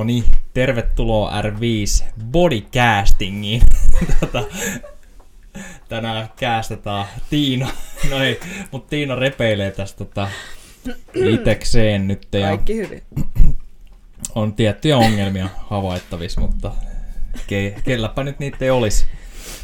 No 0.00 0.04
niin, 0.04 0.24
tervetuloa 0.54 1.42
R5 1.42 2.04
Bodycastingiin. 2.24 3.62
tota, 4.20 4.44
tänään 5.88 6.28
käästetään 6.36 7.06
Tiina. 7.30 7.68
No 8.10 8.22
ei, 8.22 8.40
mutta 8.70 8.90
Tiina 8.90 9.14
repeilee 9.14 9.70
tästä 9.70 10.04
tota, 10.04 10.28
itekseen 11.14 12.08
nyt. 12.08 12.28
Ja 12.32 12.46
Kaikki 12.46 12.76
hyvin. 12.76 13.02
on 14.34 14.52
tiettyjä 14.52 14.96
ongelmia 14.96 15.48
havaittavissa, 15.56 16.40
mutta 16.40 16.72
ke, 17.46 17.74
kelläpä 17.84 18.24
nyt 18.24 18.38
niitä 18.38 18.64
ei 18.64 18.70
olisi. 18.70 19.06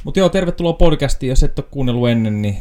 Mutta 0.04 0.20
joo, 0.20 0.28
tervetuloa 0.28 0.72
podcastiin. 0.72 1.30
Jos 1.30 1.42
et 1.42 1.58
ole 1.58 1.66
kuunnellut 1.70 2.08
ennen, 2.08 2.42
niin 2.42 2.56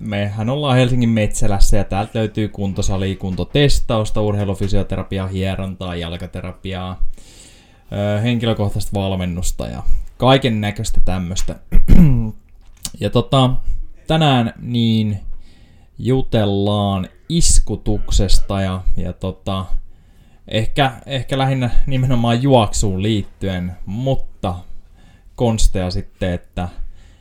mehän 0.00 0.50
ollaan 0.50 0.76
Helsingin 0.76 1.08
Metsälässä 1.08 1.76
ja 1.76 1.84
täältä 1.84 2.18
löytyy 2.18 2.48
kuntosali, 2.48 3.16
kuntotestausta, 3.16 4.20
urheilufysioterapiaa, 4.22 5.26
hierontaa, 5.26 5.96
jalkaterapiaa, 5.96 7.08
henkilökohtaista 8.22 8.90
valmennusta 8.94 9.66
ja 9.66 9.82
kaiken 10.16 10.60
näköistä 10.60 11.00
tämmöistä. 11.04 11.56
ja 13.00 13.10
tota, 13.10 13.50
tänään 14.06 14.52
niin 14.62 15.20
jutellaan 15.98 17.08
iskutuksesta 17.28 18.60
ja, 18.60 18.82
ja 18.96 19.12
tota, 19.12 19.66
ehkä, 20.48 20.92
ehkä 21.06 21.38
lähinnä 21.38 21.70
nimenomaan 21.86 22.42
juoksuun 22.42 23.02
liittyen, 23.02 23.72
mutta 23.86 24.54
konsteja 25.34 25.90
sitten, 25.90 26.32
että 26.32 26.68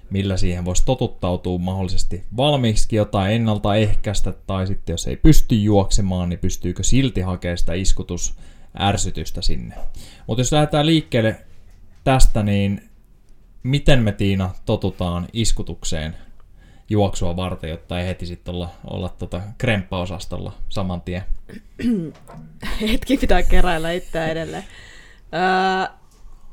millä 0.10 0.38
siihen 0.38 0.66
voisi 0.66 0.86
totuttautua 0.86 1.58
mahdollisesti 1.58 2.24
valmiiksi 2.38 2.96
jotain 2.96 3.34
ennaltaehkäistä, 3.34 4.34
tai 4.48 4.68
sitten 4.68 4.94
jos 4.94 5.08
ei 5.08 5.16
pysty 5.16 5.56
juoksemaan, 5.56 6.30
niin 6.30 6.40
pystyykö 6.40 6.84
silti 6.84 7.22
hakemaan 7.22 7.58
sitä 7.58 7.74
iskutusärsytystä 8.78 9.42
sinne. 9.42 9.76
Mutta 10.28 10.42
jos 10.42 10.52
lähdetään 10.52 10.86
liikkeelle 10.86 11.36
tästä, 12.04 12.44
niin 12.44 12.90
miten 13.64 14.04
me 14.04 14.12
Tiina 14.12 14.50
totutaan 14.66 15.28
iskutukseen 15.34 16.16
juoksua 16.90 17.36
varten, 17.36 17.70
jotta 17.70 18.00
ei 18.00 18.08
heti 18.08 18.26
sitten 18.26 18.54
olla, 18.54 18.70
olla 18.90 19.10
tota 19.10 19.42
kremppaosastolla 19.58 20.54
saman 20.70 21.02
tien? 21.02 21.24
Hetki 22.82 23.18
pitää 23.18 23.44
keräillä 23.44 23.92
itseä 23.92 24.28
edelleen. 24.28 24.64
Öö, 25.34 25.96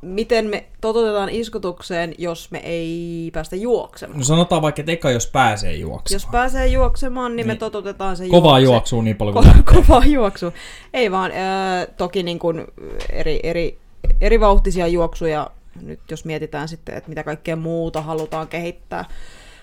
miten 0.04 0.46
me 0.46 0.64
totutetaan 0.80 1.28
iskutukseen, 1.28 2.14
jos 2.18 2.50
me 2.50 2.58
ei 2.58 3.30
päästä 3.32 3.56
juoksemaan? 3.56 4.18
No 4.18 4.24
sanotaan 4.24 4.62
vaikka, 4.62 4.80
että 4.82 4.92
eka 4.92 5.10
jos 5.10 5.26
pääsee 5.26 5.74
juoksemaan. 5.76 6.14
Jos 6.22 6.26
pääsee 6.32 6.66
juoksemaan, 6.66 7.30
niin, 7.36 7.36
Niin. 7.36 7.46
me 7.46 7.56
totutetaan 7.56 8.16
se 8.16 8.28
Kovaa 8.28 8.60
juoksua 8.60 9.02
niin 9.02 9.16
paljon 9.16 9.34
kuin 9.34 9.46
Ko- 9.46 9.74
kovaa 9.74 10.04
juoksu. 10.06 10.52
Ei 10.94 11.10
vaan, 11.10 11.30
öö, 11.30 11.86
toki 11.96 12.22
niin 12.22 12.38
kuin 12.38 12.64
eri, 13.10 13.40
eri, 13.42 13.78
eri 14.20 14.40
vauhtisia 14.40 14.86
juoksuja, 14.86 15.50
nyt 15.82 16.00
jos 16.10 16.24
mietitään 16.24 16.68
sitten, 16.68 16.94
että 16.96 17.08
mitä 17.08 17.22
kaikkea 17.22 17.56
muuta 17.56 18.02
halutaan 18.02 18.48
kehittää. 18.48 19.04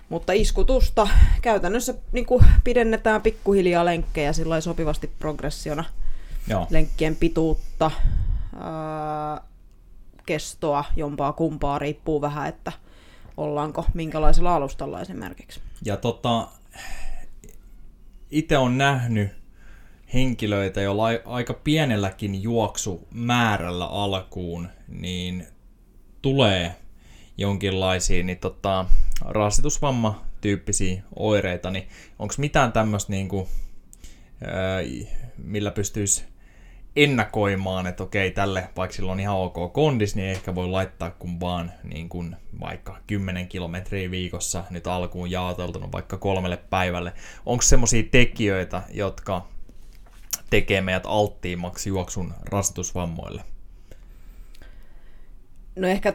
Mutta 0.09 0.33
iskutusta 0.33 1.07
käytännössä 1.41 1.93
niin 2.11 2.25
kuin 2.25 2.43
pidennetään 2.63 3.21
pikkuhiljaa 3.21 3.85
lenkkejä 3.85 4.33
sillä 4.33 4.61
sopivasti 4.61 5.09
progressiona. 5.19 5.83
Joo. 6.47 6.67
lenkkien 6.69 7.15
pituutta, 7.15 7.91
ää, 8.59 9.41
kestoa, 10.31 10.85
jompaa 10.95 11.33
kumpaa, 11.33 11.79
riippuu 11.79 12.21
vähän, 12.21 12.49
että 12.49 12.71
ollaanko 13.37 13.85
minkälaisella 13.93 14.55
alustalla 14.55 15.01
esimerkiksi. 15.01 15.59
Ja 15.85 15.97
tota, 15.97 16.47
itse 18.29 18.57
on 18.57 18.77
nähnyt 18.77 19.29
henkilöitä, 20.13 20.81
joilla 20.81 21.05
ai- 21.05 21.21
aika 21.25 21.53
pienelläkin 21.53 22.43
juoksumäärällä 22.43 23.85
alkuun, 23.85 24.67
niin 24.87 25.47
tulee 26.21 26.75
jonkinlaisia 27.37 28.23
niin 28.23 28.39
tota, 28.39 28.85
rasitusvamma-tyyppisiä 29.25 31.01
oireita, 31.15 31.71
niin 31.71 31.87
onko 32.19 32.33
mitään 32.37 32.71
tämmöistä, 32.71 33.11
niin 33.11 33.29
millä 35.37 35.71
pystyisi 35.71 36.30
ennakoimaan, 36.95 37.87
että 37.87 38.03
okei, 38.03 38.31
tälle, 38.31 38.69
vaikka 38.77 38.95
sillä 38.95 39.11
on 39.11 39.19
ihan 39.19 39.37
ok 39.37 39.73
kondis, 39.73 40.15
niin 40.15 40.29
ehkä 40.29 40.55
voi 40.55 40.67
laittaa 40.67 41.11
kun 41.11 41.39
vaan 41.39 41.71
niin 41.83 42.09
kuin 42.09 42.35
vaikka 42.59 42.97
10 43.07 43.47
kilometriä 43.47 44.11
viikossa 44.11 44.63
nyt 44.69 44.87
alkuun 44.87 45.31
jaoteltuna 45.31 45.91
vaikka 45.91 46.17
kolmelle 46.17 46.57
päivälle. 46.57 47.13
Onko 47.45 47.61
semmoisia 47.61 48.03
tekijöitä, 48.11 48.81
jotka 48.89 49.45
tekee 50.49 50.81
meidät 50.81 51.03
alttiimmaksi 51.05 51.89
juoksun 51.89 52.33
rasitusvammoille? 52.45 53.43
No 55.75 55.87
ehkä 55.87 56.13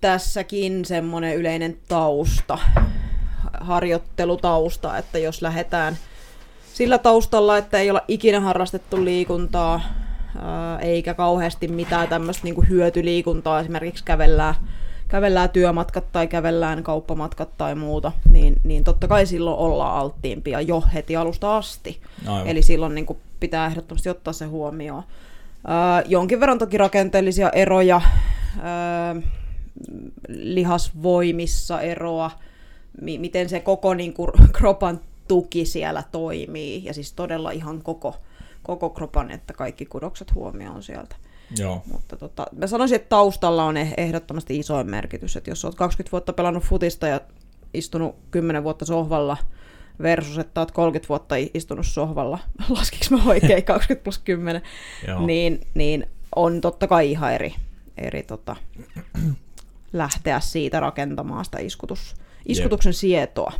tässäkin 0.00 0.84
semmoinen 0.84 1.36
yleinen 1.36 1.78
tausta, 1.88 2.58
harjoittelutausta, 3.60 4.98
että 4.98 5.18
jos 5.18 5.42
lähdetään 5.42 5.98
sillä 6.74 6.98
taustalla, 6.98 7.58
että 7.58 7.78
ei 7.78 7.90
olla 7.90 8.04
ikinä 8.08 8.40
harrastettu 8.40 9.04
liikuntaa, 9.04 9.80
eikä 10.80 11.14
kauheasti 11.14 11.68
mitään 11.68 12.08
tämmöistä 12.08 12.44
niinku 12.44 12.64
hyötyliikuntaa, 12.68 13.60
esimerkiksi 13.60 14.04
kävellään, 14.04 14.54
kävellään 15.08 15.50
työmatkat 15.50 16.12
tai 16.12 16.26
kävellään 16.26 16.82
kauppamatkat 16.82 17.56
tai 17.56 17.74
muuta, 17.74 18.12
niin, 18.32 18.60
niin 18.64 18.84
totta 18.84 19.08
kai 19.08 19.26
silloin 19.26 19.58
ollaan 19.58 19.96
alttiimpia 19.98 20.60
jo 20.60 20.82
heti 20.94 21.16
alusta 21.16 21.56
asti. 21.56 22.00
Aivan. 22.26 22.46
Eli 22.46 22.62
silloin 22.62 22.94
niin 22.94 23.06
kuin 23.06 23.18
pitää 23.40 23.66
ehdottomasti 23.66 24.08
ottaa 24.08 24.32
se 24.32 24.44
huomioon. 24.44 25.02
Öö, 25.68 26.04
jonkin 26.06 26.40
verran 26.40 26.58
toki 26.58 26.78
rakenteellisia 26.78 27.50
eroja, 27.50 28.00
öö, 28.56 29.22
lihasvoimissa 30.28 31.80
eroa, 31.80 32.30
mi- 33.00 33.18
miten 33.18 33.48
se 33.48 33.60
koko 33.60 33.94
niin 33.94 34.12
kuin, 34.12 34.30
kropan 34.58 35.00
tuki 35.28 35.64
siellä 35.64 36.02
toimii, 36.12 36.84
ja 36.84 36.94
siis 36.94 37.12
todella 37.12 37.50
ihan 37.50 37.82
koko, 37.82 38.14
koko 38.64 38.90
kropan, 38.90 39.30
että 39.30 39.52
kaikki 39.52 39.86
kudokset 39.86 40.34
huomioon 40.34 40.82
sieltä. 40.82 41.16
Joo. 41.58 41.82
Mutta 41.92 42.16
tota, 42.16 42.46
mä 42.56 42.66
sanoisin, 42.66 42.96
että 42.96 43.08
taustalla 43.08 43.64
on 43.64 43.76
eh- 43.76 43.94
ehdottomasti 43.96 44.58
isoin 44.58 44.90
merkitys, 44.90 45.36
että 45.36 45.50
jos 45.50 45.64
olet 45.64 45.74
20 45.76 46.12
vuotta 46.12 46.32
pelannut 46.32 46.64
futista 46.64 47.06
ja 47.06 47.20
istunut 47.74 48.16
10 48.30 48.64
vuotta 48.64 48.84
sohvalla 48.84 49.36
versus, 50.02 50.38
että 50.38 50.60
olet 50.60 50.70
30 50.70 51.08
vuotta 51.08 51.34
istunut 51.54 51.86
sohvalla, 51.86 52.38
laskiks 52.76 53.10
mä 53.10 53.18
oikein 53.26 53.64
20 53.74 54.04
plus 54.04 54.18
10, 54.18 54.62
Joo. 55.08 55.26
niin, 55.26 55.60
niin 55.74 56.06
on 56.36 56.60
totta 56.60 56.86
kai 56.86 57.10
ihan 57.10 57.34
eri, 57.34 57.54
eri 57.98 58.22
tota, 58.22 58.56
lähteä 59.92 60.40
siitä 60.40 60.80
rakentamaan 60.80 61.44
sitä 61.44 61.58
iskutus, 61.58 62.14
iskutuksen 62.46 62.94
sietoa. 62.94 63.52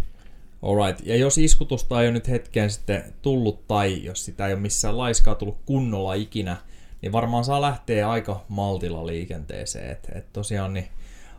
Alright. 0.65 1.07
Ja 1.07 1.17
jos 1.17 1.39
iskutusta 1.39 2.03
ei 2.03 2.07
ole 2.07 2.13
nyt 2.13 2.29
hetkeen 2.29 2.71
sitten 2.71 3.15
tullut, 3.23 3.69
tai 3.69 4.05
jos 4.05 4.25
sitä 4.25 4.47
ei 4.47 4.53
ole 4.53 4.61
missään 4.61 4.99
laiskaa 4.99 5.35
tullut 5.35 5.59
kunnolla 5.67 6.15
ikinä, 6.15 6.57
niin 7.03 7.13
varmaan 7.13 7.45
saa 7.45 7.61
lähteä 7.61 8.11
aika 8.11 8.45
maltilla 8.49 9.07
liikenteeseen. 9.07 9.91
Et, 9.91 10.09
et 10.15 10.33
tosiaan 10.33 10.75
niin 10.75 10.89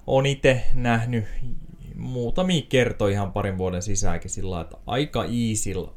on 0.07 0.25
itse 0.25 0.63
nähnyt 0.73 1.25
muutamia 1.95 2.61
kertoja 2.69 3.13
ihan 3.13 3.31
parin 3.31 3.57
vuoden 3.57 3.81
sisäänkin 3.81 4.31
sillä 4.31 4.61
että 4.61 4.77
aika 4.87 5.25
easyllä 5.25 5.91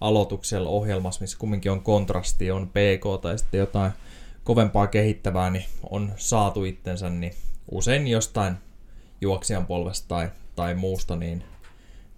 aloituksella 0.00 0.68
ohjelmassa, 0.68 1.20
missä 1.20 1.38
kumminkin 1.38 1.72
on 1.72 1.82
kontrasti, 1.82 2.50
on 2.50 2.68
PK 2.68 3.22
tai 3.22 3.38
sitten 3.38 3.58
jotain 3.58 3.92
kovempaa 4.44 4.86
kehittävää, 4.86 5.50
niin 5.50 5.64
on 5.90 6.12
saatu 6.16 6.64
itsensä 6.64 7.10
niin 7.10 7.34
usein 7.70 8.08
jostain 8.08 8.56
juoksijan 9.20 9.66
polvesta 9.66 10.08
tai, 10.08 10.30
tai 10.56 10.74
muusta, 10.74 11.16
niin 11.16 11.44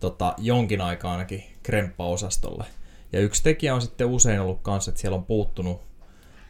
tota, 0.01 0.35
jonkin 0.39 0.81
aikaa 0.81 1.13
ainakin 1.13 1.45
kremppaosastolle. 1.63 2.65
Ja 3.13 3.21
yksi 3.21 3.43
tekijä 3.43 3.75
on 3.75 3.83
sitten 3.83 4.07
usein 4.07 4.41
ollut 4.41 4.61
kanssa, 4.63 4.91
että 4.91 5.01
siellä 5.01 5.17
on 5.17 5.25
puuttunut, 5.25 5.81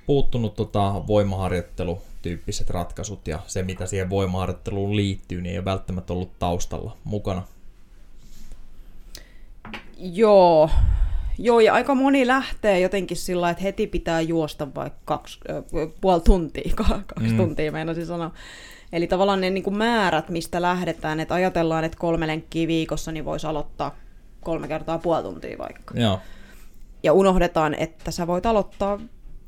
puuttunut 0.07 0.55
tota 0.55 1.07
voimaharjoittelutyyppiset 1.07 2.71
ratkaisut 2.71 3.29
ja 3.29 3.39
se, 3.47 3.63
mitä 3.63 3.87
siihen 3.87 4.11
voimaharjoitteluun 4.11 4.97
liittyy, 4.97 5.43
niin 5.43 5.53
ei 5.53 5.59
ole 5.59 5.65
välttämättä 5.65 6.13
ollut 6.13 6.39
taustalla 6.39 6.97
mukana. 7.05 7.43
Joo. 9.99 10.71
Joo, 11.39 11.61
ja 11.61 11.75
aika 11.75 11.95
moni 11.95 12.27
lähtee 12.27 12.81
jotenkin 12.81 13.17
sillä 13.17 13.51
että 13.51 13.63
heti 13.63 13.87
pitää 13.87 14.21
juosta 14.21 14.75
vaikka 14.75 15.01
kaksi, 15.05 15.41
ö, 15.49 15.63
puoli 16.01 16.21
tuntia, 16.21 16.73
ka- 16.75 16.85
kaksi 17.15 17.31
mm. 17.31 17.37
tuntia 17.37 17.73
meinasin 17.73 18.07
sanoa. 18.07 18.33
Eli 18.95 19.07
tavallaan 19.07 19.41
ne 19.41 19.51
niin 19.51 19.65
kuin 19.65 19.77
määrät, 19.77 20.29
mistä 20.29 20.63
lähdetään, 20.63 21.21
että 21.21 21.35
ajatellaan, 21.35 21.85
että 21.85 21.99
kolme 21.99 22.27
lenkkiä 22.27 22.69
viikossa, 22.69 23.13
niin 23.13 23.25
voisi 23.25 23.47
aloittaa 23.47 23.99
kolme 24.41 24.69
kertaa 24.69 24.99
puoli 24.99 25.23
tuntia 25.23 25.59
vaikka. 25.59 25.95
Joo, 26.01 26.21
Ja 27.03 27.13
unohdetaan, 27.13 27.75
että 27.75 28.11
sä 28.11 28.27
voit 28.27 28.47
aloittaa 28.47 29.01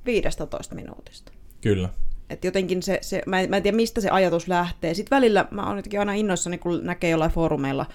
15 0.07 0.75
minuutista. 0.75 1.33
kyllä. 1.61 1.89
Et 2.31 2.45
jotenkin 2.45 2.83
se, 2.83 2.99
se 3.03 3.23
mä, 3.27 3.41
en, 3.41 3.51
mä 3.51 3.57
en 3.57 3.63
tiedä 3.63 3.77
mistä 3.77 4.01
se 4.01 4.11
ajatus 4.11 4.49
lähtee. 4.49 4.95
Sitten 4.95 5.17
välillä 5.17 5.49
mä 5.51 5.67
oon 5.67 5.77
jotenkin 5.77 6.01
aina 6.01 6.13
innoissani, 6.13 6.59
kun 6.59 6.81
näkee 6.83 7.11
jollain 7.11 7.31
foorumeilla 7.31 7.87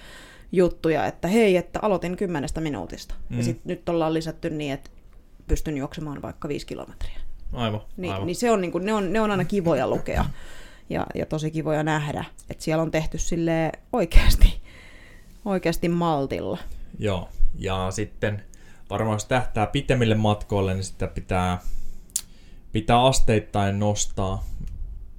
juttuja, 0.52 1.06
että 1.06 1.28
hei, 1.28 1.56
että 1.56 1.78
aloitin 1.82 2.16
kymmenestä 2.16 2.60
minuutista. 2.60 3.14
Mm. 3.28 3.36
Ja 3.36 3.42
sitten 3.42 3.62
nyt 3.64 3.88
ollaan 3.88 4.14
lisätty 4.14 4.50
niin, 4.50 4.72
että 4.72 4.90
pystyn 5.46 5.76
juoksemaan 5.76 6.22
vaikka 6.22 6.48
viisi 6.48 6.66
kilometriä. 6.66 7.20
aivan. 7.52 7.80
Niin, 7.96 8.12
aivan. 8.12 8.26
niin 8.26 8.36
se 8.36 8.50
on, 8.50 8.60
niin 8.60 8.72
kuin, 8.72 8.84
ne, 8.84 8.94
on, 8.94 9.12
ne 9.12 9.20
on 9.20 9.30
aina 9.30 9.44
kivoja 9.44 9.88
lukea 9.88 10.24
ja, 10.92 11.06
ja 11.14 11.26
tosi 11.26 11.50
kivoja 11.50 11.82
nähdä, 11.82 12.24
että 12.50 12.64
siellä 12.64 12.82
on 12.82 12.90
tehty 12.90 13.18
sille 13.18 13.72
oikeasti, 13.92 14.62
oikeasti 15.44 15.88
maltilla. 15.88 16.58
Joo, 16.98 17.28
ja 17.58 17.90
sitten 17.90 18.42
varmaan 18.90 19.14
jos 19.14 19.24
tähtää 19.24 19.66
pitemmille 19.66 20.14
matkoille, 20.14 20.74
niin 20.74 20.84
sitä 20.84 21.06
pitää, 21.06 21.58
pitää 22.72 23.04
asteittain 23.04 23.78
nostaa 23.78 24.44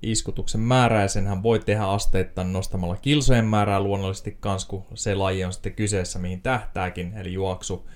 iskutuksen 0.01 0.61
määrää, 0.61 1.01
ja 1.01 1.07
senhän 1.07 1.43
voi 1.43 1.59
tehdä 1.59 1.83
asteittain 1.83 2.53
nostamalla 2.53 2.95
kilsojen 2.95 3.45
määrää 3.45 3.79
luonnollisesti 3.79 4.37
kans, 4.39 4.65
kun 4.65 4.85
se 4.93 5.15
laji 5.15 5.43
on 5.43 5.53
sitten 5.53 5.73
kyseessä, 5.73 6.19
mihin 6.19 6.41
tähtääkin, 6.41 7.13
eli 7.17 7.33
juoksu. 7.33 7.89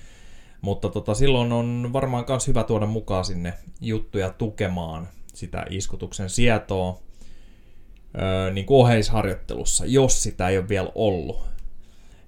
Mutta 0.61 0.89
tota, 0.89 1.13
silloin 1.13 1.51
on 1.51 1.89
varmaan 1.93 2.25
myös 2.27 2.47
hyvä 2.47 2.63
tuoda 2.63 2.85
mukaan 2.85 3.25
sinne 3.25 3.53
juttuja 3.81 4.29
tukemaan 4.29 5.07
sitä 5.33 5.65
iskutuksen 5.69 6.29
sietoa 6.29 6.99
öö, 8.21 8.51
niin 8.51 8.65
kuin 8.65 8.77
oheisharjoittelussa, 8.77 9.85
jos 9.85 10.23
sitä 10.23 10.49
ei 10.49 10.57
ole 10.57 10.69
vielä 10.69 10.91
ollut. 10.95 11.47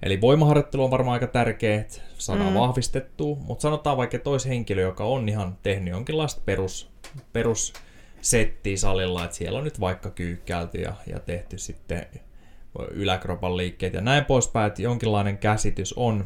Eli 0.04 0.22
voimaharjoittelu 0.22 0.84
on 0.84 0.92
varmaan 0.92 1.14
aika 1.14 1.28
tärkeä, 1.28 1.82
että 1.82 2.02
saadaan 2.18 2.50
mm. 2.50 2.60
vahvistettua, 2.60 3.36
mutta 3.36 3.62
sanotaan 3.62 3.98
vaikka 3.98 4.20
tois 4.20 4.46
henkilö, 4.46 4.82
joka 4.82 5.04
on 5.04 5.30
ihan 5.30 5.58
tehnyt 5.64 5.92
jonkinlaista 5.92 6.42
perus, 6.46 6.90
perus 7.34 7.74
settiä 8.22 8.78
salilla, 8.78 9.26
että 9.26 9.38
siellä 9.38 9.58
on 9.58 9.64
nyt 9.64 9.80
vaikka 9.80 10.10
kyykkäälty 10.10 10.82
ja, 10.82 10.94
ja 11.08 11.20
tehty 11.20 11.58
sitten 11.58 12.06
yläkropan 12.92 13.58
liikkeet 13.58 13.94
ja 13.94 14.02
näin 14.02 14.26
poispäin, 14.26 14.68
että 14.68 14.82
jonkinlainen 14.82 15.38
käsitys 15.38 15.94
on, 15.94 16.26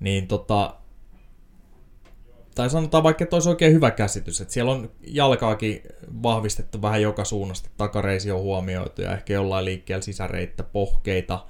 niin 0.00 0.28
tota, 0.28 0.74
tai 2.54 2.70
sanotaan 2.70 3.02
vaikka, 3.02 3.24
että 3.24 3.36
olisi 3.36 3.48
oikein 3.48 3.72
hyvä 3.72 3.90
käsitys, 3.90 4.40
että 4.40 4.54
siellä 4.54 4.72
on 4.72 4.90
jalkaakin 5.06 5.82
vahvistettu 6.22 6.82
vähän 6.82 7.02
joka 7.02 7.24
suunnasta, 7.24 7.68
takareisi 7.76 8.30
on 8.30 8.40
huomioitu 8.40 9.02
ja 9.02 9.12
ehkä 9.12 9.32
jollain 9.32 9.64
liikkeellä 9.64 10.02
sisäreittä, 10.02 10.62
pohkeita, 10.62 11.46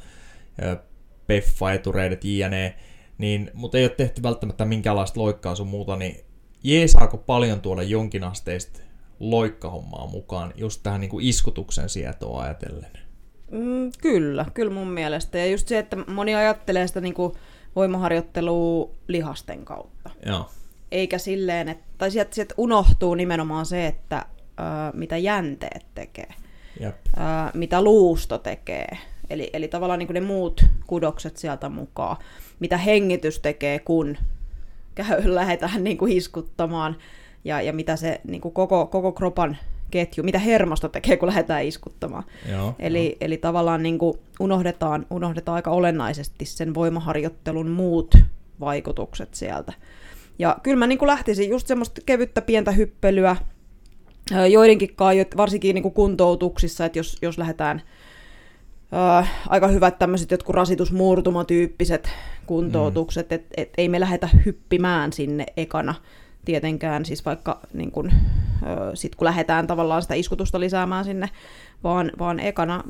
peffa, 1.27 1.73
etureidet, 1.73 2.25
jne. 2.25 2.75
Niin, 3.19 3.51
mutta 3.55 3.79
ei 3.79 3.85
ole 3.85 3.91
tehty 3.97 4.23
välttämättä 4.23 4.65
minkäänlaista 4.65 5.21
loikkaa 5.21 5.55
sun 5.55 5.69
muuta, 5.69 5.97
niin 5.97 6.25
jeesaako 6.65 7.17
paljon 7.17 7.61
tuoda 7.61 7.83
jonkinasteista 7.83 8.81
loikkahommaa 9.21 10.07
mukaan 10.07 10.53
just 10.57 10.83
tähän 10.83 11.01
niin 11.01 11.11
kuin 11.11 11.27
iskutuksen 11.27 11.89
sietoa 11.89 12.43
ajatellen? 12.43 12.91
Mm, 13.51 13.93
kyllä, 14.01 14.47
kyllä 14.55 14.73
mun 14.73 14.91
mielestä. 14.91 15.39
Ja 15.39 15.47
just 15.47 15.69
se, 15.69 15.79
että 15.79 15.97
moni 15.97 16.35
ajattelee 16.35 16.87
sitä 16.87 17.01
niin 17.01 17.15
kuin 17.15 17.33
voimaharjoittelua 17.77 18.91
lihasten 19.09 19.65
kautta. 19.65 20.11
Joo. 20.27 20.51
Eikä 20.93 21.19
silleen, 21.19 21.69
että, 21.69 21.85
tai 21.99 22.11
sieltä, 22.11 22.35
sieltä 22.35 22.55
unohtuu 22.56 23.15
nimenomaan 23.15 23.67
se, 23.67 23.87
että 23.87 24.27
ö, 24.59 24.62
mitä 24.93 25.17
jänteet 25.17 25.87
tekee, 25.94 26.29
Jep. 26.81 26.94
ö, 27.06 27.21
mitä 27.55 27.83
luusto 27.83 28.39
tekee. 28.39 28.89
Eli, 29.31 29.50
eli 29.53 29.69
tavallaan 29.69 29.99
niin 29.99 30.06
kuin 30.06 30.15
ne 30.15 30.21
muut 30.21 30.65
kudokset 30.87 31.37
sieltä 31.37 31.69
mukaan. 31.69 32.17
Mitä 32.61 32.77
hengitys 32.77 33.39
tekee, 33.39 33.79
kun 33.79 34.17
käy, 34.94 35.23
lähdetään 35.35 35.85
niin 35.85 35.99
kuin 35.99 36.12
iskuttamaan. 36.12 36.97
Ja, 37.44 37.62
ja 37.62 37.73
mitä 37.73 37.97
se 37.97 38.21
niin 38.25 38.41
kuin 38.41 38.55
koko, 38.55 38.87
koko 38.87 39.12
kropan 39.12 39.56
ketju, 39.91 40.25
mitä 40.25 40.39
hermosto 40.39 40.89
tekee, 40.89 41.17
kun 41.17 41.29
lähdetään 41.29 41.65
iskuttamaan. 41.65 42.25
Joo, 42.50 42.75
eli, 42.79 43.06
joo. 43.06 43.17
eli 43.21 43.37
tavallaan 43.37 43.83
niin 43.83 43.99
kuin 43.99 44.19
unohdetaan, 44.41 45.06
unohdetaan 45.11 45.56
aika 45.56 45.71
olennaisesti 45.71 46.44
sen 46.44 46.75
voimaharjoittelun 46.75 47.71
muut 47.71 48.15
vaikutukset 48.61 49.35
sieltä. 49.35 49.73
Ja 50.38 50.56
kyllä 50.62 50.79
mä 50.79 50.87
niin 50.87 50.99
kuin 50.99 51.06
lähtisin 51.06 51.50
just 51.50 51.67
semmoista 51.67 52.00
kevyttä 52.06 52.43
pientä 52.43 52.70
hyppelyä, 52.70 53.37
joidenkin 54.50 54.96
kai, 54.96 55.26
varsinkin 55.37 55.75
niin 55.75 55.82
kuin 55.82 55.94
kuntoutuksissa, 55.94 56.84
että 56.84 56.99
jos, 56.99 57.17
jos 57.23 57.38
lähdetään 57.38 57.82
ö, 58.93 59.26
aika 59.49 59.69
hyvät 59.69 59.99
tämmöiset 59.99 60.31
jotkut 60.31 60.55
rasitusmurtumatyyppiset 60.55 62.08
kuntoutukset, 62.46 63.31
mm. 63.31 63.34
että 63.34 63.49
et 63.56 63.70
ei 63.79 63.88
me 63.88 64.00
lähdetä 64.00 64.29
hyppimään 64.46 65.12
sinne 65.12 65.46
ekana 65.56 65.94
tietenkään, 66.44 67.05
siis 67.05 67.25
vaikka 67.25 67.61
niin 67.73 67.91
kun, 67.91 68.12
sit 68.94 69.15
kun 69.15 69.25
lähdetään 69.25 69.67
tavallaan 69.67 70.03
sitä 70.03 70.15
iskutusta 70.15 70.61
lisäämään 70.61 71.05
sinne, 71.05 71.29
vaan, 71.85 72.12
vaan 72.19 72.41
ekana 72.41 72.85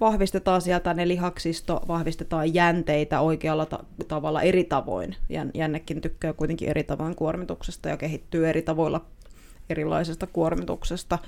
vahvistetaan 0.00 0.62
sieltä 0.62 0.94
ne 0.94 1.08
lihaksisto, 1.08 1.80
vahvistetaan 1.88 2.54
jänteitä 2.54 3.20
oikealla 3.20 3.66
ta- 3.66 3.84
tavalla 4.08 4.42
eri 4.42 4.64
tavoin. 4.64 5.16
Jän, 5.28 5.50
jännekin 5.54 6.00
tykkää 6.00 6.32
kuitenkin 6.32 6.68
eri 6.68 6.84
tavoin 6.84 7.14
kuormituksesta 7.14 7.88
ja 7.88 7.96
kehittyy 7.96 8.48
eri 8.48 8.62
tavoilla 8.62 9.04
erilaisesta 9.70 10.26
kuormituksesta. 10.26 11.18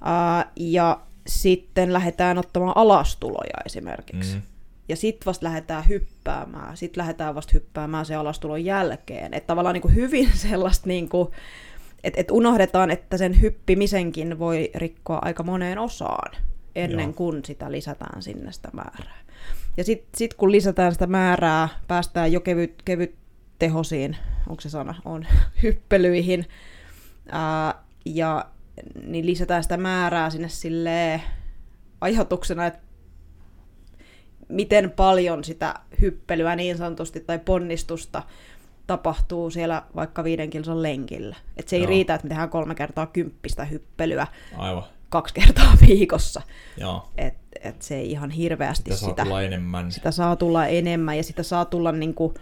Ää, 0.00 0.50
ja 0.56 1.00
sitten 1.26 1.92
lähdetään 1.92 2.38
ottamaan 2.38 2.76
alastuloja 2.76 3.58
esimerkiksi. 3.66 4.36
Mm. 4.36 4.42
Ja 4.88 4.96
sitten 4.96 5.26
vasta 5.26 5.46
lähdetään 5.46 5.88
hyppäämään. 5.88 6.76
Sitten 6.76 7.00
lähdetään 7.00 7.34
vasta 7.34 7.50
hyppäämään 7.54 8.06
se 8.06 8.14
alastulon 8.14 8.64
jälkeen. 8.64 9.34
Että 9.34 9.46
tavallaan 9.46 9.74
niin 9.74 9.82
kuin 9.82 9.94
hyvin 9.94 10.30
sellaista, 10.48 10.88
niin 10.88 11.08
kuin, 11.08 11.28
että 12.04 12.20
et 12.20 12.30
unohdetaan, 12.30 12.90
että 12.90 13.16
sen 13.16 13.40
hyppimisenkin 13.40 14.38
voi 14.38 14.70
rikkoa 14.74 15.18
aika 15.22 15.42
moneen 15.42 15.78
osaan 15.78 16.36
ennen 16.74 17.04
Joo. 17.06 17.12
kuin 17.12 17.44
sitä 17.44 17.72
lisätään 17.72 18.22
sinne 18.22 18.52
sitä 18.52 18.68
määrää. 18.72 19.18
Ja 19.76 19.84
sitten 19.84 20.08
sit 20.16 20.34
kun 20.34 20.52
lisätään 20.52 20.92
sitä 20.92 21.06
määrää, 21.06 21.68
päästään 21.88 22.32
jo 22.32 22.40
kevyt, 22.40 22.82
kevyt 22.84 23.14
tehosiin, 23.58 24.16
onko 24.48 24.60
se 24.60 24.68
sana, 24.68 24.94
on 25.04 25.26
hyppelyihin, 25.62 26.46
ää, 27.28 27.74
ja 28.04 28.44
niin 29.06 29.26
lisätään 29.26 29.62
sitä 29.62 29.76
määrää 29.76 30.30
sinne 30.30 30.48
silleen 30.48 31.22
ajatuksena, 32.00 32.66
että 32.66 32.83
miten 34.48 34.90
paljon 34.90 35.44
sitä 35.44 35.74
hyppelyä 36.00 36.56
niin 36.56 36.76
sanotusti 36.76 37.20
tai 37.20 37.38
ponnistusta 37.38 38.22
tapahtuu 38.86 39.50
siellä 39.50 39.82
vaikka 39.96 40.24
viiden 40.24 40.50
kilsan 40.50 40.82
lenkillä. 40.82 41.36
Et 41.56 41.68
se 41.68 41.76
ei 41.76 41.82
Joo. 41.82 41.88
riitä, 41.88 42.14
että 42.14 42.24
me 42.24 42.28
tehdään 42.28 42.50
kolme 42.50 42.74
kertaa 42.74 43.06
kymppistä 43.06 43.64
hyppelyä 43.64 44.26
Aivan. 44.56 44.82
kaksi 45.08 45.34
kertaa 45.34 45.72
viikossa. 45.88 46.42
Joo. 46.76 47.08
Et, 47.18 47.34
et 47.62 47.82
se 47.82 47.96
ei 47.96 48.10
ihan 48.10 48.30
hirveästi 48.30 48.84
Sitä 48.90 48.96
saa 49.00 49.08
sitä, 49.08 49.22
tulla 49.24 49.42
enemmän. 49.42 49.92
sitä 49.92 50.10
saa 50.10 50.36
tulla 50.36 50.66
enemmän 50.66 51.16
ja 51.16 51.22
sitä 51.22 51.42
saa 51.42 51.64
tulla 51.64 51.92
niinku, 51.92 52.34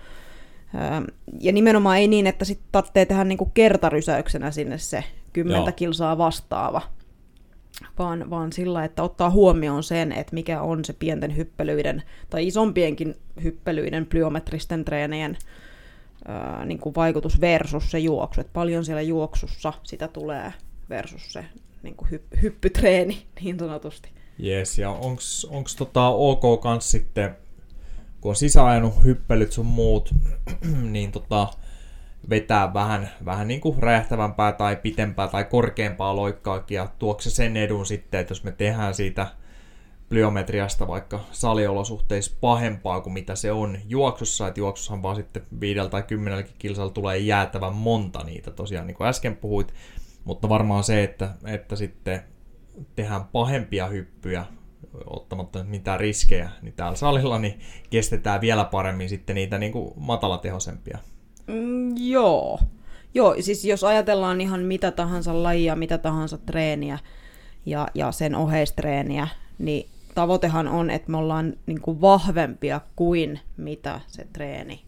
ää, 0.74 1.02
ja 1.40 1.52
nimenomaan 1.52 1.98
ei 1.98 2.08
niin, 2.08 2.26
että 2.26 2.44
sitten 2.44 2.68
tarvitsee 2.72 3.06
tehdä 3.06 3.24
niinku 3.24 3.44
kertarysäyksenä 3.54 4.50
sinne 4.50 4.78
se 4.78 5.04
kymmentä 5.32 5.60
Joo. 5.70 5.72
kilsaa 5.76 6.18
vastaava, 6.18 6.82
vaan, 7.98 8.30
vaan 8.30 8.52
sillä, 8.52 8.84
että 8.84 9.02
ottaa 9.02 9.30
huomioon 9.30 9.82
sen, 9.82 10.12
että 10.12 10.34
mikä 10.34 10.62
on 10.62 10.84
se 10.84 10.92
pienten 10.92 11.36
hyppelyiden 11.36 12.02
tai 12.30 12.46
isompienkin 12.46 13.14
hyppelyiden 13.42 14.06
plyometristen 14.06 14.84
treenien 14.84 15.38
ää, 16.28 16.64
niin 16.64 16.78
kuin 16.78 16.94
vaikutus 16.94 17.40
versus 17.40 17.90
se 17.90 17.98
juoksu. 17.98 18.40
Et 18.40 18.52
paljon 18.52 18.84
siellä 18.84 19.02
juoksussa 19.02 19.72
sitä 19.82 20.08
tulee 20.08 20.52
versus 20.90 21.32
se 21.32 21.44
niin 21.82 21.96
kuin 21.96 22.08
hypp- 22.10 22.42
hyppytreeni 22.42 23.26
niin 23.40 23.58
sanotusti. 23.58 24.08
Yes, 24.44 24.78
ja 24.78 24.90
onks 25.50 25.76
tota 25.78 26.08
ok 26.08 26.60
kans 26.60 26.90
sitten, 26.90 27.36
kun 28.20 28.28
on 28.28 28.36
sisäajanut 28.36 29.04
hyppelyt 29.04 29.52
sun 29.52 29.66
muut, 29.66 30.14
niin 30.92 31.12
tota, 31.12 31.48
vetää 32.30 32.74
vähän, 32.74 33.10
vähän 33.24 33.48
niin 33.48 33.60
kuin 33.60 33.82
räjähtävämpää 33.82 34.52
tai 34.52 34.76
pitempää 34.76 35.28
tai 35.28 35.44
korkeampaa 35.44 36.16
loikkaakin 36.16 36.76
ja 36.76 36.88
tuokse 36.98 37.30
sen 37.30 37.56
edun 37.56 37.86
sitten, 37.86 38.20
että 38.20 38.30
jos 38.30 38.44
me 38.44 38.52
tehdään 38.52 38.94
siitä 38.94 39.26
plyometriasta 40.08 40.88
vaikka 40.88 41.20
saliolosuhteissa 41.30 42.36
pahempaa 42.40 43.00
kuin 43.00 43.12
mitä 43.12 43.34
se 43.34 43.52
on 43.52 43.78
juoksussa, 43.88 44.48
että 44.48 44.60
juoksussahan 44.60 45.02
vaan 45.02 45.16
sitten 45.16 45.42
viidellä 45.60 45.90
tai 45.90 46.02
kymmenelläkin 46.02 46.54
kilsalla 46.58 46.92
tulee 46.92 47.18
jäätävän 47.18 47.74
monta 47.74 48.24
niitä 48.24 48.50
tosiaan 48.50 48.86
niin 48.86 48.94
kuin 48.94 49.08
äsken 49.08 49.36
puhuit, 49.36 49.74
mutta 50.24 50.48
varmaan 50.48 50.84
se, 50.84 51.04
että, 51.04 51.30
että 51.44 51.76
sitten 51.76 52.22
tehdään 52.96 53.24
pahempia 53.24 53.86
hyppyjä 53.86 54.44
ottamatta 55.06 55.64
mitään 55.64 56.00
riskejä, 56.00 56.50
niin 56.62 56.74
täällä 56.74 56.96
salilla 56.96 57.38
niin 57.38 57.60
kestetään 57.90 58.40
vielä 58.40 58.64
paremmin 58.64 59.08
sitten 59.08 59.34
niitä 59.34 59.58
niin 59.58 59.72
kuin 59.72 59.92
matalatehoisempia. 59.96 60.98
Mm, 61.46 61.96
joo. 61.96 62.58
Joo, 63.14 63.36
siis 63.40 63.64
jos 63.64 63.84
ajatellaan 63.84 64.40
ihan 64.40 64.60
mitä 64.60 64.90
tahansa 64.90 65.42
lajia, 65.42 65.76
mitä 65.76 65.98
tahansa 65.98 66.38
treeniä 66.38 66.98
ja, 67.66 67.88
ja 67.94 68.12
sen 68.12 68.34
oheistreeniä, 68.34 69.28
niin 69.58 69.88
tavoitehan 70.14 70.68
on, 70.68 70.90
että 70.90 71.10
me 71.10 71.16
ollaan 71.16 71.54
niin 71.66 71.80
kuin 71.80 72.00
vahvempia 72.00 72.80
kuin 72.96 73.40
mitä 73.56 74.00
se 74.06 74.26
treeni 74.32 74.82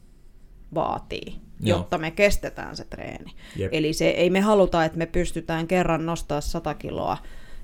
vaatii, 0.74 1.40
Joo. 1.60 1.78
jotta 1.78 1.98
me 1.98 2.10
kestetään 2.10 2.76
se 2.76 2.84
treeni. 2.84 3.32
Jep. 3.56 3.74
Eli 3.74 3.92
se, 3.92 4.08
ei 4.08 4.30
me 4.30 4.40
haluta, 4.40 4.84
että 4.84 4.98
me 4.98 5.06
pystytään 5.06 5.66
kerran 5.66 6.06
nostaa 6.06 6.40
100 6.40 6.74
kiloa, 6.74 7.16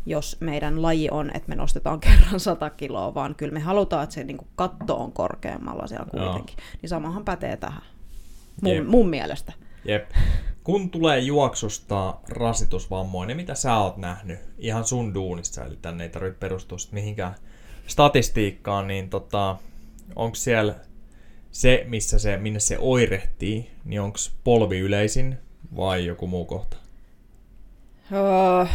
jos 0.06 0.36
meidän 0.40 0.82
laji 0.82 1.08
on, 1.10 1.30
että 1.34 1.48
me 1.48 1.54
nostetaan 1.54 2.00
kerran 2.06 2.40
100 2.40 2.70
kiloa, 2.70 3.14
vaan 3.14 3.34
kyllä 3.34 3.52
me 3.52 3.60
halutaan, 3.60 4.04
että 4.04 4.14
se 4.14 4.24
niin 4.24 4.38
kuin 4.38 4.48
katto 4.56 4.96
on 4.96 5.12
korkeammalla 5.12 5.86
siellä 5.86 6.06
Joo. 6.12 6.24
kuitenkin. 6.24 6.56
Niin 6.82 6.90
samahan 6.90 7.24
pätee 7.24 7.56
tähän, 7.56 7.82
Jep. 8.62 8.76
mun, 8.76 8.86
mun 8.86 9.08
mielestä. 9.08 9.52
Jep. 9.84 10.10
kun 10.64 10.90
tulee 10.90 11.18
juoksusta 11.18 12.14
rasitusvammoinen, 12.28 13.36
mitä 13.36 13.54
sä 13.54 13.76
oot 13.76 13.96
nähnyt 13.96 14.38
ihan 14.58 14.84
sun 14.84 15.14
duunissa, 15.14 15.64
eli 15.64 15.78
tänne 15.82 16.04
ei 16.04 16.10
tarvitse 16.10 16.38
perustua 16.38 16.78
mihinkään 16.92 17.34
statistiikkaan, 17.86 18.86
niin 18.86 19.10
tota, 19.10 19.56
onko 20.16 20.34
siellä 20.34 20.74
se, 21.50 21.84
missä 21.88 22.18
se, 22.18 22.36
minne 22.36 22.60
se 22.60 22.76
oirehtii, 22.78 23.70
niin 23.84 24.00
onko 24.00 24.18
polvi 24.44 24.78
yleisin 24.78 25.38
vai 25.76 26.06
joku 26.06 26.26
muu 26.26 26.44
kohta? 26.44 26.76
Öö, 28.12 28.66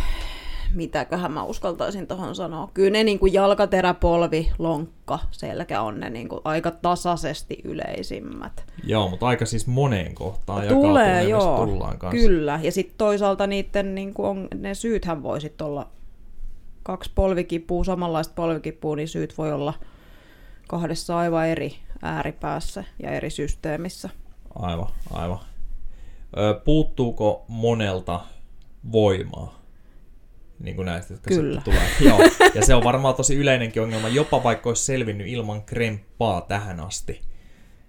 mitäköhän 0.73 1.31
mä 1.31 1.43
uskaltaisin 1.43 2.07
tuohon 2.07 2.35
sanoa. 2.35 2.69
Kyllä 2.73 2.91
ne 2.91 3.03
niin 3.03 3.19
kuin 3.19 3.33
jalkaterä, 3.33 3.93
polvi, 3.93 4.51
lonkka, 4.59 5.19
selkä 5.31 5.81
on 5.81 5.99
ne 5.99 6.09
niin 6.09 6.29
kuin 6.29 6.41
aika 6.43 6.71
tasaisesti 6.71 7.57
yleisimmät. 7.63 8.65
Joo, 8.83 9.09
mutta 9.09 9.27
aika 9.27 9.45
siis 9.45 9.67
moneen 9.67 10.15
kohtaan 10.15 10.67
Tulee, 10.67 11.23
joo. 11.23 11.65
Tullaan 11.65 11.99
kanssa. 11.99 12.17
Kyllä, 12.17 12.59
ja 12.63 12.71
sitten 12.71 12.97
toisaalta 12.97 13.47
niiden 13.47 13.95
niin 13.95 14.13
kuin 14.13 14.27
on, 14.27 14.47
ne 14.55 14.73
syythän 14.73 15.23
voi 15.23 15.41
sitten 15.41 15.67
olla 15.67 15.87
kaksi 16.83 17.11
polvikipua, 17.15 17.83
samanlaista 17.83 18.33
polvikipua, 18.35 18.95
niin 18.95 19.07
syyt 19.07 19.37
voi 19.37 19.51
olla 19.53 19.73
kahdessa 20.67 21.17
aivan 21.17 21.47
eri 21.47 21.75
ääripäässä 22.01 22.83
ja 23.03 23.11
eri 23.11 23.29
systeemissä. 23.29 24.09
Aivan, 24.55 24.87
aivan. 25.11 25.39
Ö, 26.37 26.61
puuttuuko 26.65 27.45
monelta 27.47 28.19
voimaa? 28.91 29.64
Niin 30.59 30.75
kuin 30.75 30.85
näistä, 30.85 31.13
jotka 31.13 31.29
Kyllä. 31.29 31.61
tulee. 31.61 31.87
Joo. 32.09 32.19
Ja 32.55 32.65
se 32.65 32.75
on 32.75 32.83
varmaan 32.83 33.15
tosi 33.15 33.35
yleinenkin 33.35 33.81
ongelma, 33.81 34.09
jopa 34.09 34.43
vaikka 34.43 34.69
olisi 34.69 34.85
selvinnyt 34.85 35.27
ilman 35.27 35.63
kremppaa 35.63 36.41
tähän 36.41 36.79
asti. 36.79 37.21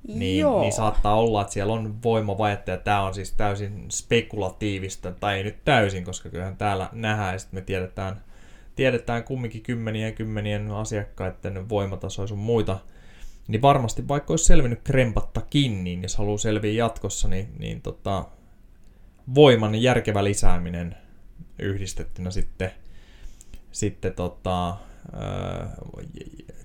Niin, 0.08 0.40
Joo. 0.40 0.60
niin 0.60 0.72
saattaa 0.72 1.16
olla, 1.16 1.40
että 1.40 1.52
siellä 1.52 1.72
on 1.72 2.02
voimavajetta 2.02 2.70
ja 2.70 2.76
tämä 2.76 3.02
on 3.02 3.14
siis 3.14 3.32
täysin 3.32 3.84
spekulatiivista, 3.90 5.12
tai 5.12 5.36
ei 5.36 5.44
nyt 5.44 5.64
täysin, 5.64 6.04
koska 6.04 6.28
kyllähän 6.28 6.56
täällä 6.56 6.88
nähdään 6.92 7.32
ja 7.32 7.38
sitten 7.38 7.60
me 7.60 7.64
tiedetään, 7.64 8.24
tiedetään 8.76 9.24
kumminkin 9.24 9.62
kymmenien 9.62 10.06
ja 10.06 10.12
kymmenien 10.12 10.70
asiakkaiden 10.70 11.68
voimatasoja 11.68 12.26
sun 12.26 12.38
muita, 12.38 12.78
niin 13.48 13.62
varmasti 13.62 14.08
vaikka 14.08 14.32
olisi 14.32 14.44
selvinnyt 14.44 14.80
krempattakin, 14.84 15.84
niin 15.84 16.02
jos 16.02 16.16
haluaa 16.16 16.38
selviä 16.38 16.72
jatkossa, 16.72 17.28
niin, 17.28 17.48
niin 17.58 17.82
tota, 17.82 18.24
voiman 19.34 19.74
järkevä 19.82 20.24
lisääminen 20.24 20.96
yhdistettynä 21.58 22.30
sitten, 22.30 22.70
sitten 23.72 24.12
tota, 24.12 24.68
ää, 25.12 25.76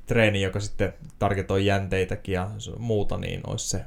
treeni, 0.06 0.42
joka 0.42 0.60
sitten 0.60 0.94
targetoi 1.20 1.66
jänteitäkin 1.66 2.34
ja 2.34 2.52
muuta, 2.78 3.18
niin 3.18 3.42
olisi 3.48 3.70
se 3.70 3.86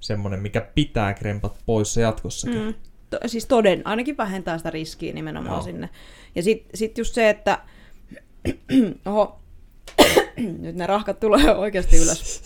semmoinen, 0.00 0.40
mikä 0.40 0.60
pitää 0.74 1.14
krempat 1.14 1.58
poissa 1.66 2.00
jatkossakin. 2.00 2.62
Mm. 2.62 2.74
To, 3.10 3.18
siis 3.26 3.46
toden, 3.46 3.82
ainakin 3.84 4.16
vähentää 4.16 4.58
sitä 4.58 4.70
riskiä 4.70 5.12
nimenomaan 5.12 5.56
Joo. 5.56 5.62
sinne. 5.62 5.88
Ja 6.34 6.42
sitten 6.42 6.78
sit 6.78 6.98
just 6.98 7.14
se, 7.14 7.30
että 7.30 7.58
oho, 9.06 9.40
nyt 10.60 10.76
ne 10.76 10.86
rahkat 10.86 11.20
tulee 11.20 11.54
oikeasti 11.54 11.96
ylös. 11.96 12.42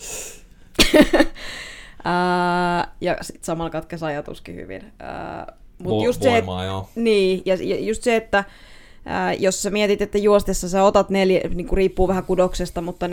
Ja 3.01 3.17
sitten 3.21 3.45
samalla 3.45 3.69
katkesi 3.69 4.05
ajatuskin 4.05 4.55
hyvin. 4.55 4.93
Ää, 4.99 5.53
mut 5.83 6.01
Vo- 6.01 6.05
just 6.05 6.21
voimaa, 6.21 6.61
se, 6.61 6.65
joo. 6.65 6.89
Niin, 6.95 7.41
ja, 7.45 7.55
ja 7.61 7.79
just 7.79 8.03
se, 8.03 8.15
että 8.15 8.43
ää, 9.05 9.33
jos 9.33 9.63
sä 9.63 9.69
mietit, 9.69 10.01
että 10.01 10.17
juostessa 10.17 10.69
sä 10.69 10.83
otat 10.83 11.09
neljä, 11.09 11.41
niin 11.53 11.67
kuin 11.67 11.77
riippuu 11.77 12.07
vähän 12.07 12.23
kudoksesta, 12.23 12.81
mutta 12.81 13.07
4-8 13.07 13.09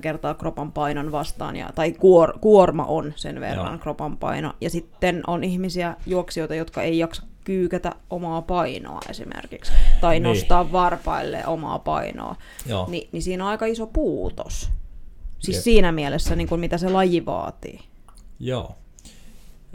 kertaa 0.00 0.34
kropan 0.34 0.72
painon 0.72 1.12
vastaan, 1.12 1.56
ja, 1.56 1.70
tai 1.74 1.92
kuor, 1.92 2.38
kuorma 2.40 2.84
on 2.84 3.12
sen 3.16 3.40
verran 3.40 3.72
joo. 3.72 3.78
kropan 3.78 4.16
paino. 4.16 4.52
Ja 4.60 4.70
sitten 4.70 5.22
on 5.26 5.44
ihmisiä, 5.44 5.96
juoksijoita, 6.06 6.54
jotka 6.54 6.82
ei 6.82 6.98
jaksa 6.98 7.22
kyykätä 7.44 7.92
omaa 8.10 8.42
painoa 8.42 9.00
esimerkiksi, 9.10 9.72
tai 10.00 10.14
niin. 10.14 10.22
nostaa 10.22 10.72
varpaille 10.72 11.46
omaa 11.46 11.78
painoa, 11.78 12.36
Ni, 12.88 13.08
niin 13.12 13.22
siinä 13.22 13.44
on 13.44 13.50
aika 13.50 13.66
iso 13.66 13.86
puutos. 13.86 14.70
Siis 15.38 15.56
Jep. 15.56 15.64
siinä 15.64 15.92
mielessä, 15.92 16.36
niin 16.36 16.48
kuin 16.48 16.60
mitä 16.60 16.78
se 16.78 16.88
laji 16.88 17.26
vaatii. 17.26 17.80
Joo. 18.40 18.74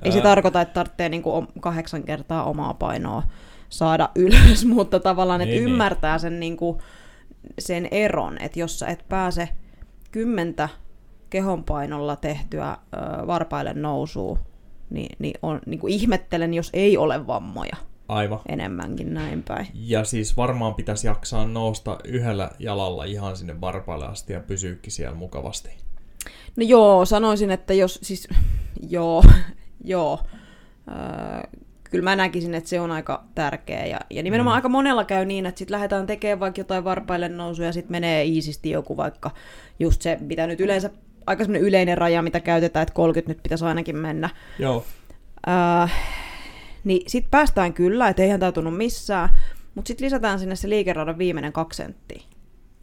Ei 0.04 0.12
se 0.12 0.22
tarkoita, 0.22 0.62
että 0.62 0.74
tarvitsee 0.74 1.10
niin 1.10 1.24
kuin 1.24 1.48
kahdeksan 1.60 2.04
kertaa 2.04 2.44
omaa 2.44 2.74
painoa 2.74 3.24
saada 3.70 4.10
ylös, 4.16 4.66
mutta 4.66 5.00
tavallaan, 5.00 5.42
että 5.42 5.56
niin, 5.56 5.64
niin. 5.64 5.72
ymmärtää 5.72 6.18
sen, 6.18 6.40
niin 6.40 6.58
kuin, 6.58 6.78
sen 7.60 7.88
eron, 7.92 8.38
että 8.42 8.60
jos 8.60 8.80
sä 8.80 8.88
et 8.88 9.06
pääse 9.10 9.50
kymmentä 10.12 10.70
kehonpainolla 11.30 12.16
tehtyä 12.16 12.72
ö, 12.72 13.28
varpaille 13.28 13.74
nousua, 13.74 14.40
niin, 14.90 15.16
niin, 15.20 15.34
on, 15.42 15.60
niin 15.66 15.80
kuin 15.80 15.94
ihmettelen, 15.94 16.54
jos 16.54 16.70
ei 16.74 16.98
ole 16.98 17.28
vammoja. 17.28 17.76
Aivan. 18.08 18.40
Enemmänkin 18.50 19.14
näin 19.14 19.44
päin. 19.44 19.68
Ja 19.74 20.04
siis 20.04 20.38
varmaan 20.38 20.76
pitäisi 20.76 21.08
jaksaa 21.08 21.48
nousta 21.48 21.98
yhdellä 22.04 22.50
jalalla 22.60 23.04
ihan 23.04 23.38
sinne 23.38 23.62
varpaille 23.62 24.06
asti 24.06 24.34
ja 24.34 24.40
pysyäkin 24.40 24.92
siellä 24.92 25.16
mukavasti. 25.16 25.70
No 26.56 26.64
joo, 26.66 27.06
sanoisin, 27.06 27.52
että 27.52 27.74
jos 27.74 28.00
siis, 28.02 28.28
joo, 28.90 29.24
joo. 29.84 30.20
Öö, 30.88 31.60
kyllä 31.84 32.04
mä 32.04 32.16
näkisin, 32.16 32.54
että 32.54 32.70
se 32.70 32.80
on 32.80 32.92
aika 32.92 33.24
tärkeä. 33.36 33.86
Ja, 33.86 34.00
ja 34.10 34.24
nimenomaan 34.24 34.54
mm. 34.54 34.56
aika 34.56 34.70
monella 34.70 35.06
käy 35.06 35.25
niin, 35.25 35.46
että 35.46 35.60
sitten 35.60 35.75
lähdetään 35.75 36.06
tekemään 36.06 36.40
vaikka 36.40 36.60
jotain 36.60 36.84
varpaille 36.84 37.30
nousuja, 37.30 37.68
ja 37.68 37.74
sitten 37.74 37.92
menee 37.92 38.24
iisisti 38.24 38.70
joku 38.70 38.98
vaikka 38.98 39.32
just 39.80 40.02
se, 40.02 40.18
mitä 40.22 40.48
nyt 40.48 40.62
yleensä, 40.62 40.90
aika 41.28 41.44
yleinen 41.44 41.98
raja, 41.98 42.22
mitä 42.22 42.40
käytetään, 42.40 42.84
että 42.84 42.94
30 42.94 43.32
nyt 43.32 43.44
pitäisi 43.44 43.66
ainakin 43.66 43.98
mennä. 43.98 44.30
Joo. 44.60 44.86
Öö, 45.48 45.88
niin 46.84 47.10
sitten 47.10 47.32
päästään 47.32 47.74
kyllä, 47.74 48.10
että 48.10 48.24
eihän 48.24 48.40
tämä 48.40 48.52
tunnu 48.52 48.72
missään, 48.72 49.30
mutta 49.75 49.88
sitten 49.88 50.06
lisätään 50.06 50.40
sinne 50.40 50.56
se 50.56 50.70
liikeradan 50.70 51.18
viimeinen 51.18 51.54
kaksi 51.54 51.78
senttiä. 51.78 52.22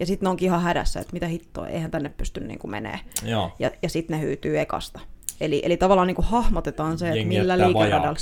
Ja 0.00 0.06
sitten 0.06 0.26
ne 0.26 0.30
onkin 0.30 0.46
ihan 0.46 0.62
hädässä, 0.62 1.00
että 1.00 1.12
mitä 1.12 1.26
hittoa, 1.26 1.68
eihän 1.68 1.90
tänne 1.90 2.08
pysty 2.08 2.40
niin 2.40 2.58
kuin 2.58 2.70
menee. 2.70 3.00
Joo. 3.24 3.52
Ja, 3.58 3.70
ja 3.82 3.88
sitten 3.88 4.16
ne 4.18 4.24
hyytyy 4.24 4.60
ekasta. 4.60 5.00
Eli, 5.40 5.62
eli 5.64 5.76
tavallaan 5.76 6.06
niin 6.06 6.14
kuin 6.14 6.26
hahmotetaan 6.26 6.98
se, 6.98 7.08
että 7.08 7.24
millä 7.24 7.58
liikeradalla... 7.58 8.18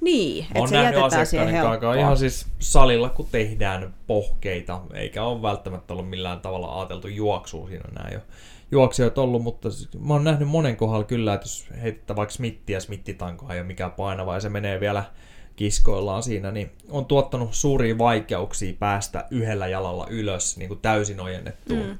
Niin, 0.00 0.46
että 0.54 0.68
se 0.68 0.76
jätetään 0.76 1.26
siihen 1.26 1.48
helppoa. 1.48 1.94
ihan 1.94 2.16
siis 2.16 2.46
salilla, 2.58 3.08
kun 3.08 3.28
tehdään 3.32 3.94
pohkeita, 4.06 4.80
eikä 4.94 5.24
ole 5.24 5.42
välttämättä 5.42 5.94
ollut 5.94 6.10
millään 6.10 6.40
tavalla 6.40 6.78
ajateltu 6.78 7.08
juoksua 7.08 7.68
siinä 7.68 7.84
näin 8.02 8.14
jo 8.14 8.20
juoksijoita 8.72 9.22
ollut, 9.22 9.42
mutta 9.42 9.68
mä 9.98 10.14
oon 10.14 10.24
nähnyt 10.24 10.48
monen 10.48 10.76
kohdalla 10.76 11.04
kyllä, 11.04 11.34
että 11.34 11.44
jos 11.44 11.66
heittää 11.82 12.16
vaikka 12.16 12.32
smittiä, 12.32 12.80
smittitankohan 12.80 13.56
ei 13.56 13.60
ole 13.60 13.66
mikään 13.66 13.92
painava 13.92 14.34
ja 14.34 14.40
se 14.40 14.48
menee 14.48 14.80
vielä 14.80 15.04
kiskoillaan 15.56 16.22
siinä, 16.22 16.50
niin 16.50 16.70
on 16.90 17.04
tuottanut 17.04 17.54
suuria 17.54 17.98
vaikeuksia 17.98 18.74
päästä 18.78 19.24
yhdellä 19.30 19.66
jalalla 19.66 20.06
ylös 20.10 20.56
niin 20.56 20.68
kuin 20.68 20.80
täysin 20.80 21.20
ojennettuun. 21.20 21.86
Mm. 21.86 21.98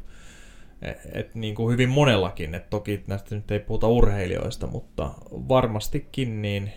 Et, 0.83 0.99
et, 1.13 1.35
niin 1.35 1.55
kuin 1.55 1.73
hyvin 1.73 1.89
monellakin, 1.89 2.55
että 2.55 2.71
toki 2.71 3.05
näistä 3.07 3.35
nyt 3.35 3.51
ei 3.51 3.61
puhuta 3.61 3.89
urheilijoista, 3.89 4.67
mutta 4.67 5.11
varmastikin 5.31 6.43
niin 6.43 6.73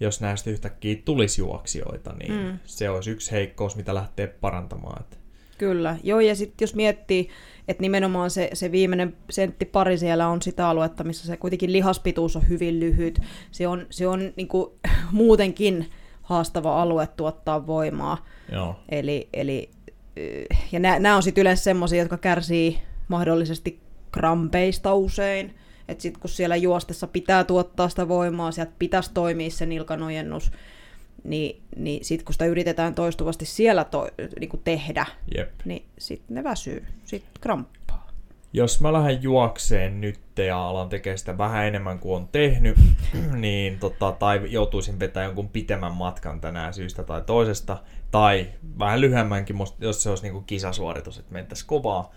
jos 0.00 0.20
näistä 0.20 0.50
yhtäkkiä 0.50 0.96
tulisi 1.04 1.40
juoksijoita, 1.40 2.12
niin 2.12 2.32
mm. 2.32 2.58
se 2.64 2.90
olisi 2.90 3.10
yksi 3.10 3.32
heikkous, 3.32 3.76
mitä 3.76 3.94
lähtee 3.94 4.26
parantamaan. 4.26 5.02
Että 5.02 5.16
Kyllä, 5.58 5.96
joo, 6.02 6.20
ja 6.20 6.34
sitten 6.34 6.66
jos 6.66 6.74
miettii, 6.74 7.28
että 7.68 7.80
nimenomaan 7.80 8.30
se, 8.30 8.50
se 8.52 8.72
viimeinen 8.72 9.16
sentti 9.30 9.64
pari 9.64 9.98
siellä 9.98 10.28
on 10.28 10.42
sitä 10.42 10.68
aluetta, 10.68 11.04
missä 11.04 11.26
se 11.26 11.36
kuitenkin 11.36 11.72
lihaspituus 11.72 12.36
on 12.36 12.48
hyvin 12.48 12.80
lyhyt. 12.80 13.20
Se 13.50 13.68
on, 13.68 13.86
se 13.90 14.06
on 14.06 14.32
niin 14.36 14.48
kuin, 14.48 14.70
muutenkin 15.12 15.90
haastava 16.22 16.82
alue 16.82 17.06
tuottaa 17.06 17.66
voimaa. 17.66 18.26
Joo. 18.52 18.76
Eli, 18.88 19.28
eli, 19.32 19.70
ja 20.72 20.80
nämä 20.80 21.16
on 21.16 21.22
sitten 21.22 21.42
yleensä 21.42 21.62
semmoisia, 21.62 22.02
jotka 22.02 22.16
kärsii 22.16 22.78
mahdollisesti 23.10 23.80
krampeista 24.12 24.94
usein. 24.94 25.54
Että 25.88 26.02
sitten 26.02 26.20
kun 26.20 26.30
siellä 26.30 26.56
juostessa 26.56 27.06
pitää 27.06 27.44
tuottaa 27.44 27.88
sitä 27.88 28.08
voimaa, 28.08 28.52
sieltä 28.52 28.72
pitäisi 28.78 29.10
toimia 29.14 29.50
se 29.50 29.66
nilkanojennus, 29.66 30.52
niin, 31.24 31.62
niin 31.76 32.04
sitten 32.04 32.24
kun 32.24 32.32
sitä 32.32 32.46
yritetään 32.46 32.94
toistuvasti 32.94 33.46
siellä 33.46 33.84
to, 33.84 34.08
niin 34.40 34.50
kuin 34.50 34.60
tehdä, 34.64 35.06
Jep. 35.36 35.50
niin 35.64 35.84
sitten 35.98 36.34
ne 36.34 36.44
väsyy, 36.44 36.86
sitten 37.04 37.40
kramppaa. 37.40 38.10
Jos 38.52 38.80
mä 38.80 38.92
lähden 38.92 39.22
juokseen 39.22 40.00
nyt 40.00 40.20
ja 40.36 40.68
alan 40.68 40.88
tekemään 40.88 41.18
sitä 41.18 41.38
vähän 41.38 41.66
enemmän 41.66 41.98
kuin 41.98 42.16
on 42.16 42.28
tehnyt, 42.32 42.76
niin 43.36 43.78
tota, 43.78 44.12
tai 44.12 44.40
joutuisin 44.52 45.00
vetämään 45.00 45.28
jonkun 45.28 45.48
pitemmän 45.48 45.94
matkan 45.94 46.40
tänään 46.40 46.74
syystä 46.74 47.02
tai 47.02 47.22
toisesta, 47.22 47.78
tai 48.10 48.46
vähän 48.78 49.00
lyhyemmänkin, 49.00 49.56
jos 49.78 50.02
se 50.02 50.10
olisi 50.10 50.22
niin 50.22 50.32
kuin 50.32 50.44
kisasuoritus, 50.44 51.18
että 51.18 51.32
mentäisiin 51.32 51.66
kovaa, 51.66 52.12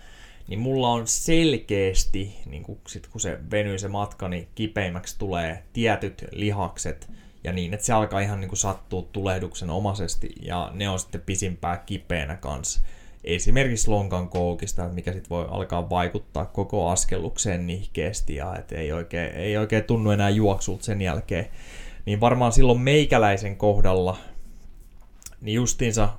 niin 0.48 0.60
mulla 0.60 0.90
on 0.90 1.08
selkeästi, 1.08 2.36
niin 2.46 2.64
kun, 2.64 2.78
sit 2.88 3.08
kun 3.08 3.22
se 3.22 3.40
venyy 3.52 3.80
se 3.80 3.88
matka, 3.88 4.28
niin 4.28 4.48
kipeimmäksi 4.56 5.20
tulee 5.20 5.64
tietyt 5.74 6.26
lihakset, 6.32 7.10
ja 7.44 7.54
niin, 7.54 7.74
että 7.74 7.86
se 7.86 7.94
alkaa 7.94 8.20
ihan 8.20 8.40
niin 8.40 8.50
kuin 8.50 8.60
sattua 8.60 9.02
tulehduksen 9.12 9.70
omaisesti, 9.70 10.34
ja 10.42 10.72
ne 10.74 10.90
on 10.90 11.00
sitten 11.00 11.22
pisimpää 11.22 11.78
kipeänä 11.78 12.36
kanssa. 12.36 12.82
Esimerkiksi 13.24 13.90
lonkan 13.90 14.30
koukista, 14.30 14.90
mikä 14.90 15.14
sitten 15.14 15.30
voi 15.30 15.48
alkaa 15.50 15.90
vaikuttaa 15.90 16.46
koko 16.46 16.90
askellukseen 16.90 17.68
nihkeästi, 17.68 18.36
ja 18.36 18.56
et 18.56 18.72
ei, 18.72 18.92
oikein, 18.92 19.32
ei 19.32 19.58
oikein 19.58 19.84
tunnu 19.84 20.12
enää 20.12 20.30
juoksulta 20.30 20.84
sen 20.84 21.02
jälkeen. 21.02 21.48
niin 22.06 22.20
varmaan 22.20 22.52
silloin 22.52 22.80
meikäläisen 22.82 23.58
kohdalla, 23.58 24.18
niin 25.42 25.56
justiinsa 25.56 26.10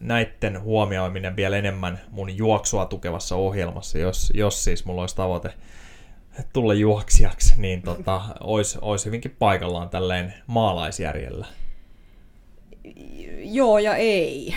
näitten 0.00 0.62
huomioiminen 0.62 1.36
vielä 1.36 1.56
enemmän 1.56 2.00
mun 2.10 2.36
juoksua 2.36 2.86
tukevassa 2.86 3.36
ohjelmassa, 3.36 3.98
jos, 3.98 4.32
jos 4.34 4.64
siis 4.64 4.84
mulla 4.84 5.00
olisi 5.00 5.16
tavoite 5.16 5.54
tulla 6.52 6.74
juoksijaksi, 6.74 7.54
niin 7.56 7.82
tota, 7.82 8.20
olisi, 8.40 8.78
olisi 8.82 9.06
hyvinkin 9.06 9.36
paikallaan 9.38 9.88
tälleen 9.88 10.34
maalaisjärjellä. 10.46 11.46
Joo 13.38 13.78
ja 13.78 13.96
ei. 13.96 14.54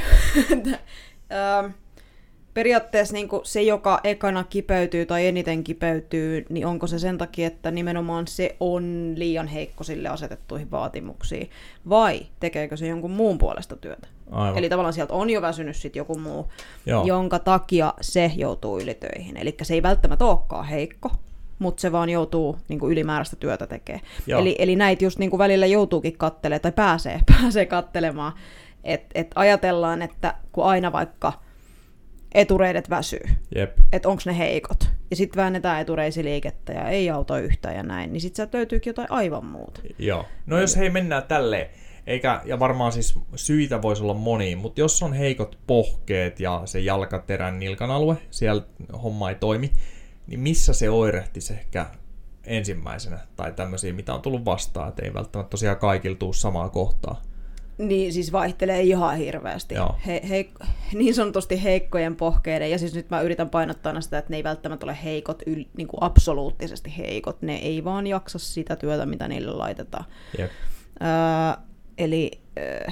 periaatteessa 2.58 3.14
niin 3.14 3.30
se, 3.44 3.62
joka 3.62 4.00
ekana 4.04 4.44
kipeytyy 4.44 5.06
tai 5.06 5.28
eniten 5.28 5.64
kipeytyy, 5.64 6.46
niin 6.50 6.66
onko 6.66 6.88
se 6.88 7.00
sen 7.00 7.18
takia, 7.18 7.48
että 7.48 7.72
nimenomaan 7.72 8.28
se 8.28 8.56
on 8.60 9.14
liian 9.16 9.48
heikko 9.48 9.84
sille 9.84 10.10
asetettuihin 10.10 10.72
vaatimuksiin, 10.72 11.50
vai 11.90 12.22
tekeekö 12.40 12.78
se 12.78 12.88
jonkun 12.88 13.12
muun 13.12 13.38
puolesta 13.38 13.76
työtä? 13.76 14.08
Aivan. 14.32 14.58
Eli 14.58 14.70
tavallaan 14.70 14.94
sieltä 14.94 15.14
on 15.14 15.30
jo 15.30 15.42
väsynyt 15.42 15.76
sit 15.76 15.96
joku 15.96 16.20
muu, 16.20 16.48
Joo. 16.86 17.06
jonka 17.06 17.40
takia 17.40 17.94
se 18.02 18.32
joutuu 18.36 18.80
ylitöihin. 18.80 19.38
Eli 19.38 19.56
se 19.62 19.74
ei 19.74 19.84
välttämättä 19.84 20.26
olekaan 20.26 20.66
heikko, 20.66 21.12
mutta 21.60 21.82
se 21.82 21.92
vaan 21.92 22.10
joutuu 22.10 22.58
niin 22.68 22.80
kuin 22.80 22.92
ylimääräistä 22.92 23.36
työtä 23.36 23.68
tekemään. 23.68 24.06
Eli, 24.28 24.56
eli 24.60 24.76
näitä 24.76 25.04
just 25.04 25.20
niin 25.20 25.30
kuin 25.30 25.38
välillä 25.38 25.66
joutuukin 25.66 26.18
kattelemaan, 26.18 26.62
tai 26.62 26.72
pääsee, 26.72 27.20
pääsee 27.42 27.66
kattelemaan, 27.66 28.34
että 28.84 29.08
et 29.16 29.28
ajatellaan, 29.36 30.02
että 30.02 30.34
kun 30.52 30.66
aina 30.66 30.92
vaikka 30.92 31.47
etureidet 32.38 32.90
väsyy, 32.90 33.24
että 33.92 34.10
onko 34.10 34.22
ne 34.26 34.38
heikot, 34.38 34.90
ja 35.10 35.16
sitten 35.16 35.42
väännetään 35.42 35.82
etureisiliikettä 35.82 36.74
ja 36.74 36.90
ei 36.90 37.10
auta 37.10 37.40
yhtään 37.40 37.76
ja 37.76 37.84
näin, 37.84 38.14
niin 38.14 38.22
sitten 38.22 38.36
sieltä 38.36 38.58
löytyykin 38.58 38.90
jotain 38.90 39.12
aivan 39.12 39.46
muuta. 39.46 39.82
Joo. 40.00 40.26
No 40.46 40.60
jos 40.60 40.78
hei 40.78 40.90
mennään 40.90 41.24
tälleen, 41.24 41.70
eikä, 42.08 42.42
ja 42.46 42.60
varmaan 42.60 42.92
siis 42.92 43.20
syitä 43.36 43.82
voisi 43.82 44.04
olla 44.04 44.14
moniin, 44.14 44.58
mutta 44.58 44.82
jos 44.82 45.04
on 45.04 45.14
heikot 45.14 45.58
pohkeet 45.68 46.40
ja 46.40 46.62
se 46.66 46.80
jalkaterän 46.80 47.60
nilkan 47.60 47.92
alue, 47.92 48.18
siellä 48.32 48.62
homma 49.04 49.30
ei 49.30 49.36
toimi, 49.36 49.72
niin 50.28 50.40
missä 50.40 50.74
se 50.74 50.90
oirehtisi 50.90 51.54
ehkä 51.54 51.86
ensimmäisenä, 52.44 53.20
tai 53.36 53.52
tämmöisiä, 53.52 53.94
mitä 53.94 54.14
on 54.14 54.22
tullut 54.22 54.46
vastaan, 54.46 54.90
että 54.90 55.06
ei 55.06 55.14
välttämättä 55.14 55.50
tosiaan 55.50 55.78
kaikilla 55.78 56.18
tuu 56.18 56.34
samaa 56.34 56.70
kohtaa. 56.70 57.22
Niin 57.78 58.14
siis 58.14 58.32
vaihtelee 58.32 58.82
ihan 58.82 59.18
hirveästi. 59.18 59.76
He, 60.06 60.22
he, 60.30 60.50
niin 60.94 61.16
sanotusti 61.16 61.64
heikkojen 61.64 62.16
pohkeiden, 62.16 62.72
ja 62.72 62.80
siis 62.80 62.96
nyt 62.96 63.10
mä 63.10 63.22
yritän 63.22 63.50
painottaa 63.50 64.02
sitä, 64.02 64.18
että 64.18 64.30
ne 64.30 64.38
ei 64.38 64.44
välttämättä 64.44 64.86
ole 64.86 64.98
heikot, 65.04 65.44
yl, 65.46 65.64
niin 65.78 65.88
kuin 65.88 66.04
absoluuttisesti 66.04 66.98
heikot. 66.98 67.42
Ne 67.42 67.56
ei 67.56 67.84
vaan 67.84 68.08
jaksa 68.08 68.40
sitä 68.40 68.76
työtä, 68.76 69.06
mitä 69.06 69.28
niille 69.28 69.52
laitetaan. 69.52 70.06
Öö, 70.40 71.64
eli 71.98 72.32
öö, 72.60 72.88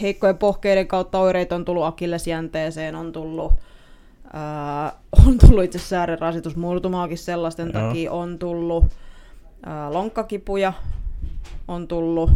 heikkojen 0.00 0.38
pohkeiden 0.38 0.88
kautta 0.88 1.18
oireita 1.18 1.54
on 1.54 1.64
tullut 1.64 1.84
akillesjänteeseen, 1.84 2.94
on 2.94 3.12
tullut 3.12 3.52
Äh, 4.34 4.92
on 5.26 5.38
tullut 5.38 5.64
itse 5.64 5.78
säären 5.78 6.18
rasitusmurtumaakin 6.18 7.18
sellaisten 7.18 7.70
Joo. 7.74 7.82
takia, 7.82 8.12
on 8.12 8.38
tullut 8.38 8.84
äh, 9.66 9.90
lonkkakipuja, 9.90 10.72
on 11.68 11.88
tullut 11.88 12.30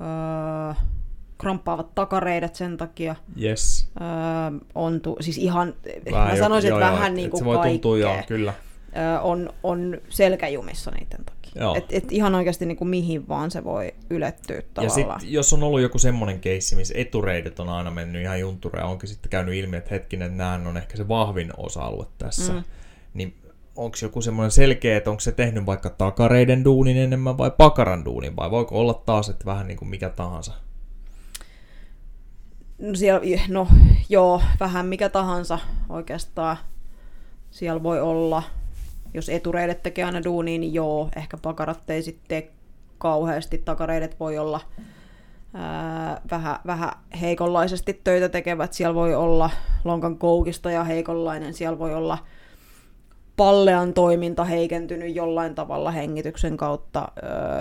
äh, 0.00 0.76
kramppaavat 1.38 1.94
takareidet 1.94 2.54
sen 2.54 2.76
takia. 2.76 3.16
Yes. 3.42 3.90
Äh, 4.00 4.60
on 4.74 5.00
tu- 5.00 5.16
siis 5.20 5.38
ihan, 5.38 5.74
vähän 6.10 6.28
mä 6.28 6.36
sanoisin, 6.36 6.68
jo, 6.68 6.76
että 6.76 6.86
joo, 6.86 6.94
vähän 6.94 7.12
joo, 7.12 7.16
niin 7.16 7.30
kuin 7.30 7.38
se 7.38 7.44
voi 7.44 7.58
tuntua, 7.58 7.98
joo, 7.98 8.16
kyllä. 8.26 8.54
Äh, 8.96 9.26
on, 9.26 9.50
on 9.62 9.98
selkäjumissa 10.08 10.90
niiden 10.90 11.24
takia. 11.24 11.76
Et, 11.76 11.84
et 11.90 12.12
ihan 12.12 12.34
oikeasti 12.34 12.66
niin 12.66 12.76
kuin 12.76 12.88
mihin 12.88 13.28
vaan 13.28 13.50
se 13.50 13.64
voi 13.64 13.94
ylettyä 14.10 14.62
tavallaan. 14.74 15.10
Ja 15.10 15.18
sit, 15.18 15.30
jos 15.30 15.52
on 15.52 15.62
ollut 15.62 15.80
joku 15.80 15.98
semmoinen 15.98 16.40
keissi, 16.40 16.76
missä 16.76 16.94
etureidet 16.96 17.60
on 17.60 17.68
aina 17.68 17.90
mennyt 17.90 18.22
ihan 18.22 18.40
juntureja, 18.40 18.86
onkin 18.86 19.08
sitten 19.08 19.30
käynyt 19.30 19.54
ilmi, 19.54 19.76
että 19.76 19.90
hetkinen, 19.90 20.36
nämä 20.36 20.60
on 20.66 20.76
ehkä 20.76 20.96
se 20.96 21.08
vahvin 21.08 21.50
osa-alue 21.56 22.06
tässä, 22.18 22.52
mm. 22.52 22.62
niin 23.14 23.34
onko 23.80 23.96
joku 24.02 24.22
semmoinen 24.22 24.50
selkeä, 24.50 24.96
että 24.96 25.10
onko 25.10 25.20
se 25.20 25.32
tehnyt 25.32 25.66
vaikka 25.66 25.90
takareiden 25.90 26.64
duunin 26.64 26.96
enemmän 26.96 27.38
vai 27.38 27.50
pakaran 27.50 28.04
duunin, 28.04 28.36
vai 28.36 28.50
voiko 28.50 28.80
olla 28.80 28.94
taas, 28.94 29.28
että 29.28 29.44
vähän 29.44 29.66
niin 29.66 29.78
kuin 29.78 29.88
mikä 29.88 30.08
tahansa? 30.08 30.52
No, 32.78 32.94
siellä, 32.94 33.20
no 33.48 33.68
joo, 34.08 34.42
vähän 34.60 34.86
mikä 34.86 35.08
tahansa 35.08 35.58
oikeastaan. 35.88 36.56
Siellä 37.50 37.82
voi 37.82 38.00
olla 38.00 38.42
jos 39.14 39.28
etureidet 39.28 39.82
tekee 39.82 40.04
aina 40.04 40.24
duunia, 40.24 40.58
niin 40.58 40.74
joo, 40.74 41.08
ehkä 41.16 41.36
pakarat 41.36 41.90
ei 41.90 42.02
sitten 42.02 42.42
kauheasti. 42.98 43.58
Takareidet 43.58 44.20
voi 44.20 44.38
olla 44.38 44.60
ää, 45.54 46.20
vähän, 46.30 46.56
vähän 46.66 46.90
heikonlaisesti 47.20 48.00
töitä 48.04 48.28
tekevät. 48.28 48.72
Siellä 48.72 48.94
voi 48.94 49.14
olla 49.14 49.50
lonkan 49.84 50.18
koukista 50.18 50.70
ja 50.70 50.84
heikonlainen. 50.84 51.54
Siellä 51.54 51.78
voi 51.78 51.94
olla 51.94 52.18
pallean 53.40 53.94
toiminta 53.94 54.44
heikentynyt 54.44 55.14
jollain 55.14 55.54
tavalla 55.54 55.90
hengityksen 55.90 56.56
kautta, 56.56 57.08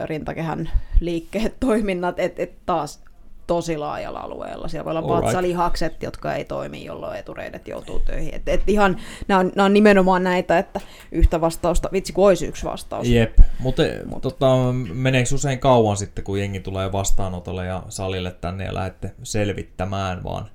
rintakehän 0.06 0.70
liikkeet, 1.00 1.56
toiminnat, 1.68 2.20
että 2.20 2.44
et 2.44 2.54
taas 2.65 3.04
tosi 3.48 3.78
laajalla 3.78 4.20
alueella. 4.20 4.68
Siellä 4.68 4.86
voi 4.86 4.98
olla 4.98 5.08
vatsalihakset, 5.08 6.04
jotka 6.04 6.34
ei 6.34 6.46
toimi, 6.46 6.86
jolloin 6.86 7.20
etureidet 7.20 7.68
joutuu 7.68 8.00
töihin. 8.00 8.36
Et, 8.36 8.50
et 8.50 8.62
ihan, 8.68 8.98
nämä 9.28 9.39
on, 9.39 9.52
nämä 9.56 9.65
on 9.65 9.74
nimenomaan 9.74 10.24
näitä, 10.24 10.58
että 10.58 10.82
yhtä 11.12 11.42
vastausta, 11.42 11.89
vitsi 11.92 12.13
kun 12.13 12.28
olisi 12.28 12.46
yksi 12.46 12.65
vastaus. 12.65 13.08
Jep, 13.08 13.38
mutta 13.60 13.84
Mut. 14.06 14.22
tota, 14.22 14.56
meneekö 14.94 15.36
usein 15.36 15.60
kauan 15.60 15.98
sitten, 15.98 16.24
kun 16.24 16.39
jengi 16.39 16.60
tulee 16.60 16.92
vastaanotolle 16.92 17.65
ja 17.65 17.84
salille 17.89 18.32
tänne 18.32 18.65
ja 18.65 18.74
lähdette 18.74 19.12
selvittämään, 19.24 20.24
vaan 20.24 20.46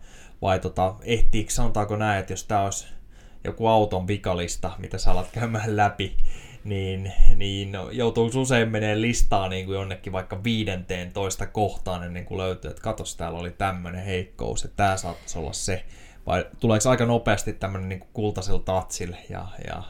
vai 0.42 0.58
tota, 0.58 0.94
ehtiikö, 1.02 1.52
sanotaanko 1.52 1.96
näin, 1.96 2.20
että 2.20 2.32
jos 2.32 2.44
tämä 2.44 2.64
olisi 2.64 2.93
joku 3.44 3.66
auton 3.66 4.06
vikalista, 4.06 4.70
mitä 4.78 4.98
sä 4.98 5.10
alat 5.10 5.30
käymään 5.32 5.76
läpi, 5.76 6.16
niin, 6.64 7.12
niin 7.36 7.72
joutuu 7.92 8.30
usein 8.34 8.68
menee 8.68 9.00
listaa 9.00 9.48
niin 9.48 9.66
kuin 9.66 9.74
jonnekin 9.74 10.12
vaikka 10.12 10.44
viidenteen 10.44 11.12
toista 11.12 11.46
kohtaan 11.46 12.04
ennen 12.04 12.24
kuin 12.24 12.38
löytyy, 12.38 12.70
että 12.70 12.82
katos, 12.82 13.16
täällä 13.16 13.38
oli 13.38 13.50
tämmöinen 13.50 14.04
heikkous, 14.04 14.64
että 14.64 14.76
tämä 14.76 14.96
saattaisi 14.96 15.38
olla 15.38 15.52
se. 15.52 15.84
Vai 16.26 16.46
tuleeko 16.60 16.90
aika 16.90 17.06
nopeasti 17.06 17.52
tämmöinen 17.52 17.88
niin 17.88 18.04
kultaisella 18.12 18.58
tatsilla 18.60 19.16
ja, 19.30 19.46
ja 19.66 19.82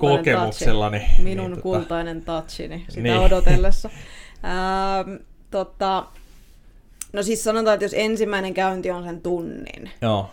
kokemuksella? 0.00 0.90
Niin, 0.90 1.10
Minun 1.18 1.50
niin, 1.50 1.58
tota- 1.58 1.62
kultainen 1.62 2.20
tota... 2.22 2.40
touchini 2.40 2.84
sitä 2.88 3.02
niin. 3.02 3.18
odotellessa. 3.18 3.90
ähm, 4.44 5.14
tota, 5.50 6.06
no 7.12 7.22
siis 7.22 7.44
sanotaan, 7.44 7.74
että 7.74 7.84
jos 7.84 7.94
ensimmäinen 7.94 8.54
käynti 8.54 8.90
on 8.90 9.04
sen 9.04 9.22
tunnin, 9.22 9.90
Joo. 10.02 10.30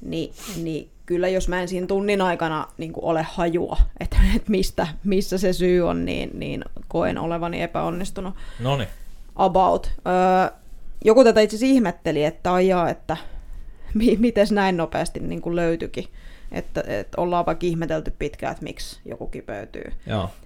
Niin, 0.00 0.32
niin 0.62 0.90
kyllä 1.06 1.28
jos 1.28 1.48
mä 1.48 1.62
en 1.62 1.68
siinä 1.68 1.86
tunnin 1.86 2.20
aikana 2.20 2.68
niin 2.78 2.92
ole 2.96 3.22
hajua, 3.22 3.76
että, 4.00 4.16
että 4.36 4.50
mistä, 4.50 4.86
missä 5.04 5.38
se 5.38 5.52
syy 5.52 5.88
on, 5.88 6.04
niin, 6.04 6.30
niin 6.34 6.64
koen 6.88 7.18
olevani 7.18 7.62
epäonnistunut. 7.62 8.34
Noniin. 8.60 8.88
About. 9.36 9.92
Öö, 10.06 10.56
joku 11.04 11.24
tätä 11.24 11.40
itse 11.40 11.56
asiassa 11.56 11.74
ihmetteli, 11.74 12.24
että 12.24 12.54
ajaa, 12.54 12.90
että 12.90 13.16
mi- 13.94 14.16
miten 14.16 14.46
näin 14.50 14.76
nopeasti 14.76 15.20
niin 15.20 15.42
kuin 15.42 15.56
löytyikin. 15.56 16.08
Että, 16.52 16.84
että 16.86 17.20
ollaan 17.20 17.46
vaikka 17.46 17.66
ihmetelty 17.66 18.12
pitkään, 18.18 18.52
että 18.52 18.64
miksi 18.64 19.00
joku 19.04 19.26
kipeytyy. 19.26 19.92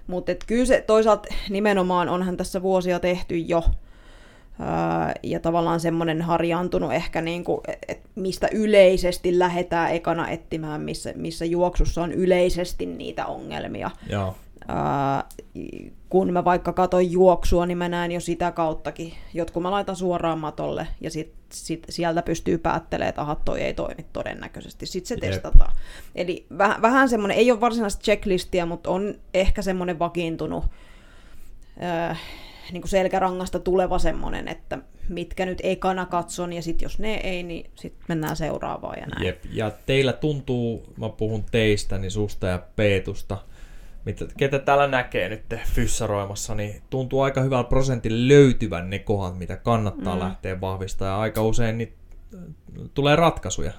Mutta 0.07 0.31
kyllä 0.47 0.65
se 0.65 0.83
toisaalta 0.87 1.27
nimenomaan 1.49 2.09
onhan 2.09 2.37
tässä 2.37 2.61
vuosia 2.61 2.99
tehty 2.99 3.37
jo 3.37 3.63
ja 5.23 5.39
tavallaan 5.39 5.79
semmoinen 5.79 6.21
harjaantunut 6.21 6.93
ehkä, 6.93 7.21
niin 7.21 7.43
kuin, 7.43 7.61
että 7.87 8.09
mistä 8.15 8.47
yleisesti 8.51 9.39
lähdetään 9.39 9.91
ekana 9.91 10.29
etsimään, 10.29 10.81
missä, 10.81 11.13
missä 11.15 11.45
juoksussa 11.45 12.01
on 12.01 12.11
yleisesti 12.11 12.85
niitä 12.85 13.25
ongelmia. 13.25 13.91
Joo. 14.09 14.35
Uh, 14.61 15.51
kun 16.09 16.33
mä 16.33 16.45
vaikka 16.45 16.73
katon 16.73 17.11
juoksua, 17.11 17.65
niin 17.65 17.77
mä 17.77 17.89
näen 17.89 18.11
jo 18.11 18.19
sitä 18.19 18.51
kauttakin. 18.51 19.13
Jotkut 19.33 19.63
mä 19.63 19.71
laitan 19.71 19.95
suoraan 19.95 20.39
matolle 20.39 20.87
ja 21.01 21.11
sit, 21.11 21.33
sit 21.51 21.85
sieltä 21.89 22.21
pystyy 22.21 22.57
päättelemään, 22.57 23.09
että 23.09 23.21
aha, 23.21 23.35
toi 23.35 23.61
ei 23.61 23.73
toimi 23.73 24.05
todennäköisesti. 24.13 24.85
Sitten 24.85 25.07
se 25.07 25.25
Jep. 25.25 25.33
testataan. 25.33 25.73
Eli 26.15 26.45
väh, 26.57 26.81
vähän 26.81 27.09
semmoinen, 27.09 27.37
ei 27.37 27.51
ole 27.51 27.61
varsinaista 27.61 28.01
checklistia, 28.03 28.65
mutta 28.65 28.89
on 28.89 29.15
ehkä 29.33 29.61
semmoinen 29.61 29.99
vakiintunut 29.99 30.63
uh, 30.63 32.17
niin 32.71 32.81
kuin 32.81 32.89
selkärangasta 32.89 33.59
tuleva 33.59 33.99
semmoinen, 33.99 34.47
että 34.47 34.77
mitkä 35.09 35.45
nyt 35.45 35.59
ekana 35.63 36.05
katson, 36.05 36.53
ja 36.53 36.61
sitten 36.61 36.85
jos 36.85 36.99
ne 36.99 37.13
ei, 37.13 37.43
niin 37.43 37.71
sitten 37.75 38.05
mennään 38.07 38.35
seuraavaan 38.35 38.99
ja 38.99 39.05
näin. 39.05 39.25
Jep. 39.25 39.43
Ja 39.51 39.71
teillä 39.85 40.13
tuntuu, 40.13 40.93
mä 40.97 41.09
puhun 41.09 41.43
teistä, 41.51 41.97
niin 41.97 42.11
susta 42.11 42.47
ja 42.47 42.63
Peetusta, 42.75 43.37
mitä, 44.05 44.25
ketä 44.37 44.59
täällä 44.59 44.87
näkee 44.87 45.29
nyt 45.29 45.43
fyssaroimassa, 45.73 46.55
niin 46.55 46.81
tuntuu 46.89 47.21
aika 47.21 47.41
hyvältä 47.41 47.69
prosentin 47.69 48.27
löytyvän 48.27 48.89
ne 48.89 48.99
kohdat, 48.99 49.37
mitä 49.37 49.57
kannattaa 49.57 50.15
mm. 50.15 50.21
lähteä 50.21 50.61
vahvistamaan, 50.61 51.15
ja 51.15 51.21
aika 51.21 51.43
usein 51.43 51.77
niin 51.77 51.93
tulee 52.93 53.15
ratkaisuja. 53.15 53.71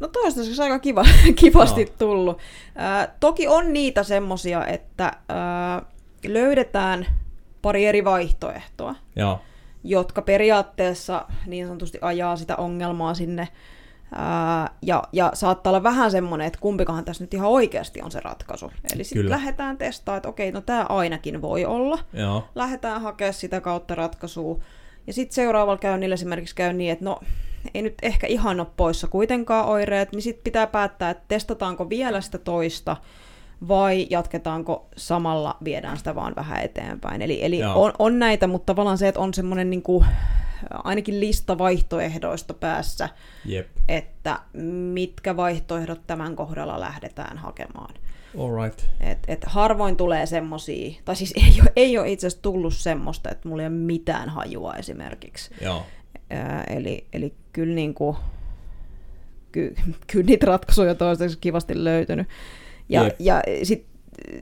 No 0.00 0.08
toistaiseksi 0.08 0.62
aika 0.62 0.78
kiva, 0.78 1.04
kivasti 1.40 1.84
no. 1.84 1.90
tullut. 1.98 2.38
Äh, 2.80 3.08
toki 3.20 3.48
on 3.48 3.72
niitä 3.72 4.02
semmosia, 4.02 4.66
että 4.66 5.06
äh, 5.06 5.86
löydetään 6.26 7.06
pari 7.62 7.86
eri 7.86 8.04
vaihtoehtoa, 8.04 8.94
Joo. 9.16 9.40
jotka 9.84 10.22
periaatteessa 10.22 11.26
niin 11.46 11.66
sanotusti 11.66 11.98
ajaa 12.00 12.36
sitä 12.36 12.56
ongelmaa 12.56 13.14
sinne. 13.14 13.48
Ää, 14.14 14.70
ja, 14.82 15.02
ja 15.12 15.30
saattaa 15.34 15.70
olla 15.70 15.82
vähän 15.82 16.10
semmoinen, 16.10 16.46
että 16.46 16.58
kumpikohan 16.60 17.04
tässä 17.04 17.24
nyt 17.24 17.34
ihan 17.34 17.48
oikeasti 17.48 18.02
on 18.02 18.10
se 18.10 18.20
ratkaisu. 18.20 18.72
Eli 18.94 19.04
sitten 19.04 19.30
lähdetään 19.30 19.78
testaamaan, 19.78 20.16
että 20.16 20.28
okei, 20.28 20.52
no 20.52 20.60
tämä 20.60 20.86
ainakin 20.88 21.42
voi 21.42 21.64
olla. 21.64 21.98
Joo. 22.12 22.44
Lähdetään 22.54 23.02
hakemaan 23.02 23.34
sitä 23.34 23.60
kautta 23.60 23.94
ratkaisua. 23.94 24.58
Ja 25.06 25.12
sitten 25.12 25.34
seuraavalla 25.34 25.78
käynnillä 25.78 26.14
esimerkiksi 26.14 26.54
käy 26.54 26.72
niin, 26.72 26.92
että 26.92 27.04
no 27.04 27.20
ei 27.74 27.82
nyt 27.82 27.94
ehkä 28.02 28.26
ihan 28.26 28.60
ole 28.60 28.66
poissa 28.76 29.08
kuitenkaan 29.08 29.66
oireet, 29.66 30.12
niin 30.12 30.22
sitten 30.22 30.44
pitää 30.44 30.66
päättää, 30.66 31.10
että 31.10 31.24
testataanko 31.28 31.88
vielä 31.88 32.20
sitä 32.20 32.38
toista 32.38 32.96
vai 33.68 34.06
jatketaanko 34.10 34.88
samalla, 34.96 35.56
viedään 35.64 35.96
sitä 35.98 36.14
vaan 36.14 36.32
vähän 36.36 36.62
eteenpäin. 36.62 37.22
Eli, 37.22 37.44
eli 37.44 37.58
Joo. 37.58 37.84
on, 37.84 37.92
on 37.98 38.18
näitä, 38.18 38.46
mutta 38.46 38.66
tavallaan 38.66 38.98
se, 38.98 39.08
että 39.08 39.20
on 39.20 39.34
semmoinen 39.34 39.70
niin 39.70 39.82
kuin, 39.82 40.06
ainakin 40.70 41.20
lista 41.20 41.58
vaihtoehdoista 41.58 42.54
päässä, 42.54 43.08
Jep. 43.44 43.68
että 43.88 44.38
mitkä 44.92 45.36
vaihtoehdot 45.36 46.00
tämän 46.06 46.36
kohdalla 46.36 46.80
lähdetään 46.80 47.38
hakemaan. 47.38 47.94
Alright. 48.38 48.80
Et, 49.00 49.18
et 49.28 49.44
harvoin 49.44 49.96
tulee 49.96 50.26
semmosia, 50.26 50.94
tai 51.04 51.16
siis 51.16 51.34
ei 51.36 51.60
ole, 51.60 51.72
ei 51.76 51.98
ole 51.98 52.10
itse 52.10 52.26
asiassa 52.26 52.42
tullut 52.42 52.74
semmoista, 52.74 53.30
että 53.30 53.48
mulla 53.48 53.62
ei 53.62 53.68
ole 53.68 53.76
mitään 53.76 54.28
hajua 54.28 54.74
esimerkiksi. 54.74 55.50
Joo. 55.60 55.86
Ää, 56.30 56.64
eli, 56.64 57.06
eli 57.12 57.34
kyllä, 57.52 57.74
niinku, 57.74 58.16
ky, 59.52 59.74
kyllä 60.06 60.26
niitä 60.26 60.46
ratkaisuja 60.46 60.94
toistaiseksi 60.94 61.40
kivasti 61.40 61.84
löytynyt. 61.84 62.28
Ja, 62.90 63.04
Jep. 63.04 63.16
ja 63.18 63.42
sit 63.62 63.86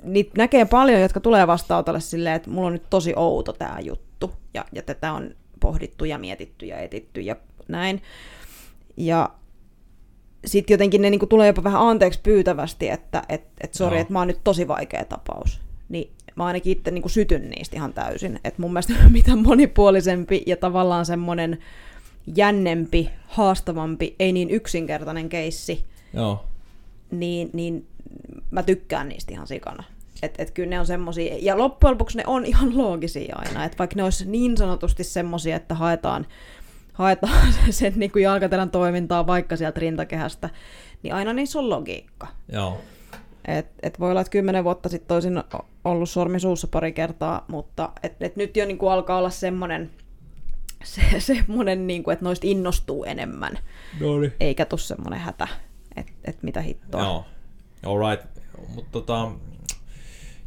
niitä 0.03 0.31
näkee 0.37 0.65
paljon, 0.65 1.01
jotka 1.01 1.21
tulee 1.21 1.47
vastaanotolle 1.47 2.01
silleen, 2.01 2.37
että 2.37 2.51
mulla 2.51 2.67
on 2.67 2.73
nyt 2.73 2.91
tosi 2.91 3.13
outo 3.17 3.53
tämä 3.53 3.81
juttu, 3.81 4.33
ja, 4.55 4.65
ja 4.73 4.83
tätä 4.83 5.13
on 5.13 5.35
pohdittu 5.61 6.05
ja 6.05 6.19
mietitty 6.19 6.67
ja 6.67 6.79
etitty 6.79 7.21
ja 7.21 7.37
näin. 7.69 8.03
Ja 8.97 9.31
sitten 10.47 10.75
jotenkin 10.75 11.03
ne 11.03 11.11
niinku 11.11 11.27
tulee 11.27 11.47
jopa 11.47 11.65
vähän 11.65 11.83
anteeksi 11.83 12.21
pyytävästi, 12.23 12.89
että 12.89 13.23
et, 13.29 13.43
et 13.61 13.75
sori, 13.75 13.97
Joo. 13.97 14.01
että 14.01 14.13
mä 14.13 14.19
oon 14.19 14.29
nyt 14.29 14.41
tosi 14.45 14.69
vaikea 14.69 15.05
tapaus. 15.05 15.61
Niin 15.89 16.13
mä 16.37 16.45
ainakin 16.45 16.73
itse 16.73 16.91
niinku 16.91 17.09
sytyn 17.09 17.51
niistä 17.51 17.77
ihan 17.77 17.93
täysin. 17.93 18.41
Että 18.45 18.63
mun 18.63 18.73
mielestä 18.73 18.93
mitä 19.11 19.37
monipuolisempi 19.37 20.43
ja 20.47 20.57
tavallaan 20.57 21.07
semmoinen 21.07 21.59
jännempi, 22.37 23.11
haastavampi, 23.27 24.17
ei 24.19 24.33
niin 24.33 24.51
yksinkertainen 24.51 25.29
keissi, 25.29 25.85
Joo. 26.15 26.48
Niin, 27.11 27.51
niin 27.53 27.87
mä 28.51 28.63
tykkään 28.63 29.09
niistä 29.09 29.33
ihan 29.33 29.47
sikana. 29.47 29.85
Et, 30.23 30.35
et 30.39 30.51
kyllä 30.51 30.71
ne 30.71 30.81
on 30.81 30.87
semmosia, 30.87 31.37
ja 31.41 31.59
loppujen 31.59 31.93
lopuksi 31.93 32.19
ne 32.19 32.25
on 32.27 32.45
ihan 32.45 32.79
loogisia 32.79 33.37
aina, 33.39 33.65
että 33.65 33.79
vaikka 33.79 33.97
ne 33.97 34.05
olisi 34.05 34.31
niin 34.31 34.57
sanotusti 34.57 35.05
semmosia, 35.05 35.57
että 35.57 35.75
haetaan, 35.75 36.27
haetaan 36.93 37.53
sen 37.71 37.93
niin 37.97 38.11
kuin 38.11 38.23
jalkatelän 38.23 38.71
toimintaa 38.71 39.27
vaikka 39.27 39.57
sieltä 39.57 39.81
rintakehästä, 39.81 40.51
niin 41.03 41.15
aina 41.15 41.33
niissä 41.33 41.59
on 41.59 41.71
logiikka. 41.71 42.27
Joo. 42.53 42.81
Et, 43.45 43.67
et 43.83 44.01
voi 44.01 44.11
olla, 44.11 44.21
että 44.21 44.31
kymmenen 44.31 44.65
vuotta 44.65 44.89
sitten 44.89 45.15
olisin 45.15 45.43
ollut 45.85 46.11
sormi 46.11 46.41
suussa 46.41 46.69
pari 46.69 46.93
kertaa, 46.93 47.45
mutta 47.49 47.93
et, 48.03 48.17
et 48.21 48.37
nyt 48.37 48.57
jo 48.57 48.67
niin 48.67 48.79
kuin 48.79 48.93
alkaa 48.93 49.19
olla 49.19 49.31
semmoinen, 49.31 49.91
se, 50.85 51.03
semmoinen 51.19 51.87
niin 51.87 52.03
kuin, 52.03 52.13
että 52.13 52.25
noista 52.25 52.47
innostuu 52.47 53.05
enemmän, 53.05 53.59
No 54.01 54.19
niin. 54.19 54.33
eikä 54.41 54.65
tuu 54.65 54.79
semmoinen 54.79 55.21
hätä, 55.21 55.49
että 55.99 56.13
et 56.25 56.43
mitä 56.43 56.63
hittoa. 56.63 57.03
Joo. 57.03 57.25
Alright. 57.87 58.29
Mutta 58.75 58.91
tota, 58.91 59.31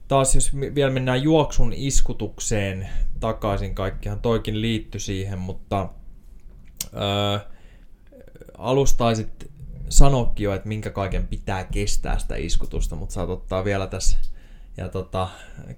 taas 0.08 0.36
jos 0.36 0.56
vielä 0.56 0.92
mennään 0.92 1.24
juoksun 1.24 1.74
iskutukseen 1.76 2.90
takaisin, 3.20 3.76
kaikkihan 3.76 4.20
toikin 4.20 4.62
liitty 4.62 5.00
siihen, 5.00 5.40
mutta 5.40 5.90
öö, 6.94 7.40
alustaisit 8.58 9.52
sanokin 9.90 10.44
jo, 10.44 10.54
että 10.54 10.68
minkä 10.68 10.90
kaiken 10.90 11.28
pitää 11.28 11.64
kestää 11.64 12.20
sitä 12.20 12.36
iskutusta, 12.36 12.96
mutta 12.96 13.14
saat 13.14 13.30
ottaa 13.30 13.64
vielä 13.64 13.88
tässä 13.88 14.18
ja 14.78 14.90
tota, 14.90 15.30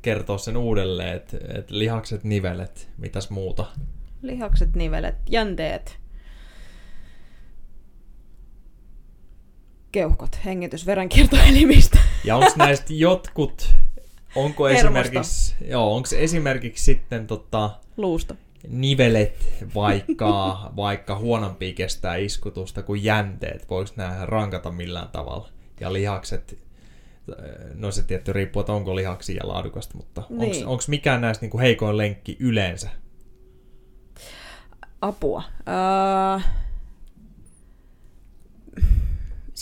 kertoa 0.01 0.37
sen 0.37 0.57
uudelleen, 0.57 1.15
että 1.15 1.37
et 1.57 1.71
lihakset, 1.71 2.23
nivelet, 2.23 2.89
mitäs 2.97 3.29
muuta. 3.29 3.65
Lihakset, 4.21 4.75
nivelet, 4.75 5.15
jänteet, 5.29 5.99
keuhkot, 9.93 10.39
hengitys, 10.45 10.85
verenkiertoelimistä. 10.85 11.99
Ja 12.25 12.35
onko 12.35 12.51
näistä 12.55 12.93
jotkut, 12.93 13.73
onko 14.35 14.69
esimerkiksi, 14.69 15.55
joo, 15.67 15.95
onko 15.95 16.09
esimerkiksi 16.17 16.83
sitten 16.83 17.27
tota, 17.27 17.69
Luusta. 17.97 18.35
nivelet 18.67 19.53
vaikka, 19.75 20.59
vaikka 20.75 21.17
huonompi 21.17 21.73
kestää 21.73 22.15
iskutusta 22.15 22.83
kuin 22.83 23.03
jänteet, 23.03 23.69
voiko 23.69 23.91
nämä 23.95 24.25
rankata 24.25 24.71
millään 24.71 25.07
tavalla? 25.07 25.49
Ja 25.79 25.93
lihakset, 25.93 26.57
no 27.73 27.91
se 27.91 28.03
tietty 28.03 28.33
riippuu, 28.33 28.59
että 28.59 28.73
onko 28.73 28.95
lihaksia 28.95 29.35
ja 29.35 29.47
laadukasta, 29.47 29.97
mutta 29.97 30.23
Niin. 30.29 30.67
onko 30.67 30.83
mikään 30.87 31.21
näistä 31.21 31.43
niinku 31.43 31.59
heikoin 31.59 31.97
lenkki 31.97 32.37
yleensä? 32.39 32.89
Apua. 35.01 35.43
Öö... 35.67 36.39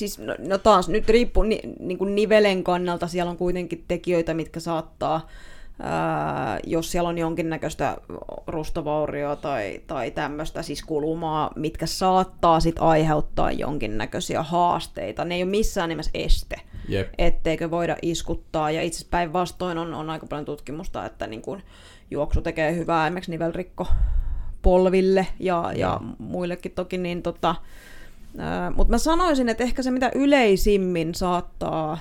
Siis 0.01 0.19
no, 0.19 0.35
no 0.47 0.57
taas, 0.57 0.89
nyt 0.89 1.09
riippuu 1.09 1.43
ni, 1.43 1.59
niin 1.79 1.97
kuin 1.97 2.15
nivelen 2.15 2.63
kannalta, 2.63 3.07
siellä 3.07 3.31
on 3.31 3.37
kuitenkin 3.37 3.83
tekijöitä, 3.87 4.33
mitkä 4.33 4.59
saattaa, 4.59 5.27
ää, 5.79 6.59
jos 6.65 6.91
siellä 6.91 7.09
on 7.09 7.17
jonkinnäköistä 7.17 7.97
rustovaurioa 8.47 9.35
tai, 9.35 9.81
tai 9.87 10.11
tämmöistä 10.11 10.61
siis 10.61 10.83
kulumaa, 10.83 11.51
mitkä 11.55 11.85
saattaa 11.85 12.59
sit 12.59 12.75
aiheuttaa 12.79 13.51
jonkinnäköisiä 13.51 14.43
haasteita. 14.43 15.25
Ne 15.25 15.35
ei 15.35 15.43
ole 15.43 15.51
missään 15.51 15.89
nimessä 15.89 16.11
este 16.13 16.55
Jep. 16.87 17.09
etteikö 17.17 17.71
voida 17.71 17.97
iskuttaa. 18.01 18.71
Ja 18.71 18.81
itse 18.81 18.97
asiassa 18.97 19.11
päinvastoin 19.11 19.77
on, 19.77 19.93
on 19.93 20.09
aika 20.09 20.27
paljon 20.27 20.45
tutkimusta, 20.45 21.05
että 21.05 21.27
niin 21.27 21.41
kuin 21.41 21.63
juoksu 22.11 22.41
tekee 22.41 22.75
hyvää 22.75 23.07
esimerkiksi 23.07 23.31
nivelrikko 23.31 23.87
polville 24.61 25.27
ja, 25.39 25.71
ja 25.75 25.99
muillekin 26.17 26.71
toki. 26.71 26.97
Niin 26.97 27.21
tota, 27.21 27.55
mutta 28.75 28.91
mä 28.91 28.97
sanoisin, 28.97 29.49
että 29.49 29.63
ehkä 29.63 29.83
se 29.83 29.91
mitä 29.91 30.11
yleisimmin 30.15 31.15
saattaa 31.15 31.99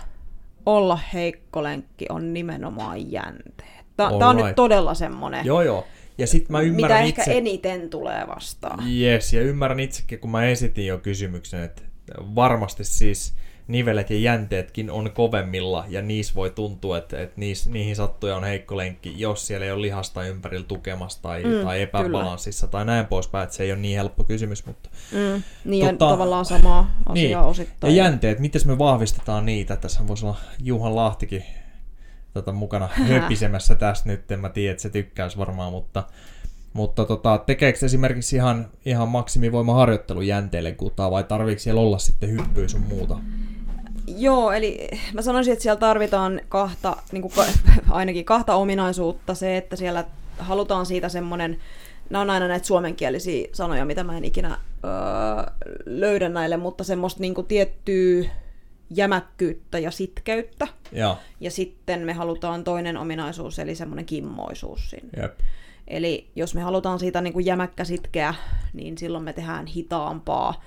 olla 0.67 0.99
heikko 1.15 1.63
lenkki 1.63 2.07
on 2.09 2.33
nimenomaan 2.33 3.13
jänteet. 3.13 3.87
Tämä 3.97 4.09
on 4.09 4.23
Alright. 4.23 4.47
nyt 4.47 4.57
todella 4.57 4.95
semmoinen, 4.95 5.47
Joo, 5.47 5.63
joo. 5.63 5.87
Ja 6.19 6.27
sitten 6.27 6.53
mä 6.53 6.59
mitä 6.59 6.69
ymmärrän 6.69 7.03
ehkä 7.03 7.23
itse... 7.23 7.39
eniten 7.39 7.91
tulee 7.91 8.27
vastaan. 8.27 8.93
Yes, 8.93 9.33
ja 9.33 9.43
ymmärrän 9.43 9.81
itsekin, 9.81 10.19
kun 10.19 10.31
mä 10.31 10.45
esitin 10.45 10.87
jo 10.87 10.99
kysymyksen, 10.99 11.63
että 11.63 11.83
varmasti 12.19 12.85
siis 12.85 13.35
nivelet 13.71 14.11
ja 14.11 14.19
jänteetkin 14.19 14.91
on 14.91 15.11
kovemmilla, 15.11 15.85
ja 15.89 16.03
niissä 16.03 16.35
voi 16.35 16.51
tuntua, 16.51 16.99
että, 16.99 17.23
että 17.23 17.41
niissä, 17.41 17.71
niihin 17.71 17.97
sattuja 17.97 18.37
on 18.37 18.45
heikko 18.45 18.77
lenkki, 18.77 19.15
jos 19.17 19.47
siellä 19.47 19.67
ei 19.67 19.73
ole 19.73 19.83
lihasta 19.83 20.25
ympärillä 20.25 20.67
tukemassa 20.67 21.23
tai, 21.23 21.45
Mm, 21.45 21.65
tai 21.65 21.83
epäbalanssissa 21.83 22.67
tai 22.67 22.85
näin 22.85 23.07
poispäin, 23.07 23.45
että 23.45 23.57
se 23.57 23.63
ei 23.63 23.73
ole 23.73 23.81
niin 23.81 23.97
helppo 23.97 24.25
kysymys, 24.25 24.67
mutta... 24.67 24.91
Mm, 25.13 25.43
niin 25.65 25.85
Tota- 25.87 25.91
ja 25.93 25.97
tavallaan 25.97 26.45
samaa 26.45 26.81
asiaa 27.07 27.15
Niin. 27.15 27.27
niin. 27.29 27.39
osittain. 27.39 27.97
Ja 27.97 28.05
jänteet, 28.05 28.39
miten 28.39 28.61
me 28.65 28.79
vahvistetaan 28.79 29.47
niitä? 29.47 29.77
Tässä 29.77 30.09
voisi 30.09 30.27
olla 30.27 30.37
Juhan 30.63 30.97
Lahtikin 30.97 31.45
tota, 32.35 32.53
mukana 32.53 32.89
höpisemässä 33.09 33.75
tästä 33.75 34.09
nyt, 34.09 34.31
en 34.31 34.41
mä 34.41 34.49
tiedä, 34.49 34.71
että 34.71 34.83
se 34.83 34.91
tykkäisi 34.91 35.39
varmaan, 35.39 35.73
mutta, 35.73 36.05
mutta 36.73 37.05
tota, 37.05 37.39
tekeekö 37.47 37.79
esimerkiksi 37.87 38.37
ihan, 38.37 38.69
ihan 38.85 39.09
maksimivoimaharjoittelu 39.09 40.23
jänteille 40.23 40.73
kutaa 40.73 41.11
vai 41.11 41.25
tarviiko 41.25 41.59
siellä 41.59 41.81
olla 41.81 41.99
sitten 41.99 42.31
hyppyä 42.31 42.69
sun 42.69 42.81
muuta? 42.81 43.19
Joo, 44.17 44.53
eli 44.53 44.89
mä 45.13 45.23
sanoisin, 45.23 45.53
että 45.53 45.63
siellä 45.63 45.81
tarvitaan 45.81 46.41
kahta, 46.49 46.97
niin 47.13 47.23
kuin, 47.23 47.33
ainakin 47.91 48.25
kahta 48.25 48.55
ominaisuutta. 48.55 49.35
Se, 49.35 49.57
että 49.57 49.77
siellä 49.77 50.05
halutaan 50.39 50.87
siitä 50.87 51.09
semmoinen, 51.09 51.59
nämä 52.11 52.23
on 52.23 52.31
aina 52.31 52.49
näitä 52.49 52.67
suomenkielisiä 52.67 53.49
sanoja, 53.53 53.85
mitä 53.85 54.05
mä 54.05 54.17
en 54.17 54.25
ikinä 54.25 54.59
öö, 54.85 54.91
löydä 55.87 56.29
näille, 56.29 56.57
mutta 56.57 56.85
semmoista 56.85 57.21
niin 57.21 57.35
kuin, 57.35 57.47
tiettyä 57.47 58.25
jämäkkyyttä 58.91 59.79
ja 59.79 59.91
sitkeyttä. 59.91 60.69
Joo, 60.93 61.19
Ja 61.41 61.51
sitten 61.51 62.01
me 62.01 62.13
halutaan 62.13 62.65
toinen 62.65 62.97
ominaisuus, 62.97 63.59
eli 63.59 63.75
semmoinen 63.75 64.05
kimmoisuus 64.07 64.91
sinne. 64.91 65.23
jep. 65.23 65.39
Eli 65.89 66.27
jos 66.37 66.55
me 66.55 66.61
halutaan 66.61 66.99
siitä 66.99 67.21
niin 67.21 67.33
kuin 67.33 67.47
jämäkkä 67.47 67.85
sitkeä, 67.85 68.35
niin 68.73 68.99
silloin 68.99 69.25
me 69.25 69.33
tehdään 69.33 69.67
hitaampaa. 69.67 70.63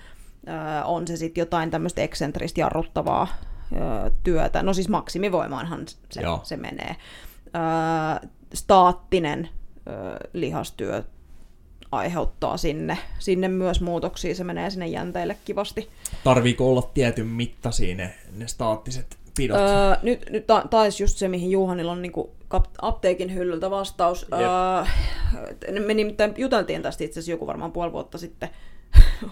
On 0.85 1.07
se 1.07 1.17
sitten 1.17 1.41
jotain 1.41 1.71
tämmöistä 1.71 2.01
eksentristä 2.01 2.61
jarruttavaa 2.61 3.27
työtä. 4.23 4.63
No 4.63 4.73
siis 4.73 4.89
maksimivoimaanhan 4.89 5.85
se, 6.09 6.21
Joo. 6.21 6.39
se 6.43 6.57
menee. 6.57 6.95
Staattinen 8.53 9.49
lihastyö 10.33 11.03
aiheuttaa 11.91 12.57
sinne, 12.57 12.97
sinne 13.19 13.47
myös 13.47 13.81
muutoksia. 13.81 14.35
Se 14.35 14.43
menee 14.43 14.69
sinne 14.69 14.87
jänteille 14.87 15.37
kivasti. 15.45 15.89
Tarviiko 16.23 16.69
olla 16.69 16.81
tietyn 16.93 17.27
mittaisia 17.27 17.95
ne, 17.95 18.13
ne 18.35 18.47
staattiset 18.47 19.17
pidot? 19.37 19.57
Öö, 19.57 19.95
nyt, 20.03 20.29
nyt 20.29 20.47
ta- 20.47 20.67
taisi 20.69 21.03
just 21.03 21.17
se, 21.17 21.27
mihin 21.27 21.51
Juhanilla 21.51 21.91
on 21.91 22.01
kap- 22.47 22.75
apteekin 22.81 23.33
hyllyltä 23.33 23.71
vastaus. 23.71 24.27
Öö, 24.33 25.81
me 25.85 25.93
nimittäin 25.93 26.33
juteltiin 26.37 26.81
tästä 26.81 27.03
itse 27.03 27.19
asiassa 27.19 27.31
joku 27.31 27.47
varmaan 27.47 27.71
puoli 27.71 27.91
vuotta 27.91 28.17
sitten, 28.17 28.49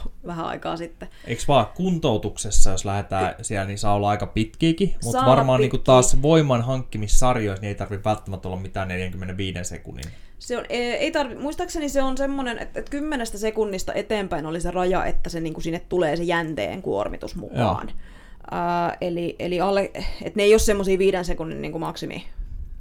vähän 0.27 0.45
aikaa 0.45 0.77
sitten. 0.77 1.10
Eikö 1.27 1.43
vaan 1.47 1.65
kuntoutuksessa, 1.75 2.71
jos 2.71 2.86
lähdetään 2.86 3.36
siellä, 3.41 3.65
niin 3.65 3.77
saa 3.77 3.93
olla 3.93 4.10
aika 4.10 4.27
pitkiäkin, 4.27 4.95
mutta 5.04 5.19
Saa 5.19 5.30
varmaan 5.30 5.49
olla 5.49 5.58
niin 5.58 5.71
pitkiä. 5.71 5.86
taas 5.86 6.21
voiman 6.21 6.62
hankkimissarjoissa 6.62 7.62
niin 7.62 7.69
ei 7.69 7.75
tarvitse 7.75 8.04
välttämättä 8.04 8.47
olla 8.47 8.58
mitään 8.58 8.88
45 8.88 9.60
sekunnin. 9.63 10.04
Se 10.39 10.58
on, 10.58 10.65
ei, 10.69 11.12
tarvi, 11.12 11.36
muistaakseni 11.36 11.89
se 11.89 12.01
on 12.01 12.17
semmoinen, 12.17 12.60
että, 12.60 12.80
että 12.80 12.91
kymmenestä 12.91 13.38
sekunnista 13.38 13.93
eteenpäin 13.93 14.45
oli 14.45 14.62
se 14.62 14.71
raja, 14.71 15.06
että 15.06 15.30
se 15.30 15.39
niin 15.39 15.54
kuin 15.54 15.63
sinne 15.63 15.82
tulee 15.89 16.15
se 16.15 16.23
jänteen 16.23 16.82
kuormitus 16.82 17.36
mukaan. 17.36 17.88
Uh, 17.88 18.97
eli, 19.01 19.36
eli 19.39 19.62
alle, 19.62 19.91
että 20.21 20.38
ne 20.38 20.43
ei 20.43 20.54
ole 20.54 20.60
semmoisia 20.60 20.97
viiden 20.97 21.25
sekunnin 21.25 21.62
niin 21.62 21.71
kuin 21.71 21.80
maksimi 21.80 22.25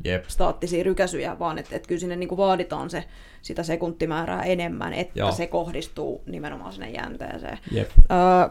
Jep. 0.04 0.24
staattisia 0.28 0.84
rykäsyjä, 0.84 1.38
vaan 1.38 1.58
että, 1.58 1.76
että 1.76 1.88
kyllä 1.88 2.00
sinne 2.00 2.16
niin 2.16 2.28
kuin 2.28 2.36
vaaditaan 2.38 2.90
se, 2.90 3.04
sitä 3.42 3.62
sekuntimäärää 3.62 4.42
enemmän, 4.42 4.92
että 4.94 5.18
Joo. 5.18 5.32
Se 5.32 5.46
kohdistuu 5.46 6.22
nimenomaan 6.26 6.72
sinne 6.72 6.90
jänteeseen. 6.90 7.58
Jep. 7.72 7.90
Uh, 7.98 8.04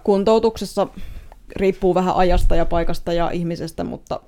kuntoutuksessa 0.03 0.87
riippuu 1.55 1.95
vähän 1.95 2.15
ajasta 2.15 2.55
ja 2.55 2.65
paikasta 2.65 3.13
ja 3.13 3.29
ihmisestä, 3.31 3.83
mutta 3.83 4.19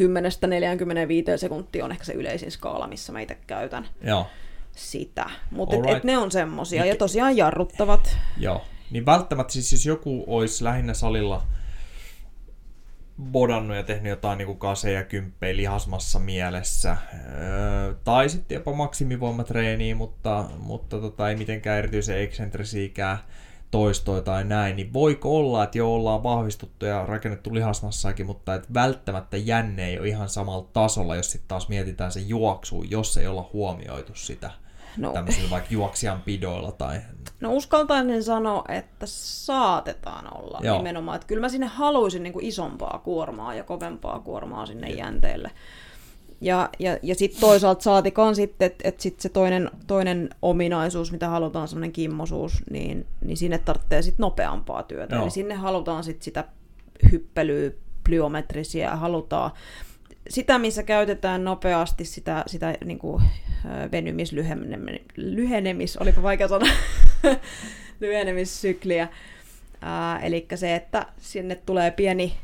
10-45 0.00 1.38
sekuntia 1.38 1.84
on 1.84 1.92
ehkä 1.92 2.04
se 2.04 2.12
yleisin 2.12 2.50
skaala, 2.50 2.86
missä 2.86 3.12
mä 3.12 3.20
itse 3.20 3.38
käytän 3.46 3.88
Joo. 4.02 4.26
sitä. 4.72 5.30
Mutta 5.50 5.76
et, 5.76 5.96
et 5.96 6.04
ne 6.04 6.18
on 6.18 6.30
semmosia. 6.30 6.82
Mikä- 6.82 6.92
Ja 6.94 6.96
tosiaan 6.98 7.36
jarruttavat. 7.36 8.16
Joo. 8.38 8.64
Niin 8.90 9.06
välttämättä 9.06 9.52
siis 9.52 9.72
jos 9.72 9.86
joku 9.86 10.24
olisi 10.26 10.64
lähinnä 10.64 10.94
salilla 10.94 11.42
bodannut 13.22 13.76
ja 13.76 13.82
tehnyt 13.82 14.10
jotain 14.10 14.38
niin 14.38 14.58
kaseja, 14.58 15.04
kymppejä 15.04 15.56
lihasmassa 15.56 16.18
mielessä, 16.18 16.96
öö, 17.14 17.94
tai 18.04 18.28
sitten 18.28 18.54
jopa 18.56 18.72
maksimivoimatreeniä, 18.72 19.94
mutta, 19.94 20.44
mutta 20.58 21.00
tota, 21.00 21.30
ei 21.30 21.36
mitenkään 21.36 21.78
erityisen 21.78 22.20
eksentrisiikään 22.20 23.18
toistoja 23.70 24.22
tai 24.22 24.44
näin, 24.44 24.76
niin 24.76 24.92
voiko 24.92 25.38
olla, 25.38 25.64
että 25.64 25.78
jo 25.78 25.94
ollaan 25.94 26.22
vahvistuttu 26.22 26.86
ja 26.86 27.06
rakennettu 27.06 27.54
lihasmassaakin, 27.54 28.26
mutta 28.26 28.54
että 28.54 28.68
välttämättä 28.74 29.36
jänne 29.36 29.86
ei 29.86 29.98
ole 29.98 30.08
ihan 30.08 30.28
samalla 30.28 30.68
tasolla, 30.72 31.16
jos 31.16 31.30
sitten 31.32 31.48
taas 31.48 31.68
mietitään 31.68 32.12
se 32.12 32.20
juoksu, 32.20 32.82
jos 32.82 33.16
ei 33.16 33.26
olla 33.26 33.50
huomioitu 33.52 34.14
sitä 34.14 34.50
No, 34.96 35.12
tämmöisillä 35.12 35.50
vaikka 35.50 35.68
juoksijan 35.70 36.22
pidoilla 36.22 36.72
tai 36.72 37.00
no 37.40 37.54
uskaltaisin 37.54 38.22
sanoa, 38.22 38.64
että 38.68 39.06
saatetaan 39.06 40.36
olla 40.36 40.60
Joo. 40.62 40.76
Nimenomaan. 40.76 41.16
Että 41.16 41.26
kyllä 41.26 41.40
mä 41.40 41.48
sinne 41.48 41.66
haluaisin 41.66 42.22
niin 42.22 42.32
kuin 42.32 42.44
isompaa 42.44 43.00
kuormaa 43.04 43.54
ja 43.54 43.64
kovempaa 43.64 44.20
kuormaa 44.20 44.66
sinne 44.66 44.90
jänteelle. 44.90 45.50
Ja, 46.40 46.68
ja, 46.78 46.98
ja 47.02 47.14
sitten 47.14 47.40
toisaalta 47.40 47.82
saatikaan 47.82 48.34
sitten, 48.34 48.66
että 48.66 48.88
et 48.88 49.00
sit 49.00 49.20
se 49.20 49.28
toinen, 49.28 49.70
toinen 49.86 50.30
ominaisuus, 50.42 51.12
mitä 51.12 51.28
halutaan, 51.28 51.68
semmoinen 51.68 51.92
kimmosuus, 51.92 52.62
niin, 52.70 53.06
niin 53.24 53.36
sinne 53.36 53.58
tarvitsee 53.58 54.02
sitten 54.02 54.22
nopeampaa 54.22 54.82
työtä. 54.82 55.14
Joo. 55.14 55.22
Eli 55.22 55.30
sinne 55.30 55.54
halutaan 55.54 56.04
sitten 56.04 56.24
sitä 56.24 56.44
hyppelyä, 57.12 57.70
plyometrisiä, 58.04 58.96
halutaan 58.96 59.50
sitä, 60.28 60.58
missä 60.58 60.82
käytetään 60.82 61.44
nopeasti 61.44 62.04
sitä, 62.04 62.44
sitä 62.46 62.74
niin 62.84 62.98
kuin, 62.98 63.22
venymis, 63.92 64.32
lyhenemis, 64.32 65.00
lyhenemis, 65.16 65.96
olipa 65.96 66.22
vaikea 66.22 66.48
sana, 66.48 66.66
lyhenemissykliä. 68.00 69.08
Ää, 69.80 70.18
eli 70.20 70.46
se, 70.54 70.74
että 70.74 71.06
sinne 71.20 71.54
tulee 71.54 71.90
pieni 71.90 72.36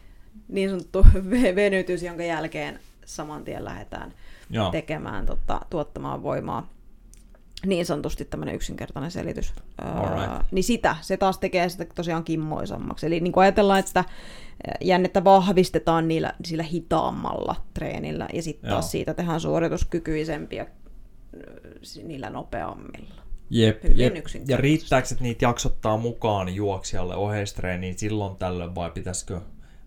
niin 0.49 0.71
sanottu 0.71 1.03
ve- 1.31 1.55
venytys, 1.55 2.03
jonka 2.03 2.23
jälkeen 2.23 2.81
saman 3.05 3.45
tien 3.45 3.65
lähdetään 3.65 4.13
Joo. 4.51 4.71
tekemään, 4.71 5.27
tota, 5.27 5.61
tuottamaan 5.71 6.23
voimaa. 6.23 6.74
Niin 7.67 7.87
sanotusti 7.87 8.25
tämmöinen 8.25 8.55
yksinkertainen 8.55 9.11
selitys. 9.11 9.53
Alright. 9.79 10.31
Ää, 10.31 10.45
niin 10.51 10.65
sitä, 10.65 10.97
se 11.01 11.17
taas 11.17 11.39
tekee 11.39 11.69
sitä 11.69 11.87
tosiaan 11.95 12.25
kimmoisammaksi. 12.25 13.07
Eli 13.07 13.21
niin 13.21 13.33
kuin 13.33 13.43
ajatellaan, 13.43 13.79
että 13.79 14.05
jännettä 14.81 15.25
vahvistetaan 15.25 16.09
niillä, 16.09 16.35
sillä 16.45 16.63
hitaammalla 16.63 17.57
treenillä, 17.75 18.29
ja 18.33 18.43
sitten 18.43 18.71
taas 18.71 18.91
siitä 18.91 19.15
tehdään 19.15 19.41
suorituskykyisempiä 19.41 20.67
niillä 22.03 22.31
nopeammilla. 22.31 23.15
Jep, 23.51 23.83
Hyvin 23.83 23.99
jep. 23.99 24.15
Ja 24.49 24.57
riittääkö, 24.57 25.09
että 25.13 25.25
niitä 25.25 25.45
jaksottaa 25.45 25.97
mukaan 25.97 26.55
juoksijalle 26.55 27.17
oheistreeniin 27.17 27.99
silloin 27.99 28.37
tällöin 28.37 28.75
vai 28.75 28.91
pitäisikö 28.91 29.41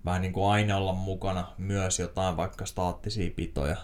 vähän 0.05 0.21
niin 0.21 0.33
kuin 0.33 0.51
aina 0.51 0.77
olla 0.77 0.93
mukana 0.93 1.47
myös 1.57 1.99
jotain 1.99 2.37
vaikka 2.37 2.65
staattisia 2.65 3.31
pitoja? 3.35 3.77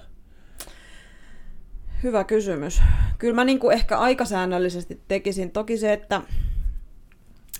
Hyvä 2.04 2.24
kysymys. 2.24 2.82
Kyllä 3.18 3.36
mä 3.36 3.44
niin 3.44 3.60
kuin 3.60 3.74
ehkä 3.74 3.98
aikasäännöllisesti 3.98 5.02
tekisin. 5.08 5.52
Toki 5.52 5.78
se, 5.78 5.94
että 5.94 6.22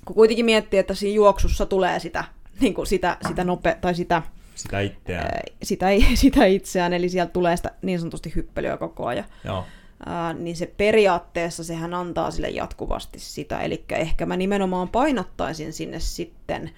kun 0.06 0.16
kuitenkin 0.16 0.46
miettii, 0.46 0.80
että 0.80 0.94
siinä 0.94 1.16
juoksussa 1.16 1.66
tulee 1.66 2.00
sitä, 2.00 2.24
niin 2.60 2.74
kuin 2.74 2.88
sitä, 2.88 3.18
sitä 3.28 3.44
nope, 3.44 3.78
tai 3.82 3.96
sitä, 3.96 4.22
Sitä 4.56 4.80
itseään. 4.80 5.26
ää, 5.26 5.42
sitä, 5.64 5.86
sitä 6.16 6.46
itseään, 6.46 6.94
eli 6.94 7.10
sieltä 7.10 7.32
tulee 7.34 7.58
sitä 7.58 7.72
niin 7.82 8.00
sanotusti 8.00 8.36
hyppelyä 8.36 8.78
koko 8.78 9.06
ajan. 9.06 9.26
Joo. 9.44 9.66
Ää, 10.06 10.34
niin 10.34 10.56
se 10.56 10.74
periaatteessa 10.78 11.64
sehän 11.64 11.94
antaa 11.94 12.32
sille 12.32 12.50
jatkuvasti 12.50 13.20
sitä. 13.20 13.62
Eli 13.62 13.84
ehkä 13.92 14.26
mä 14.26 14.38
nimenomaan 14.38 14.90
painottaisin 14.90 15.74
sinne 15.74 16.00
sitten 16.00 16.72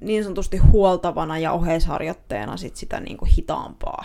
niin 0.00 0.24
sanotusti 0.24 0.56
huoltavana 0.56 1.38
ja 1.38 1.52
oheisharjoitteena 1.52 2.56
sit 2.56 2.76
sitä 2.76 3.00
niin 3.00 3.16
kuin 3.16 3.30
hitaampaa. 3.36 4.04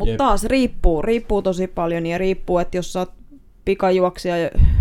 Mutta 0.00 0.16
taas 0.16 0.44
riippuu, 0.44 1.02
riippuu 1.02 1.42
tosi 1.42 1.66
paljon 1.66 2.06
ja 2.06 2.18
riippuu, 2.18 2.58
että 2.58 2.76
jos 2.76 2.92
sä 2.92 2.98
oot 2.98 3.12
pikajuoksija, 3.64 4.34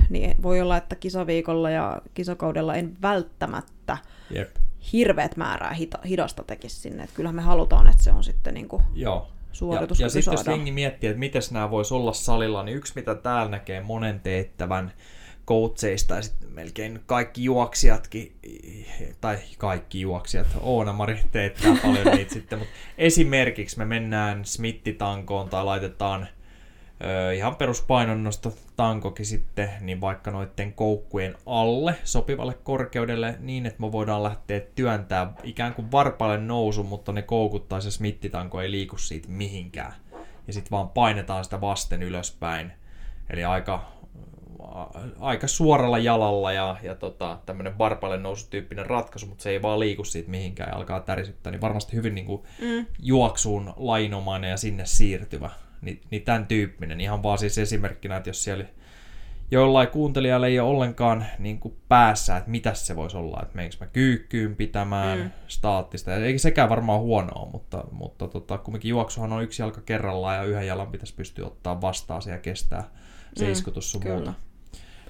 niin 0.09 0.35
voi 0.43 0.61
olla, 0.61 0.77
että 0.77 0.95
kisaviikolla 0.95 1.69
ja 1.69 2.01
kisakaudella 2.13 2.75
en 2.75 2.97
välttämättä 3.01 3.97
Jep. 4.31 4.55
hirveät 4.93 5.37
määrää 5.37 5.73
hita, 5.73 5.99
hidasta 6.05 6.43
tekisi 6.43 6.75
sinne. 6.75 7.03
Et 7.03 7.11
kyllähän 7.13 7.35
me 7.35 7.41
halutaan, 7.41 7.87
että 7.87 8.03
se 8.03 8.11
on 8.11 8.23
sitten 8.23 8.53
niin 8.53 8.67
kuin 8.67 8.83
Joo. 8.93 9.27
suoritus. 9.51 9.99
Ja, 9.99 10.05
ja 10.05 10.09
sitten 10.09 10.31
jos 10.31 10.47
jengi 10.47 10.71
miettii, 10.71 11.09
että 11.09 11.19
miten 11.19 11.41
nämä 11.51 11.71
voisi 11.71 11.93
olla 11.93 12.13
salilla, 12.13 12.63
niin 12.63 12.77
yksi 12.77 12.93
mitä 12.95 13.15
täällä 13.15 13.51
näkee 13.51 13.81
monen 13.81 14.19
teettävän 14.19 14.91
coacheista 15.49 16.15
ja 16.15 16.21
sitten 16.21 16.51
melkein 16.51 16.99
kaikki 17.05 17.43
juoksijatkin, 17.43 18.35
tai 19.21 19.37
kaikki 19.57 20.01
juoksijat, 20.01 20.47
Oona-Mari 20.61 21.19
teettää 21.31 21.75
paljon 21.81 22.07
niitä 22.15 22.33
sitten, 22.33 22.59
mutta 22.59 22.73
esimerkiksi 22.97 23.77
me 23.77 23.85
mennään 23.85 24.45
smittitankoon 24.45 25.49
tai 25.49 25.65
laitetaan 25.65 26.27
ö, 27.03 27.33
ihan 27.33 27.55
peruspainonnosta 27.55 28.51
tankokin 28.75 29.25
sitten, 29.25 29.69
niin 29.81 30.01
vaikka 30.01 30.31
noiden 30.31 30.73
koukkujen 30.73 31.35
alle 31.45 31.95
sopivalle 32.03 32.53
korkeudelle 32.53 33.35
niin, 33.39 33.65
että 33.65 33.81
me 33.81 33.91
voidaan 33.91 34.23
lähteä 34.23 34.59
työntää 34.75 35.33
ikään 35.43 35.73
kuin 35.73 35.91
varpaille 35.91 36.37
nousu, 36.37 36.83
mutta 36.83 37.11
ne 37.11 37.21
koukut 37.21 37.69
tai 37.69 37.81
se 37.81 37.91
smittitanko 37.91 38.61
ei 38.61 38.71
liiku 38.71 38.97
siitä 38.97 39.27
mihinkään. 39.29 39.93
Ja 40.47 40.53
sitten 40.53 40.71
vaan 40.71 40.89
painetaan 40.89 41.43
sitä 41.43 41.61
vasten 41.61 42.03
ylöspäin. 42.03 42.71
Eli 43.29 43.45
aika, 43.45 43.91
aika 45.19 45.47
suoralla 45.47 45.97
jalalla 45.97 46.51
ja, 46.51 46.75
ja 46.83 46.95
tota, 46.95 47.39
tämmöinen 47.45 47.77
varpaille 47.77 48.17
nousutyyppinen 48.17 48.85
ratkaisu, 48.85 49.25
mutta 49.27 49.41
se 49.43 49.49
ei 49.49 49.61
vaan 49.61 49.79
liiku 49.79 50.03
siitä 50.03 50.29
mihinkään 50.29 50.69
ja 50.69 50.75
alkaa 50.75 50.99
tärisyttää. 50.99 51.51
Niin 51.51 51.61
varmasti 51.61 51.93
hyvin 51.95 52.15
niin 52.15 52.25
kuin 52.25 52.41
Mm. 52.61 52.85
juoksuun 52.99 53.73
lainomainen 53.77 54.49
ja 54.49 54.57
sinne 54.57 54.85
siirtyvä. 54.85 55.49
Niin, 55.81 56.01
niin 56.11 56.21
tämän 56.21 56.47
tyyppinen. 56.47 57.01
Ihan 57.01 57.23
vaan 57.23 57.37
siis 57.37 57.57
esimerkkinä, 57.57 58.17
että 58.17 58.29
jos 58.29 58.43
siellä 58.43 58.65
jollain 59.51 59.87
kuuntelijalla 59.87 60.47
ei 60.47 60.59
ole 60.59 60.69
ollenkaan 60.69 61.25
niin 61.39 61.59
kuin 61.59 61.75
päässä, 61.87 62.37
että 62.37 62.49
mitä 62.49 62.73
se 62.73 62.95
voisi 62.95 63.17
olla, 63.17 63.39
että 63.41 63.55
meneekö 63.55 63.75
mä 63.79 63.87
kyykkyyn 63.87 64.55
pitämään 64.55 65.19
Mm. 65.19 65.31
staattista. 65.47 66.15
Eikä 66.15 66.39
sekään 66.39 66.69
varmaan 66.69 66.99
huonoa, 66.99 67.49
mutta, 67.51 67.83
mutta 67.91 68.27
tota, 68.27 68.57
kumminkin 68.57 68.89
juoksuhan 68.89 69.33
on 69.33 69.43
yksi 69.43 69.61
jalka 69.61 69.81
kerrallaan 69.81 70.35
ja 70.35 70.43
yhden 70.43 70.67
jalan 70.67 70.91
pitäisi 70.91 71.15
pystyä 71.15 71.47
ottaa 71.47 71.81
vastaan 71.81 72.21
ja 72.27 72.37
kestää 72.37 72.89
se 73.35 73.45
Mm, 73.45 73.51
iskutus 73.51 73.91
sun 73.91 74.01
kyllä. 74.01 74.15
muuta. 74.15 74.33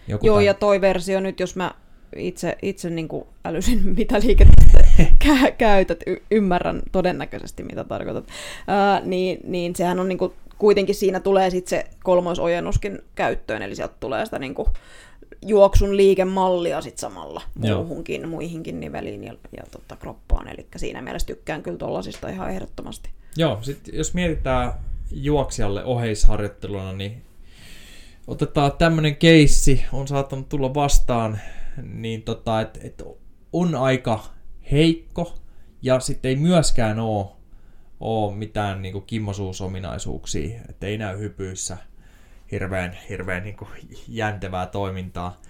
Joku 0.09 0.25
Joo, 0.25 0.39
tän- 0.39 0.45
ja 0.45 0.53
toi 0.53 0.81
versio 0.81 1.19
nyt, 1.19 1.39
jos 1.39 1.55
mä 1.55 1.71
itse, 2.15 2.57
itse 2.61 2.89
niin 2.89 3.07
kuin 3.07 3.25
älysin, 3.45 3.81
mitä 3.97 4.19
liikettä 4.19 4.79
kä- 5.25 5.51
käytät, 5.57 5.99
y- 6.07 6.21
ymmärrän 6.31 6.81
todennäköisesti, 6.91 7.63
mitä 7.63 7.83
tarkoitat, 7.83 8.27
Ää, 8.67 9.01
niin, 9.05 9.39
niin 9.43 9.75
sehän 9.75 9.99
on 9.99 10.07
niin 10.07 10.17
kuin, 10.17 10.33
kuitenkin 10.57 10.95
siinä 10.95 11.19
tulee 11.19 11.49
sitten 11.49 11.69
se 11.69 11.85
kolmoisojennuskin 12.03 12.99
käyttöön, 13.15 13.61
eli 13.61 13.75
sieltä 13.75 13.95
tulee 13.99 14.25
sitä 14.25 14.39
niin 14.39 14.55
kuin, 14.55 14.67
juoksun 15.41 15.97
liikemallia 15.97 16.81
sit 16.81 16.97
samalla 16.97 17.41
Joo. 17.63 17.77
muuhunkin, 17.77 18.29
muihinkin 18.29 18.79
niveliin 18.79 19.23
ja, 19.23 19.33
ja 19.57 19.63
tota, 19.71 19.95
kroppaan, 19.95 20.47
eli 20.47 20.67
siinä 20.75 21.01
mielessä 21.01 21.27
tykkään 21.27 21.63
kyllä 21.63 21.77
tollasista 21.77 22.29
ihan 22.29 22.49
ehdottomasti. 22.49 23.09
Joo, 23.37 23.57
sit 23.61 23.79
jos 23.93 24.13
mietitään 24.13 24.73
juoksijalle 25.11 25.83
oheisharjoitteluna, 25.83 26.93
niin 26.93 27.21
otetaan 28.29 28.71
tämmönen 28.77 29.15
keissi, 29.15 29.85
on 29.93 30.07
saattanut 30.07 30.49
tulla 30.49 30.73
vastaan, 30.73 31.39
niin 31.83 32.21
tota, 32.21 32.61
että 32.61 32.79
et 32.83 33.03
on 33.53 33.75
aika 33.75 34.23
heikko 34.71 35.35
ja 35.81 35.99
sitten 35.99 36.29
ei 36.29 36.35
myöskään 36.35 36.99
ole 36.99 37.25
ole 37.99 38.35
mitään 38.35 38.81
niin 38.81 38.91
kuin 38.91 39.05
kimmosuusominaisuuksia, 39.05 40.61
että 40.69 40.87
ei 40.87 40.97
näy 40.97 41.19
hypyissä 41.19 41.77
hirveän, 42.51 42.97
hirveän 43.09 43.43
niin 43.43 43.57
kuin 43.57 43.69
jäntevää 44.07 44.65
toimintaa. 44.65 45.41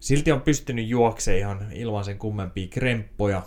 Silti 0.00 0.32
on 0.32 0.40
pystynyt 0.40 0.88
juoksemaan 0.88 1.40
ihan 1.40 1.72
ilman 1.72 2.04
sen 2.04 2.18
kummempia 2.18 2.68
kremppoja. 2.68 3.42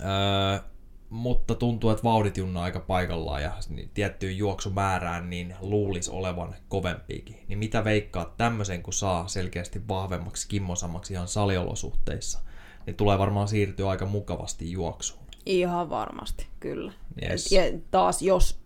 Öö, 0.00 0.70
mutta 1.10 1.54
tuntuu, 1.54 1.90
että 1.90 2.02
vauhdit 2.02 2.36
junnaa 2.36 2.64
aika 2.64 2.80
paikallaan 2.80 3.42
ja 3.42 3.52
niin 3.68 3.90
tiettyyn 3.94 4.36
juoksumäärään 4.36 5.30
niin 5.30 5.54
luulisi 5.60 6.10
olevan 6.10 6.54
kovempiikin. 6.68 7.44
Niin 7.48 7.58
mitä 7.58 7.84
veikkaa 7.84 8.34
tämmöisen, 8.36 8.82
kun 8.82 8.92
saa 8.92 9.28
selkeästi 9.28 9.88
vahvemmaksi, 9.88 10.48
kimmosammaksi 10.48 11.12
ihan 11.12 11.28
saliolosuhteissa, 11.28 12.40
niin 12.86 12.96
tulee 12.96 13.18
varmaan 13.18 13.48
siirtyä 13.48 13.88
aika 13.88 14.06
mukavasti 14.06 14.72
juoksuun. 14.72 15.24
Ihan 15.46 15.90
varmasti, 15.90 16.46
kyllä. 16.60 16.92
Yes. 17.22 17.52
Ja 17.52 17.62
taas 17.90 18.22
jos 18.22 18.60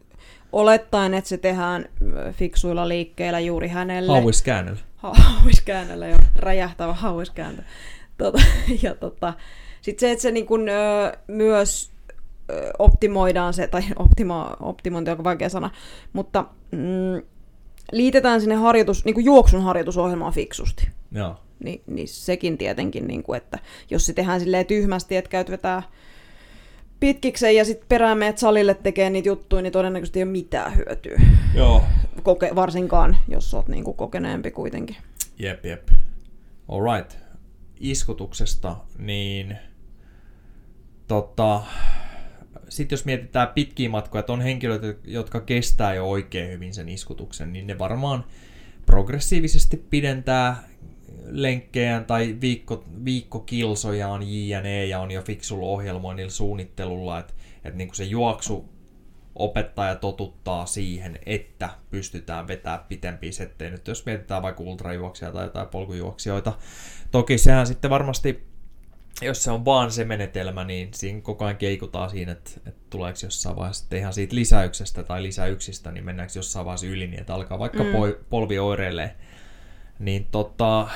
olettaen, 0.52 1.14
että 1.14 1.28
se 1.28 1.38
tehdään 1.38 1.88
fiksuilla 2.33 2.88
liikkeillä 2.88 3.40
juuri 3.40 3.68
hänelle. 3.68 4.12
Hauiskäännöllä. 4.12 4.80
Ha- 4.96 5.14
hauiskäännöllä, 5.14 6.07
jo 6.07 6.16
räjähtävä 6.37 6.92
hauiskääntö. 6.92 7.62
Tota, 8.18 8.38
ja 8.83 8.94
tota, 8.94 9.35
sitten 9.83 10.00
se, 10.00 10.11
että 10.11 10.22
se 10.22 10.30
niin 10.30 10.46
kun, 10.46 10.68
ö, 10.68 11.12
myös 11.26 11.93
optimoidaan 12.78 13.54
se, 13.54 13.66
tai 13.66 13.83
optimo, 13.96 14.57
optimointi 14.61 15.11
on 15.11 15.24
vaikea 15.24 15.48
sana, 15.48 15.70
mutta 16.12 16.44
mm, 16.70 17.22
liitetään 17.92 18.40
sinne 18.40 18.54
harjoitus, 18.54 19.04
niin 19.04 19.14
kuin 19.14 19.24
juoksun 19.24 19.62
harjoitusohjelmaan 19.62 20.33
fiksusti. 20.33 20.88
Joo. 21.12 21.37
Niin, 21.64 21.83
niin 21.87 22.09
sekin 22.09 22.59
tietenkin, 22.59 23.07
niin 23.07 23.22
kuin, 23.22 23.37
että 23.37 23.59
jos 23.90 24.07
se 24.07 24.12
tehdään 24.12 24.40
silleen 24.40 24.66
tyhmästi, 24.66 25.16
että 25.16 25.30
käyt 25.30 25.50
vetää 25.50 25.83
pitkikseen 27.00 27.57
ja 27.57 27.64
sitten 27.64 27.88
perään 27.88 28.18
meet 28.18 28.38
salille 28.38 28.74
tekee 28.74 29.11
niitä 29.11 29.28
juttuja, 29.28 29.62
niin 29.62 29.72
todennäköisesti 29.72 30.18
ei 30.18 30.22
ole 30.22 30.33
mitään 30.33 30.76
hyötyä. 30.76 31.20
Joo. 31.54 31.83
Koke, 32.22 32.50
varsinkaan, 32.54 33.16
jos 33.28 33.54
oot 33.54 33.68
niin 33.68 33.85
kuin 33.85 33.96
kokeneempi 33.96 34.50
kuitenkin. 34.50 34.96
Jep, 35.38 35.64
jep. 35.64 35.88
Alright. 36.68 37.16
Iskutuksesta, 37.80 38.76
niin 38.98 39.57
tota, 41.09 41.62
sitten 42.74 42.96
jos 42.96 43.04
mietitään 43.04 43.48
pitkiä 43.48 43.88
matkoja, 43.88 44.20
että 44.20 44.32
on 44.32 44.40
henkilöitä, 44.40 44.94
jotka 45.04 45.40
kestää 45.40 45.94
jo 45.94 46.10
oikein 46.10 46.50
hyvin 46.50 46.74
sen 46.74 46.88
iskutuksen, 46.88 47.52
niin 47.52 47.66
ne 47.66 47.78
varmaan 47.78 48.24
progressiivisesti 48.87 49.76
pidentää 49.76 50.68
lenkkejään 51.24 52.04
tai 52.04 52.37
viikko, 52.40 52.84
viikkokilsojaan 53.04 54.22
jne. 54.26 54.87
ja 54.87 55.00
on 55.00 55.10
jo 55.10 55.22
fiksulla 55.22 55.66
ohjelmoinnilla 55.66 56.30
suunnittelulla, 56.30 57.18
että, 57.18 57.34
että 57.64 57.78
niin 57.78 57.88
kuin 57.88 57.96
se 57.96 58.04
juoksu 58.04 58.68
opettaja 59.34 59.94
totuttaa 59.94 60.66
siihen, 60.66 61.18
että 61.26 61.70
pystytään 61.90 62.48
vetämään 62.48 62.84
pitempiä 62.88 63.32
settejä. 63.32 63.70
Nyt 63.70 63.88
jos 63.88 64.06
mietitään 64.06 64.42
vaikka 64.42 64.62
ultrajuoksia 64.62 65.32
tai 65.32 65.44
jotain 65.44 65.68
polkujuoksijoita, 65.68 66.52
toki 67.10 67.38
sehän 67.38 67.66
sitten 67.66 67.90
varmasti 67.90 68.53
jos 69.22 69.42
se 69.42 69.50
on 69.50 69.64
vaan 69.64 69.90
se 69.92 70.05
menetelmä, 70.05 70.64
niin 70.64 70.88
siinä 70.94 71.20
koko 71.20 71.44
ajan 71.44 71.57
keikutaan 71.57 72.11
siinä, 72.11 72.33
että, 72.33 72.50
että 72.66 72.81
tuleeko 72.90 73.18
jossain 73.22 73.57
vaiheessa 73.57 73.96
ihan 73.96 74.12
siitä 74.12 74.35
lisäyksestä 74.35 75.03
tai 75.03 75.22
lisäyksistä, 75.22 75.92
niin 75.92 76.05
mennäänkö 76.05 76.33
jossain 76.37 76.66
vaiheessa 76.66 76.87
yli, 76.87 77.07
niin 77.07 77.20
että 77.20 77.35
alkaa 77.35 77.59
vaikka 77.59 77.85
mm. 77.85 77.90
polvi 78.31 78.59
oireilee. 78.59 79.16
Niin 79.98 80.27
tota, 80.31 80.88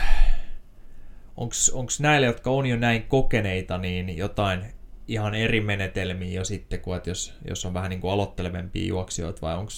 onko 1.36 1.90
näille, 2.00 2.26
jotka 2.26 2.50
on 2.50 2.66
jo 2.66 2.76
näin 2.76 3.02
kokeneita, 3.02 3.78
niin 3.78 4.16
jotain 4.16 4.64
ihan 5.08 5.34
eri 5.34 5.60
menetelmiä 5.60 6.32
jo 6.32 6.44
sitten, 6.44 6.80
kuin 6.80 6.96
että 6.96 7.10
jos, 7.10 7.34
jos 7.48 7.64
on 7.64 7.74
vähän 7.74 7.90
niin 7.90 8.00
kuin 8.00 8.12
aloittelevempia 8.12 8.86
juoksijoita, 8.86 9.40
vai 9.42 9.56
onko 9.56 9.72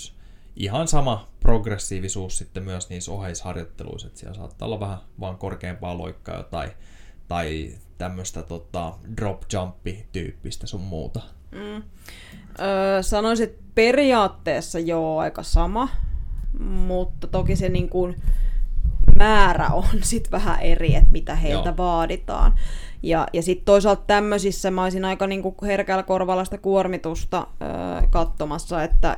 ihan 0.56 0.88
sama 0.88 1.32
progressiivisuus 1.40 2.38
sitten 2.38 2.62
myös 2.62 2.88
niissä 2.88 3.12
oheisharjoitteluissa, 3.12 4.06
että 4.06 4.20
siellä 4.20 4.34
saattaa 4.34 4.66
olla 4.66 4.80
vähän 4.80 4.98
vaan 5.20 5.38
korkeampaa 5.38 5.98
loikkaa 5.98 6.42
tai, 6.42 6.68
tai 7.28 7.78
tämmöistä 8.00 8.42
tota, 8.42 8.92
drop 9.16 9.42
jumpi 9.52 10.06
tyyppistä 10.12 10.66
sun 10.66 10.80
muuta? 10.80 11.20
Mm. 11.50 11.82
Öö, 12.60 13.02
sanoisin, 13.02 13.44
että 13.44 13.62
periaatteessa 13.74 14.78
joo 14.78 15.18
aika 15.18 15.42
sama, 15.42 15.88
mutta 16.60 17.26
toki 17.26 17.56
se 17.56 17.68
niin 17.68 17.88
kuin 17.88 18.16
määrä 19.18 19.68
on 19.68 19.84
sit 20.02 20.32
vähän 20.32 20.60
eri, 20.60 20.94
että 20.94 21.12
mitä 21.12 21.34
heiltä 21.34 21.68
joo. 21.68 21.76
vaaditaan. 21.76 22.52
Ja, 23.02 23.26
ja 23.32 23.42
sitten 23.42 23.64
toisaalta 23.64 24.02
tämmöisissä 24.06 24.70
mä 24.70 24.82
olisin 24.82 25.04
aika 25.04 25.26
niinku 25.26 25.54
herkällä 25.62 26.02
korvalla 26.02 26.44
sitä 26.44 26.58
kuormitusta 26.58 27.46
öö, 27.62 28.08
katsomassa, 28.10 28.82
että 28.82 29.16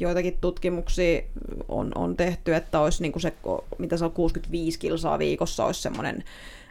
joitakin 0.00 0.38
tutkimuksia 0.40 1.22
on, 1.68 1.92
on 1.94 2.16
tehty, 2.16 2.54
että 2.54 2.80
olisi 2.80 3.02
niinku 3.02 3.18
se, 3.18 3.32
mitä 3.78 3.96
se 3.96 4.04
on 4.04 4.12
65 4.12 4.78
kilsaa 4.78 5.18
viikossa, 5.18 5.64
olisi 5.64 5.82
semmoinen 5.82 6.24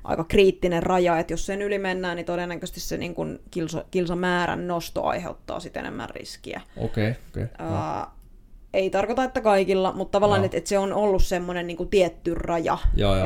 aika 0.03 0.23
kriittinen 0.23 0.83
raja, 0.83 1.19
että 1.19 1.33
jos 1.33 1.45
sen 1.45 1.61
yli 1.61 1.79
mennään, 1.79 2.15
niin 2.15 2.25
todennäköisesti 2.25 2.79
se 2.79 2.97
niin 2.97 3.15
kuin 3.15 3.39
kilso, 3.51 3.83
kilsamäärän 3.91 4.67
nosto 4.67 5.03
aiheuttaa 5.03 5.59
sitten 5.59 5.79
enemmän 5.79 6.09
riskiä. 6.09 6.61
Okei, 6.77 7.09
okay, 7.09 7.43
okay. 7.43 7.67
Uh, 7.67 8.19
ei 8.73 8.89
tarkoita, 8.89 9.23
että 9.23 9.41
kaikilla, 9.41 9.91
mutta 9.91 10.11
tavallaan, 10.11 10.41
no. 10.41 10.45
että, 10.45 10.57
että 10.57 10.69
se 10.69 10.77
on 10.77 10.93
ollut 10.93 11.23
semmoinen 11.23 11.67
niin 11.67 11.89
tietty 11.89 12.35
raja. 12.35 12.77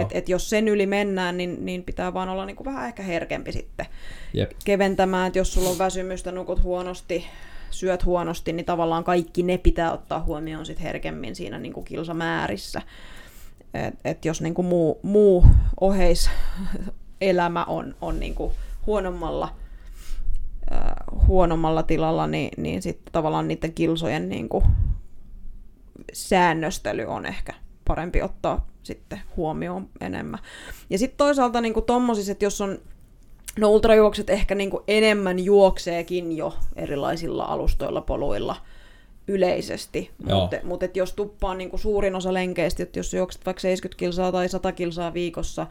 Että 0.02 0.18
et 0.18 0.30
jos 0.30 0.50
sen 0.50 0.68
yli 0.68 0.86
mennään, 0.86 1.38
niin, 1.38 1.66
niin 1.66 1.84
pitää 1.84 2.14
vaan 2.14 2.30
olla 2.30 2.46
niin 2.46 2.56
kuin 2.56 2.66
vähän 2.66 2.88
ehkä 2.88 3.04
herkempi 3.04 3.52
sitten 3.52 3.86
Jep. 4.34 4.52
keventämään, 4.66 5.28
että 5.28 5.40
jos 5.40 5.54
sulla 5.54 5.70
on 5.70 5.78
väsymystä, 5.78 6.32
nukut 6.32 6.64
huonosti, 6.64 7.26
syöt 7.70 8.06
huonosti, 8.06 8.54
niin 8.54 8.66
tavallaan 8.66 9.04
kaikki 9.04 9.44
ne 9.44 9.58
pitää 9.58 9.94
ottaa 9.94 10.24
huomioon 10.24 10.66
sit 10.66 10.82
herkemmin 10.82 11.36
siinä 11.36 11.60
niin 11.60 11.74
kuin 11.74 11.86
kilsamäärissä. 11.86 12.82
Et, 13.74 13.94
et 14.06 14.26
jos 14.26 14.42
niin 14.42 14.54
kuin 14.54 14.66
muu, 14.66 15.00
muu 15.04 15.46
oheiselämä 15.82 17.66
on, 17.68 17.96
on 18.02 18.20
niin 18.20 18.36
kuin 18.36 18.54
huonommalla, 18.86 19.56
äh, 20.72 20.80
huonommalla 21.28 21.84
tilalla, 21.84 22.28
niin, 22.28 22.52
niin 22.58 22.82
sitten 22.82 23.14
tavallaan 23.14 23.48
niiden 23.48 23.74
kilsojen 23.74 24.30
niin 24.30 24.50
kuin 24.50 24.64
säännöstely 26.14 27.06
on 27.06 27.26
ehkä 27.26 27.54
parempi 27.88 28.22
ottaa 28.22 28.68
sitten 28.84 29.22
huomioon 29.38 29.90
enemmän. 30.02 30.40
Ja 30.90 30.98
sitten 30.98 31.18
toisaalta 31.18 31.62
niin 31.62 31.74
kuin 31.74 31.86
tommosissa, 31.86 32.32
että 32.32 32.46
jos 32.46 32.62
on 32.62 32.80
No 33.60 33.70
ultrajuokset 33.70 34.30
ehkä 34.30 34.56
niin 34.56 34.72
enemmän 34.88 35.40
juokseekin 35.40 36.38
jo 36.38 36.58
erilaisilla 36.76 37.44
alustoilla, 37.44 38.02
poluilla– 38.02 38.56
yleisesti. 39.28 40.12
Mutta 40.34 40.58
mut 40.64 40.96
jos 40.96 41.14
tuppaa 41.14 41.56
niin 41.56 41.70
kuin 41.70 41.80
suurin 41.80 42.16
osa 42.16 42.34
lenkeistä, 42.34 42.84
että 42.84 43.00
jos 43.00 43.14
juokset 43.14 43.46
vaikka 43.46 43.62
70 43.62 44.00
kilsaa 44.00 44.32
tai 44.32 44.50
100 44.50 44.72
kilsaa 44.72 45.14
viikossa, 45.14 45.68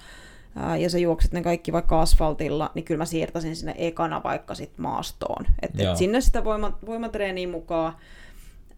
ää, 0.57 0.77
ja 0.77 0.91
sä 0.91 0.99
juokset 0.99 1.33
ne 1.33 1.43
kaikki 1.43 1.73
vaikka 1.73 2.01
asfaltilla, 2.01 2.71
niin 2.75 2.85
kyllä 2.85 2.99
mä 2.99 3.05
siirtäisin 3.05 3.57
sinne 3.57 3.75
ekana 3.79 4.23
vaikka 4.23 4.55
sit 4.55 4.79
maastoon. 4.79 5.47
Että 5.63 5.91
et 5.91 5.97
sinne 5.97 6.21
sitä 6.21 6.45
voima, 6.45 6.79
voimatreeniä 6.87 7.49
mukaan, 7.49 7.97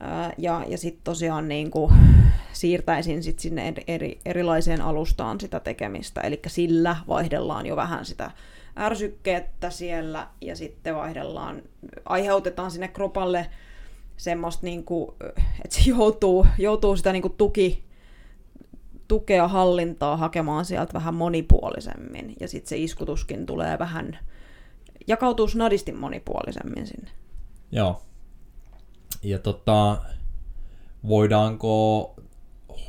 ää, 0.01 0.33
ja, 0.39 0.65
ja 0.69 0.79
sitten 0.79 1.05
tosiaan 1.05 1.49
niin 1.49 1.71
kuin 1.71 1.93
siirtäisin 2.53 3.23
sit 3.23 3.39
sinne 3.39 3.69
eri, 3.69 3.85
eri, 3.87 4.21
erilaiseen 4.25 4.81
alustaan 4.81 5.41
sitä 5.41 5.61
tekemistä. 5.61 6.21
Eli 6.21 6.41
sillä 6.47 6.97
vaihdellaan 7.09 7.67
jo 7.67 7.77
vähän 7.77 8.05
sitä 8.05 8.31
ärsykkeettä 8.79 9.71
siellä, 9.71 10.27
ja 10.41 10.57
sitten 10.57 10.95
vaihdellaan, 10.95 11.63
aiheutetaan 12.05 12.71
sinne 12.71 12.89
kropalle 12.89 13.47
semmoista, 14.17 14.67
niin 14.67 14.85
kuin, 14.85 15.15
että 15.65 15.77
se 15.77 15.91
joutuu, 15.91 16.47
joutuu 16.59 16.97
sitä 16.97 17.13
niin 17.13 17.23
kuin 17.23 17.35
tuki, 17.37 17.85
tukea 19.09 19.49
hallintaa 19.49 20.17
hakemaan 20.17 20.65
sieltä 20.65 20.93
vähän 20.93 21.15
monipuolisemmin. 21.15 22.37
Ja 22.41 22.49
sitten 22.49 22.69
se 22.69 22.77
iskutuskin 22.77 23.47
tulee 23.47 23.79
vähän, 23.79 24.19
jakautuu 25.07 25.49
snadisti 25.49 25.93
monipuolisemmin 25.93 26.87
sinne. 26.87 27.11
Joo. 27.73 28.03
Ja 29.23 29.39
tota, 29.39 29.99
voidaanko 31.09 32.15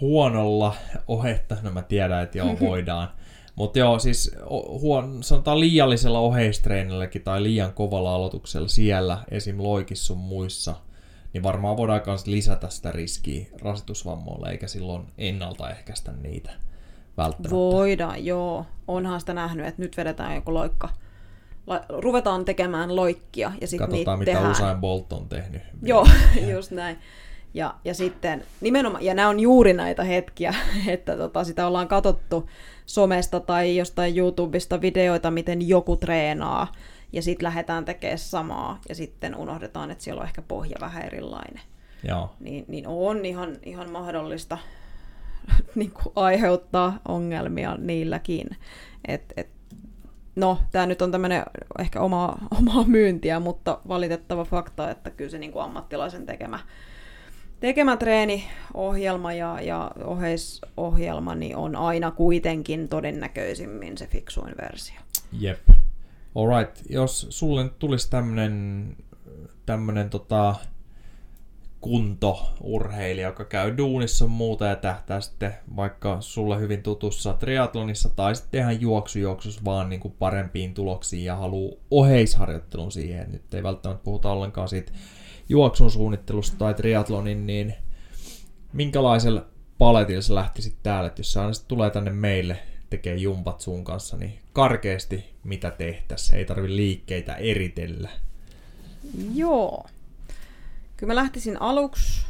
huonolla 0.01 0.75
ohetta, 1.07 1.57
no 1.61 1.71
mä 1.71 1.81
tiedän, 1.81 2.23
että 2.23 2.37
joo 2.37 2.59
voidaan, 2.69 3.09
mutta 3.55 3.79
joo, 3.79 3.99
siis 3.99 4.35
huon, 4.81 5.23
sanotaan 5.23 5.59
liiallisella 5.59 6.19
oheistreenilläkin 6.19 7.23
tai 7.23 7.43
liian 7.43 7.73
kovalla 7.73 8.15
aloituksella 8.15 8.67
siellä, 8.67 9.23
esim. 9.31 9.63
loikissa 9.63 10.05
sun 10.05 10.17
muissa– 10.17 10.75
niin 11.35 11.43
varmaan 11.43 11.77
voidaan 11.77 12.01
myös 12.05 12.27
lisätä 12.27 12.69
sitä 12.69 12.91
riskiä 12.91 13.45
rasitusvammoille, 13.61 14.49
eikä 14.49 14.67
silloin 14.67 15.03
ennaltaehkäistä 15.17 16.11
niitä 16.11 16.51
välttämättä. 17.17 17.55
Voidaan, 17.55 18.25
joo. 18.25 18.65
Onhan 18.87 19.19
sitä 19.19 19.33
nähnyt, 19.33 19.65
että 19.65 19.81
nyt 19.81 19.97
vedetään 19.97 20.35
joku 20.35 20.53
loikka. 20.53 20.89
La- 21.67 21.85
ruvetaan 21.89 22.45
tekemään 22.45 22.95
loikkia 22.95 23.51
ja 23.61 23.67
sitten 23.67 23.89
niitä 23.89 24.17
mitä 24.17 24.31
tehdään. 24.31 24.51
usein 24.51 24.77
Bolt 24.77 25.13
on 25.13 25.29
tehnyt. 25.29 25.61
Joo, 25.83 26.07
just 26.51 26.71
näin. 26.71 26.97
Ja, 27.53 27.75
ja 27.85 27.93
sitten 27.93 28.43
nimenomaan, 28.61 29.05
ja 29.05 29.13
nämä 29.13 29.29
on 29.29 29.39
juuri 29.39 29.73
näitä 29.73 30.03
hetkiä, 30.03 30.53
että 30.87 31.17
tota, 31.17 31.43
sitä 31.43 31.67
ollaan 31.67 31.87
katsottu 31.87 32.49
somesta 32.85 33.39
tai 33.39 33.77
jostain 33.77 34.17
YouTubesta 34.17 34.81
videoita, 34.81 35.31
miten 35.31 35.67
joku 35.67 35.95
treenaa. 35.95 36.67
Ja 37.13 37.21
sitten 37.21 37.45
lähdetään 37.45 37.85
tekemään 37.85 38.17
samaa, 38.17 38.81
ja 38.89 38.95
sitten 38.95 39.35
unohdetaan, 39.35 39.91
että 39.91 40.03
siellä 40.03 40.19
on 40.19 40.27
ehkä 40.27 40.41
pohja 40.41 40.77
vähän 40.79 41.05
erilainen. 41.05 41.61
Joo. 42.03 42.35
Niin, 42.39 42.65
niin 42.67 42.87
on 42.87 43.25
ihan, 43.25 43.57
ihan 43.63 43.91
mahdollista 43.91 44.57
niin 45.75 45.91
kuin 45.91 46.13
aiheuttaa 46.15 46.99
ongelmia 47.07 47.75
niilläkin. 47.77 48.47
Et, 49.07 49.33
et, 49.37 49.49
no, 50.35 50.59
tämä 50.71 50.85
nyt 50.85 51.01
on 51.01 51.11
tämmöinen 51.11 51.43
ehkä 51.79 52.01
oma, 52.01 52.37
omaa 52.59 52.83
myyntiä, 52.83 53.39
mutta 53.39 53.79
valitettava 53.87 54.45
fakta, 54.45 54.91
että 54.91 55.09
kyllä 55.09 55.31
se 55.31 55.37
niin 55.37 55.51
kuin 55.51 55.65
ammattilaisen 55.65 56.25
tekemä, 56.25 56.59
tekemä 57.59 57.97
treeniohjelma 57.97 59.33
ja, 59.33 59.61
ja 59.61 59.91
oheisohjelma 60.03 61.35
niin 61.35 61.55
on 61.55 61.75
aina 61.75 62.11
kuitenkin 62.11 62.89
todennäköisimmin 62.89 63.97
se 63.97 64.07
fiksuin 64.07 64.55
versio. 64.61 64.99
Jep. 65.39 65.74
Alright, 66.35 66.81
jos 66.89 67.27
sulle 67.29 67.63
nyt 67.63 67.79
tulisi 67.79 68.09
tämmönen, 68.09 68.97
tämmönen 69.65 70.09
tota, 70.09 70.55
kuntourheilija, 71.81 73.27
joka 73.27 73.45
käy 73.45 73.77
duunissa 73.77 74.27
muuta 74.27 74.65
ja 74.65 74.75
tähtää 74.75 75.21
sitten 75.21 75.53
vaikka 75.75 76.21
sulle 76.21 76.59
hyvin 76.59 76.83
tutussa 76.83 77.33
triatlonissa 77.33 78.09
tai 78.09 78.35
sitten 78.35 78.61
ihan 78.61 78.81
juoksujuoksussa 78.81 79.61
vaan 79.65 79.89
niin 79.89 79.99
kuin 79.99 80.15
parempiin 80.19 80.73
tuloksiin 80.73 81.25
ja 81.25 81.35
haluaa 81.35 81.77
oheisharjoittelun 81.91 82.91
siihen. 82.91 83.31
Nyt 83.31 83.53
ei 83.53 83.63
välttämättä 83.63 84.03
puhuta 84.03 84.31
ollenkaan 84.31 84.67
siitä 84.67 84.91
juoksun 85.49 85.91
suunnittelusta 85.91 86.57
tai 86.57 86.73
triatlonin, 86.73 87.47
niin 87.47 87.73
minkälaisella 88.73 89.45
paletilla 89.77 90.21
sä 90.21 90.35
lähtisit 90.35 90.75
täällä, 90.83 91.07
että 91.07 91.19
jos 91.19 91.33
sä 91.33 91.41
aina 91.41 91.53
tulee 91.67 91.89
tänne 91.89 92.11
meille 92.11 92.59
tekee 92.89 93.15
jumpat 93.15 93.61
sun 93.61 93.83
kanssa, 93.83 94.17
niin 94.17 94.39
karkeasti 94.53 95.25
mitä 95.43 95.71
tehtäisiin. 95.71 96.37
Ei 96.37 96.45
tarvi 96.45 96.75
liikkeitä 96.75 97.35
eritellä. 97.35 98.09
Joo. 99.33 99.85
Kyllä 100.97 101.11
mä 101.11 101.15
lähtisin 101.15 101.61
aluksi 101.61 102.25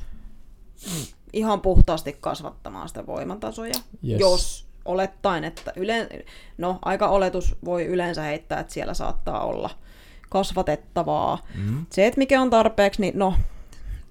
ihan 1.34 1.62
puhtaasti 1.62 2.18
kasvattamaan 2.22 2.88
sitä 2.88 3.06
voimatasoja, 3.06 3.74
Yes. 4.08 4.20
jos 4.20 4.66
olettaen, 4.86 5.44
että 5.44 5.74
yle... 5.76 6.10
no 6.58 6.80
aika 6.82 7.08
oletus 7.08 7.56
voi 7.66 7.86
yleensä 7.86 8.22
heittää, 8.22 8.60
että 8.60 8.74
siellä 8.74 8.94
saattaa 8.94 9.46
olla 9.46 9.70
kasvatettavaa. 10.30 11.46
Mm. 11.56 11.86
Se, 11.90 12.08
että 12.08 12.18
mikä 12.18 12.42
on 12.42 12.50
tarpeeksi, 12.50 13.02
niin 13.02 13.20
no, 13.20 13.34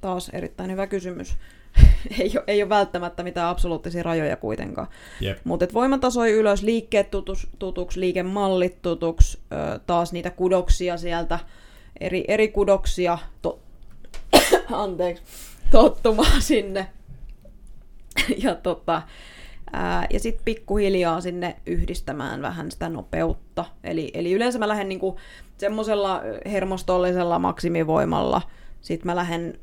taas 0.01 0.29
erittäin 0.33 0.71
hyvä 0.71 0.87
kysymys. 0.87 1.37
ei, 2.21 2.33
ole, 2.35 2.45
ei 2.47 2.63
ole 2.63 2.69
välttämättä 2.69 3.23
mitään 3.23 3.49
absoluuttisia 3.49 4.03
rajoja 4.03 4.37
kuitenkaan. 4.37 4.89
Jep. 5.21 5.39
Mutta 5.45 5.67
voimatasoi 5.75 6.33
ylös, 6.33 6.63
liikkeet 6.63 7.11
tutus, 7.11 7.49
tutuksi, 7.59 8.01
liikemallit 8.01 8.83
tutuksi, 8.83 9.39
ö, 9.53 9.79
taas 9.87 10.13
niitä 10.13 10.31
kudoksia 10.31 10.97
sieltä, 10.97 11.39
eri, 12.01 12.25
eri 12.29 12.49
kudoksia, 12.49 13.19
to, 13.43 13.59
anteeksi, 14.73 15.23
tottumaan 15.71 16.43
sinne. 16.43 16.87
ja 18.45 18.55
tota, 18.55 19.03
ää, 19.73 20.07
ja 20.13 20.21
sitten 20.21 20.45
pikkuhiljaa 20.45 21.21
sinne 21.21 21.57
yhdistämään 21.67 22.43
vähän 22.43 22.71
sitä 22.71 22.89
nopeutta. 22.89 23.65
Eli, 23.85 24.11
eli 24.15 24.33
yleensä 24.33 24.59
mä 24.59 24.69
lähden 24.69 24.89
niinku 24.89 25.19
semmoisella 25.59 26.23
hermostollisella 26.47 27.39
maksimivoimalla, 27.39 28.43
sitten 28.81 29.07
mä 29.07 29.17
lähden 29.17 29.59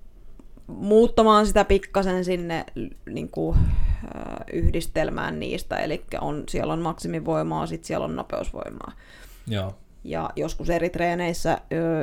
muuttamaan 0.71 1.47
sitä 1.47 1.65
pikkasen 1.65 2.25
sinne 2.25 2.65
niin 3.05 3.29
kuin, 3.29 3.57
äh, 3.57 4.35
yhdistelmään 4.53 5.39
niistä, 5.39 5.77
eli 5.77 6.05
on, 6.21 6.43
siellä 6.49 6.73
on 6.73 6.81
maksimivoimaa, 6.81 7.65
sitten 7.67 7.87
siellä 7.87 8.05
on 8.05 8.15
nopeusvoimaa. 8.15 8.91
Joo. 9.47 9.75
Ja 10.03 10.29
joskus 10.35 10.69
eri 10.69 10.89
treeneissä 10.89 11.57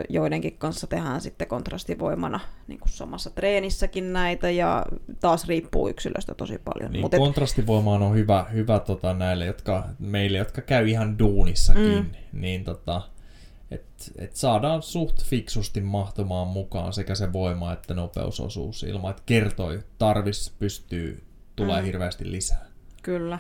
joidenkin 0.09 0.59
kanssa 0.59 0.87
tehdään 0.87 1.21
sitten 1.21 1.49
kontrastivoimana 1.49 2.41
niin 2.67 2.81
kuin 2.81 2.93
samassa 2.93 3.31
treenissäkin 3.31 4.13
näitä, 4.13 4.51
ja 4.51 4.87
taas 5.21 5.49
riippuu 5.49 5.89
yksilöstä 5.89 6.35
tosi 6.35 6.59
paljon. 6.65 6.93
Niin 6.93 7.01
Mut 7.01 7.15
et, 7.15 7.21
kontrastivoimaan 7.21 8.03
on 8.03 8.15
hyvä, 8.15 8.47
hyvä 8.53 8.79
tota, 8.79 9.15
näille, 9.15 9.47
jotka, 9.47 9.89
meille, 9.99 10.39
jotka 10.39 10.61
käy 10.61 10.89
ihan 10.89 11.19
duunissakin, 11.19 11.95
mm. 11.95 12.41
niin 12.41 12.65
tota, 12.65 13.03
että 13.71 14.05
et 14.19 14.37
saadaan 14.37 14.83
suht 14.83 15.25
fiksusti 15.25 15.81
mahtumaan 15.81 16.49
mukaan 16.49 16.93
sekä 16.93 17.15
se 17.15 17.33
voima 17.33 17.73
että 17.73 17.95
nopeusosuus 17.95 18.83
ilman, 18.83 19.11
että 19.11 19.23
kertoi 19.27 19.83
tarvis 19.99 20.55
pystyy, 20.59 21.23
tulee 21.57 21.81
mm. 21.81 21.87
hirveästi 21.87 22.31
lisää. 22.31 22.67
Kyllä. 23.03 23.39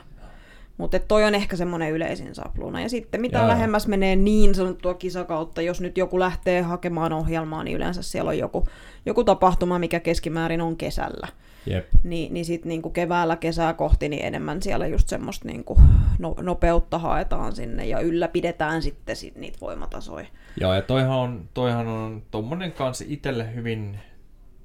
Mutta 0.78 0.98
toi 0.98 1.24
on 1.24 1.34
ehkä 1.34 1.56
semmoinen 1.56 1.92
yleisin 1.92 2.34
sapluuna. 2.34 2.80
Ja 2.80 2.88
sitten 2.88 3.20
mitä 3.20 3.38
Joo. 3.38 3.48
lähemmäs 3.48 3.86
menee 3.86 4.16
niin 4.16 4.54
sanottua 4.54 4.94
kisakautta, 4.94 5.62
jos 5.62 5.80
nyt 5.80 5.98
joku 5.98 6.18
lähtee 6.18 6.62
hakemaan 6.62 7.12
ohjelmaa, 7.12 7.64
niin 7.64 7.76
yleensä 7.76 8.02
siellä 8.02 8.28
on 8.28 8.38
joku, 8.38 8.66
joku 9.06 9.24
tapahtuma, 9.24 9.78
mikä 9.78 10.00
keskimäärin 10.00 10.60
on 10.60 10.76
kesällä. 10.76 11.28
Jep. 11.66 11.88
Niin, 12.04 12.34
niin 12.34 12.44
sitten 12.44 12.68
niinku 12.68 12.90
keväällä 12.90 13.36
kesää 13.36 13.74
kohti, 13.74 14.08
niin 14.08 14.24
enemmän 14.24 14.62
siellä 14.62 14.86
just 14.86 15.08
semmoista 15.08 15.48
niinku 15.48 15.80
no, 16.18 16.34
nopeutta 16.40 16.98
haetaan 16.98 17.56
sinne 17.56 17.86
ja 17.86 18.00
ylläpidetään 18.00 18.82
sitten 18.82 19.16
sit 19.16 19.36
niitä 19.36 19.58
voimatasoja. 19.60 20.26
Joo, 20.60 20.74
ja 20.74 20.82
toihan 20.82 21.18
on, 21.18 21.48
toihan 21.54 21.86
on 21.86 22.22
tommonen 22.30 22.72
kanssa 22.72 23.04
itselle 23.08 23.54
hyvin 23.54 23.98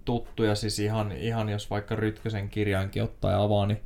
tuttu, 0.06 0.44
ja 0.44 0.56
siis 0.56 0.80
ihan, 0.80 1.12
ihan 1.12 1.50
jos 1.50 1.70
vaikka 1.70 1.96
Rytkösen 1.96 2.50
kirjainkin 2.50 3.04
ottaa 3.04 3.32
ja 3.32 3.41
avaa, 3.41 3.66
niin 3.66 3.82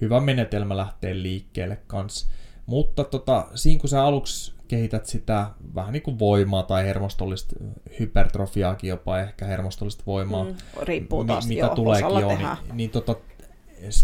hyvä 0.00 0.20
menetelmä 0.20 0.76
lähteä 0.76 1.22
liikkeelle 1.22 1.78
kanssa. 1.86 2.30
Mutta 2.66 3.04
tota, 3.04 3.46
siinä 3.54 3.80
kun 3.80 3.88
sä 3.88 4.04
aluksi 4.04 4.57
kehität 4.68 5.06
sitä 5.06 5.50
vähän 5.74 5.92
niin 5.92 6.02
kuin 6.02 6.18
voimaa 6.18 6.62
tai 6.62 6.84
hermostollista 6.84 7.56
hypertrofiaakin 8.00 8.88
jopa 8.88 9.18
ehkä 9.18 9.44
hermostollista 9.44 10.02
voimaa, 10.06 10.44
Mm, 10.44 10.54
riippuu 10.82 11.24
taas, 11.24 11.48
mitä 11.48 11.60
joo, 11.60 11.74
tuleekin 11.74 12.20
jo, 12.20 12.28
niin, 12.28 12.48
niin, 12.72 12.90
tota, 12.90 13.16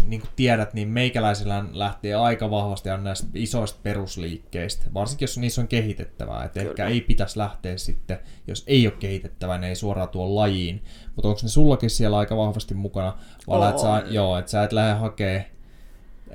niin 0.07 0.21
kuin 0.21 0.29
tiedät, 0.35 0.73
niin 0.73 0.87
meikäläisellä 0.87 1.65
lähtee 1.71 2.15
aika 2.15 2.51
vahvasti 2.51 2.89
aina 2.89 3.03
näistä 3.03 3.27
isoista 3.33 3.79
perusliikkeistä, 3.83 4.85
varsinkin 4.93 5.23
jos 5.23 5.37
niissä 5.37 5.61
on 5.61 5.67
kehitettävää, 5.67 6.43
että 6.43 6.59
Kyllä. 6.59 6.71
ehkä 6.71 6.87
ei 6.87 7.01
pitäisi 7.01 7.39
lähteä 7.39 7.77
sitten, 7.77 8.19
jos 8.47 8.63
ei 8.67 8.87
ole 8.87 8.95
kehitettävää, 8.99 9.57
ne 9.57 9.69
ei 9.69 9.75
suoraan 9.75 10.09
tuo 10.09 10.35
lajiin, 10.35 10.83
mutta 11.15 11.27
onko 11.27 11.39
ne 11.43 11.49
sullakin 11.49 11.89
siellä 11.89 12.17
aika 12.17 12.37
vahvasti 12.37 12.73
mukana, 12.73 13.17
vai 13.47 13.69
että 13.69 13.81
sä, 13.81 13.89
On. 13.89 14.13
joo, 14.13 14.37
että 14.37 14.51
sä 14.51 14.63
et 14.63 14.73
lähde 14.73 14.93
hakemaan 14.93 15.54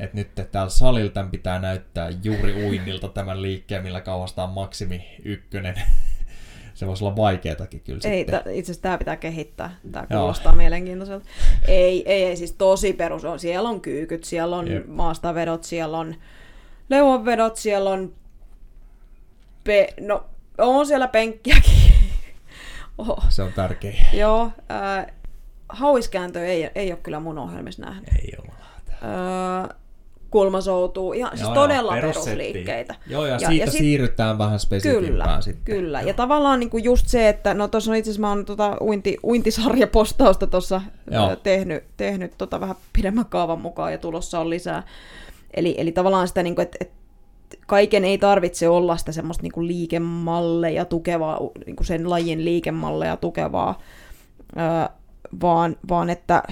että 0.01 0.17
nyt 0.17 0.29
täällä 0.53 0.71
salilla 0.71 1.11
tämän 1.11 1.31
pitää 1.31 1.59
näyttää 1.59 2.11
juuri 2.23 2.65
uinnilta 2.67 3.09
tämän 3.09 3.43
liikkeen, 3.43 3.83
millä 3.83 4.01
kauhastaan 4.01 4.51
maksimi 4.51 5.17
ykkönen. 5.25 5.75
Se 6.75 6.87
voisi 6.87 7.05
olla 7.05 7.17
vaikeatakin 7.17 7.81
kyllä 7.81 8.01
Ei, 8.05 8.19
sitten. 8.19 8.41
t- 8.41 8.47
itse 8.47 8.73
asiassa 8.73 8.83
tämä 8.83 8.99
pitää 8.99 9.17
kehittää. 9.17 9.75
Tämä 9.93 10.07
Joo. 10.11 10.21
kuulostaa 10.21 10.53
mielenkiintoiselta. 10.55 11.27
Ei, 11.69 12.13
ei, 12.13 12.25
ei, 12.25 12.37
siis 12.37 12.53
tosi 12.53 12.93
perus 12.93 13.25
on. 13.25 13.39
Siellä 13.39 13.69
on 13.69 13.81
kyykyt, 13.81 14.25
siellä 14.25 14.57
on 14.57 14.69
Jep. 14.71 14.87
maastavedot, 14.87 15.65
siellä 15.65 15.99
on 15.99 16.15
leuanvedot, 16.91 17.57
siellä 17.57 17.91
on... 17.91 18.13
Pe- 19.65 19.95
no, 20.01 20.27
on 20.59 20.87
siellä 20.87 21.09
penkkiäkin. 21.09 21.73
Oho. 22.99 23.23
Se 23.29 23.43
on 23.43 23.53
tärkeä. 23.53 23.95
Joo, 24.13 24.51
äh, 24.71 25.07
hauiskääntö 25.69 26.47
ei, 26.47 26.71
ei 26.75 26.93
ole 26.93 27.01
kyllä 27.03 27.21
mun 27.21 27.39
ohjelmissa 27.39 27.83
nähnyt. 27.85 28.09
Ei 28.09 28.33
jumalauta. 28.37 28.93
Öö, 29.03 29.77
kulmasoutuu, 30.31 31.13
ihan 31.13 31.39
siis 31.39 31.49
todella 31.51 31.93
perussettiä. 31.93 32.35
perusliikkeitä. 32.35 32.95
Joo, 33.07 33.27
ja, 33.27 33.33
Ja- 33.33 33.49
siitä 33.49 33.65
ja 33.65 33.71
sit- 33.71 33.79
siirrytään 33.79 34.39
vähän 34.39 34.59
spesifimpään 34.61 35.07
Kyllä, 35.13 35.41
sitten. 35.41 35.65
kyllä. 35.77 36.01
Joo. 36.01 36.09
Ja 36.09 36.15
tavallaan 36.15 36.61
niin 36.61 36.71
kuin 36.71 36.85
just 36.85 37.09
se, 37.09 37.29
että 37.29 37.55
no 37.55 37.69
tuossa 37.69 37.91
on 37.91 37.97
itse 37.97 38.11
asiassa 38.11 38.21
mä 38.21 38.29
oon 38.29 38.45
tota 38.45 38.77
uinti, 38.81 39.17
uintisarjapostausta 39.25 40.47
tuossa 40.47 40.81
Joo. 41.11 41.37
tehnyt, 41.37 41.85
tehnyt 41.97 42.33
tota 42.39 42.61
vähän 42.61 42.77
pidemmän 42.93 43.27
kaavan 43.27 43.61
mukaan 43.61 43.93
ja 43.93 43.99
tulossa 43.99 44.41
on 44.41 44.51
lisää. 44.51 44.83
Eli, 45.55 45.75
eli 45.79 45.93
tavallaan 45.93 46.29
sitä, 46.29 46.43
niin 46.43 46.55
kuin, 46.55 46.63
että, 46.63 46.79
että 46.81 46.95
kaiken 47.67 48.05
ei 48.05 48.19
tarvitse 48.19 48.69
olla 48.69 48.97
sitä 48.97 49.13
semmoista 49.13 49.43
niin 49.43 49.53
kuin 49.53 49.67
liikemalleja 49.67 50.85
tukevaa, 50.85 51.39
niin 51.67 51.77
kuin 51.77 51.87
sen 51.87 52.11
lajin 52.11 52.45
liikemalleja 52.45 53.17
tukevaa, 53.17 53.79
vaan, 55.43 55.77
vaan 55.89 56.11
että 56.11 56.43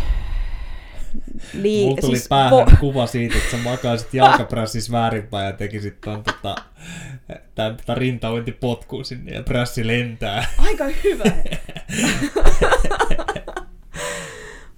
lii, 1.54 1.84
Mulla 1.84 2.00
tuli 2.00 2.16
siis 2.16 2.28
päähän 2.28 2.66
vo- 2.68 2.76
kuva 2.76 3.06
siitä, 3.06 3.38
että 3.38 3.50
sä 3.50 3.56
makaisit 3.56 4.14
jalkaprässissä 4.14 4.92
väärinpäin 4.92 5.46
ja 5.46 5.52
tekisit 5.52 6.00
ton 6.00 6.24
tota, 6.24 6.54
tämän 7.54 7.76
tota 7.76 7.94
rintauintipotkuun 7.94 9.04
sinne 9.04 9.32
ja 9.32 9.42
prässi 9.42 9.86
lentää. 9.86 10.46
Aika 10.58 10.84
hyvä. 11.04 11.24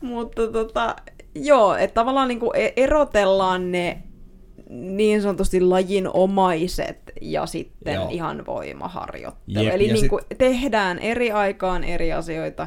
Mutta 0.01 0.47
tota, 0.53 0.97
joo, 1.35 1.75
että 1.75 1.95
tavallaan 1.95 2.29
niinku 2.29 2.53
e- 2.55 2.73
erotellaan 2.77 3.73
ne 3.73 4.03
niin 4.71 5.23
sanotusti 5.23 5.61
lajinomaiset 5.61 6.99
ja 7.21 7.47
sitten 7.47 7.95
Joo. 7.95 8.09
ihan 8.11 8.47
voimaharjoittelu. 8.47 9.65
Jep, 9.65 9.75
Eli 9.75 9.89
ja 9.89 9.95
niinku 9.95 10.21
tehdään 10.39 10.99
eri 10.99 11.33
aikaan 11.33 11.85
eri 11.85 12.13
asioita. 12.13 12.67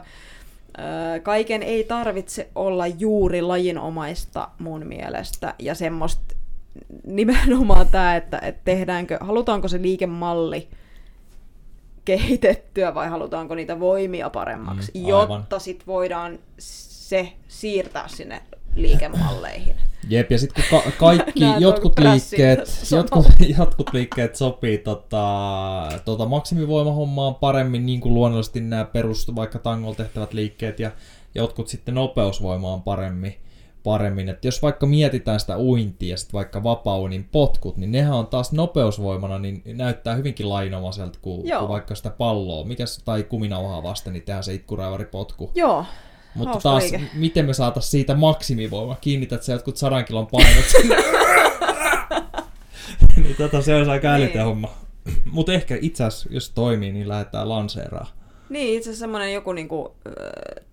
Kaiken 1.23 1.63
ei 1.63 1.83
tarvitse 1.83 2.49
olla 2.55 2.87
juuri 2.87 3.41
lajinomaista 3.41 4.49
mun 4.59 4.85
mielestä 4.87 5.53
ja 5.59 5.75
semmoista 5.75 6.35
nimenomaan 7.05 7.87
tämä, 7.87 8.15
että, 8.15 8.39
että 8.39 8.61
tehdäänkö, 8.65 9.17
halutaanko 9.21 9.67
se 9.67 9.81
liikemalli 9.81 10.67
kehitettyä 12.05 12.93
vai 12.93 13.09
halutaanko 13.09 13.55
niitä 13.55 13.79
voimia 13.79 14.29
paremmaksi, 14.29 14.91
Mm, 14.95 14.99
mm, 14.99 15.05
aivan. 15.15 15.39
jotta 15.39 15.59
sit 15.59 15.87
voidaan 15.87 16.39
se 16.57 17.33
siirtää 17.47 18.07
sinne 18.07 18.41
liikemalleihin. 18.75 19.75
Jep, 20.09 20.31
ja 20.31 20.39
sitten 20.39 20.63
kun 20.69 20.79
ka- 20.79 20.91
kaikki, 20.97 21.43
jotkut 21.59 21.99
liikkeet, 21.99 22.59
jotkut, 22.95 23.25
jotkut 23.57 23.93
liikkeet 23.93 24.35
sopii 24.35 24.77
tota, 24.77 25.89
tota 26.05 26.25
maksimivoimahommaan 26.25 27.35
paremmin, 27.35 27.85
niin 27.85 28.01
kuin 28.01 28.13
luonnollisesti 28.13 28.61
nämä 28.61 28.85
perus, 28.85 29.35
vaikka 29.35 29.59
tangolla 29.59 29.95
tehtävät 29.95 30.33
liikkeet, 30.33 30.79
ja 30.79 30.91
jotkut 31.35 31.67
sitten 31.67 31.95
nopeusvoimaan 31.95 32.81
paremmin. 32.81 33.35
paremmin. 33.83 34.29
Et 34.29 34.45
jos 34.45 34.61
vaikka 34.61 34.85
mietitään 34.85 35.39
sitä 35.39 35.57
uintia 35.57 36.09
ja 36.09 36.17
sitten 36.17 36.33
vaikka 36.33 36.63
vapaunin 36.63 37.29
potkut, 37.31 37.77
niin 37.77 37.91
nehän 37.91 38.13
on 38.13 38.27
taas 38.27 38.51
nopeusvoimana, 38.51 39.39
niin 39.39 39.61
näyttää 39.65 40.15
hyvinkin 40.15 40.49
lainomaiselta 40.49 41.19
kuin, 41.21 41.41
kuin 41.41 41.69
vaikka 41.69 41.95
sitä 41.95 42.09
palloa. 42.09 42.65
Mikäs, 42.65 43.01
tai 43.05 43.23
kuminauhaa 43.23 43.83
vasten, 43.83 44.13
niin 44.13 44.23
tehdään 44.23 44.43
se 44.43 44.53
itkuraivaripotku. 44.53 45.51
Joo, 45.55 45.85
Mutta 46.35 46.51
Hauska 46.51 46.69
taas, 46.69 46.83
liike. 46.83 47.01
miten 47.13 47.45
me 47.45 47.53
saatais 47.53 47.91
siitä 47.91 48.15
maksimivoima? 48.15 48.95
Kiinnität 49.01 49.43
sä 49.43 49.53
jotkut 49.53 49.77
sadan 49.77 50.05
kilon 50.05 50.27
painot 50.27 50.65
sinne. 50.65 50.95
niin 53.23 53.35
tota, 53.37 53.61
se 53.61 53.75
olisi 53.75 53.91
aika 53.91 54.07
älytön 54.13 54.33
Niin. 54.35 54.45
homma. 54.45 54.69
Mutta 55.31 55.53
ehkä 55.53 55.77
itse 55.81 56.03
asiassa, 56.03 56.29
jos 56.31 56.49
toimii, 56.49 56.91
niin 56.91 57.07
lähdetään 57.09 57.49
lanseeraan. 57.49 58.07
niin 58.49 58.77
itse 58.77 58.89
asiassa 58.89 59.03
semmoinen 59.03 59.33
joku 59.33 59.53
niinku... 59.53 59.95
Öö, 60.07 60.63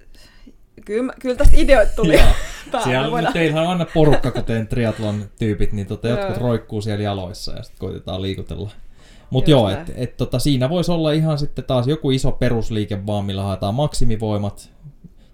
kyllä, 0.84 1.02
mä- 1.02 1.12
kyllä 1.20 1.36
tästä 1.36 1.56
ideoita 1.56 1.92
tuli. 1.96 2.20
Siellä, 2.84 3.10
Voidaan- 3.10 3.32
teillähän 3.32 3.64
on 3.64 3.70
aina 3.70 3.86
porukka, 3.94 4.30
kuten 4.30 4.66
triatlon 4.66 5.24
tyypit, 5.38 5.72
niin 5.72 5.86
tota, 5.86 6.08
jotkut 6.08 6.36
Joo. 6.36 6.48
roikkuu 6.48 6.80
siellä 6.82 7.02
jaloissa 7.04 7.52
ja 7.52 7.62
sitten 7.62 7.78
koitetaan 7.80 8.22
liikutella. 8.22 8.70
Mutta 9.30 9.50
joo, 9.50 9.68
että 9.68 9.92
et, 9.96 10.16
tota, 10.16 10.38
siinä 10.38 10.68
voisi 10.70 10.92
olla 10.92 11.12
ihan 11.12 11.38
sitten 11.38 11.64
taas 11.64 11.86
joku 11.86 12.10
iso 12.10 12.32
perusliike 12.32 13.06
vaan, 13.06 13.24
millä 13.24 13.42
haetaan 13.42 13.74
maksimivoimat. 13.74 14.70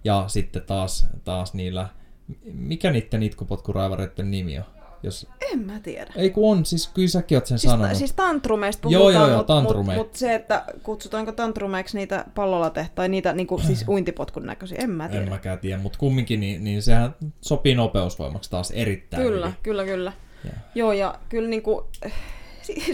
Ja 0.03 0.23
sitten 0.27 0.61
taas, 0.61 1.07
taas 1.23 1.53
niillä, 1.53 1.87
mikä 2.53 2.91
niiden 2.91 3.23
itkupotkuraivareiden 3.23 4.31
nimi 4.31 4.57
on? 4.59 4.65
Jos, 5.03 5.27
En 5.53 5.59
mä 5.59 5.79
tiedä. 5.79 6.11
ei 6.15 6.29
kun 6.29 6.51
on, 6.57 6.65
siis 6.65 6.87
kyllä 6.87 7.07
säkin 7.07 7.37
oot 7.37 7.45
sen 7.45 7.59
Siis, 7.59 7.71
sanonut. 7.71 7.97
siis 7.97 8.13
tantrumeista 8.13 8.87
Joo, 8.89 9.01
puhutaan, 9.01 9.21
joo, 9.21 9.29
joo, 9.29 9.37
mutta 9.37 9.53
tantrumeja. 9.53 9.97
mut, 9.97 10.07
mut 10.07 10.15
se, 10.15 10.35
että 10.35 10.63
kutsutaanko 10.83 11.31
tantrumeiksi 11.31 11.97
niitä 11.97 12.25
pallolla 12.35 12.71
tai 12.95 13.09
niitä 13.09 13.33
niinku, 13.33 13.57
siis 13.59 13.85
uintipotkun 13.89 14.45
näköisiä, 14.45 14.77
en 14.81 14.89
mä 14.89 15.09
tiedä. 15.09 15.23
en 15.23 15.29
mäkään 15.29 15.59
tiedä, 15.59 15.81
mutta 15.81 15.99
kumminkin 15.99 16.39
niin, 16.39 16.63
niin 16.63 16.81
sehän 16.81 17.15
sopii 17.41 17.75
nopeusvoimaksi 17.75 18.49
taas 18.49 18.71
erittäin 18.71 19.23
Kyllä, 19.23 19.45
hyvin. 19.47 19.59
kyllä, 19.63 19.85
kyllä. 19.85 20.13
Joo. 20.43 20.53
Joo, 20.75 20.93
ja 20.93 21.15
kyllä 21.29 21.49
niinku, 21.49 21.87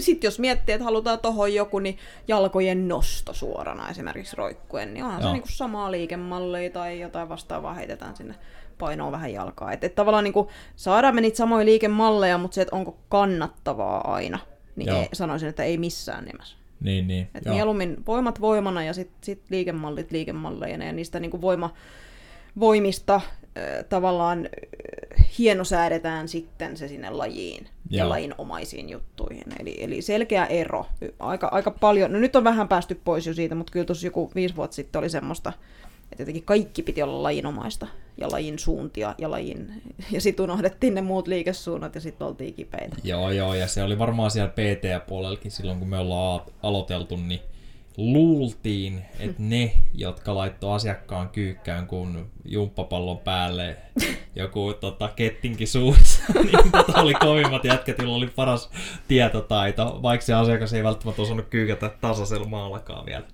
sitten 0.00 0.26
jos 0.26 0.38
miettii, 0.38 0.72
että 0.72 0.84
halutaan 0.84 1.18
tohon 1.18 1.54
joku, 1.54 1.78
niin 1.78 1.98
jalkojen 2.28 2.88
nosto 2.88 3.32
suorana 3.32 3.88
esimerkiksi 3.88 4.36
roikkuen, 4.36 4.94
niin 4.94 5.04
onhan 5.04 5.20
Joo. 5.20 5.28
se 5.28 5.32
niinku 5.32 5.48
samaa 5.48 5.90
liikemallia 5.90 6.70
tai 6.70 7.00
jotain 7.00 7.28
vastaavaa 7.28 7.74
heitetään 7.74 8.16
sinne 8.16 8.34
painoon 8.78 9.12
vähän 9.12 9.32
jalkaa. 9.32 9.72
Että 9.72 9.86
et 9.86 9.94
tavallaan 9.94 10.24
niinku, 10.24 10.50
saadaan 10.76 11.14
me 11.14 11.20
niitä 11.20 11.36
samoja 11.36 11.64
liikemalleja, 11.64 12.38
mutta 12.38 12.54
se, 12.54 12.62
että 12.62 12.76
onko 12.76 12.98
kannattavaa 13.08 14.14
aina, 14.14 14.38
niin 14.76 14.88
Joo. 14.88 15.00
ei, 15.00 15.08
sanoisin, 15.12 15.48
että 15.48 15.64
ei 15.64 15.78
missään 15.78 16.24
nimessä. 16.24 16.56
Niin, 16.80 17.06
niin. 17.06 17.28
Et 17.34 17.44
joo. 17.44 17.54
mieluummin 17.54 17.96
voimat 18.06 18.40
voimana 18.40 18.84
ja 18.84 18.92
sitten 18.92 19.18
sit 19.22 19.42
liikemallit 19.50 20.10
liikemalleina 20.10 20.84
ja 20.84 20.92
niistä 20.92 21.20
niinku 21.20 21.40
voima, 21.40 21.74
voimista 22.60 23.14
äh, 23.14 23.22
tavallaan 23.88 24.38
äh, 24.38 25.26
hienosäädetään 25.38 26.28
sitten 26.28 26.76
se 26.76 26.88
sinne 26.88 27.10
lajiin 27.10 27.68
ja 27.90 27.98
Joo. 27.98 28.08
lajin 28.08 28.34
omaisiin 28.38 28.88
juttuihin. 28.88 29.44
Eli, 29.60 29.76
eli 29.80 30.02
selkeä 30.02 30.46
ero. 30.46 30.86
Aika, 31.18 31.48
aika 31.52 31.70
paljon, 31.70 32.12
no 32.12 32.18
nyt 32.18 32.36
on 32.36 32.44
vähän 32.44 32.68
päästy 32.68 33.00
pois 33.04 33.26
jo 33.26 33.34
siitä, 33.34 33.54
mutta 33.54 33.70
kyllä 33.70 33.86
tuossa 33.86 34.06
joku 34.06 34.30
viisi 34.34 34.56
vuotta 34.56 34.74
sitten 34.74 34.98
oli 34.98 35.08
semmoista, 35.08 35.52
että 36.12 36.22
jotenkin 36.22 36.44
kaikki 36.44 36.82
piti 36.82 37.02
olla 37.02 37.22
lajinomaista 37.22 37.86
ja 38.16 38.30
lajin 38.30 38.58
suuntia 38.58 39.14
ja 39.18 39.30
lajin, 39.30 39.82
ja 40.10 40.20
sitten 40.20 40.44
unohdettiin 40.44 40.94
ne 40.94 41.00
muut 41.00 41.28
liikesuunnat 41.28 41.94
ja 41.94 42.00
sitten 42.00 42.26
oltiin 42.26 42.54
kipeitä. 42.54 42.96
Joo, 43.04 43.30
joo, 43.30 43.54
ja 43.54 43.68
se 43.68 43.82
oli 43.82 43.98
varmaan 43.98 44.30
siellä 44.30 44.52
PT-puolellakin 44.52 45.50
silloin, 45.50 45.78
kun 45.78 45.88
me 45.88 45.98
ollaan 45.98 46.40
aloiteltu, 46.62 47.16
niin 47.16 47.40
luultiin, 47.96 49.04
että 49.18 49.42
ne, 49.42 49.72
jotka 49.94 50.34
laittoi 50.34 50.74
asiakkaan 50.74 51.28
kyykkään, 51.28 51.86
kun 51.86 52.30
jumppapallon 52.44 53.18
päälle 53.18 53.76
joku 54.36 54.74
tota, 54.80 55.08
kettinki 55.16 55.66
suussa, 55.66 56.22
niin 56.42 56.72
tota 56.72 57.02
oli 57.02 57.14
kovimmat 57.14 57.64
jätkät, 57.64 57.98
joilla 57.98 58.16
oli 58.16 58.26
paras 58.26 58.70
tietotaito, 59.08 59.98
vaikka 60.02 60.26
se 60.26 60.34
asiakas 60.34 60.72
ei 60.72 60.84
välttämättä 60.84 61.22
osannut 61.22 61.46
kyykätä 61.50 61.88
tasaisella 62.00 62.46
maallakaan 62.46 63.06
vielä. 63.06 63.24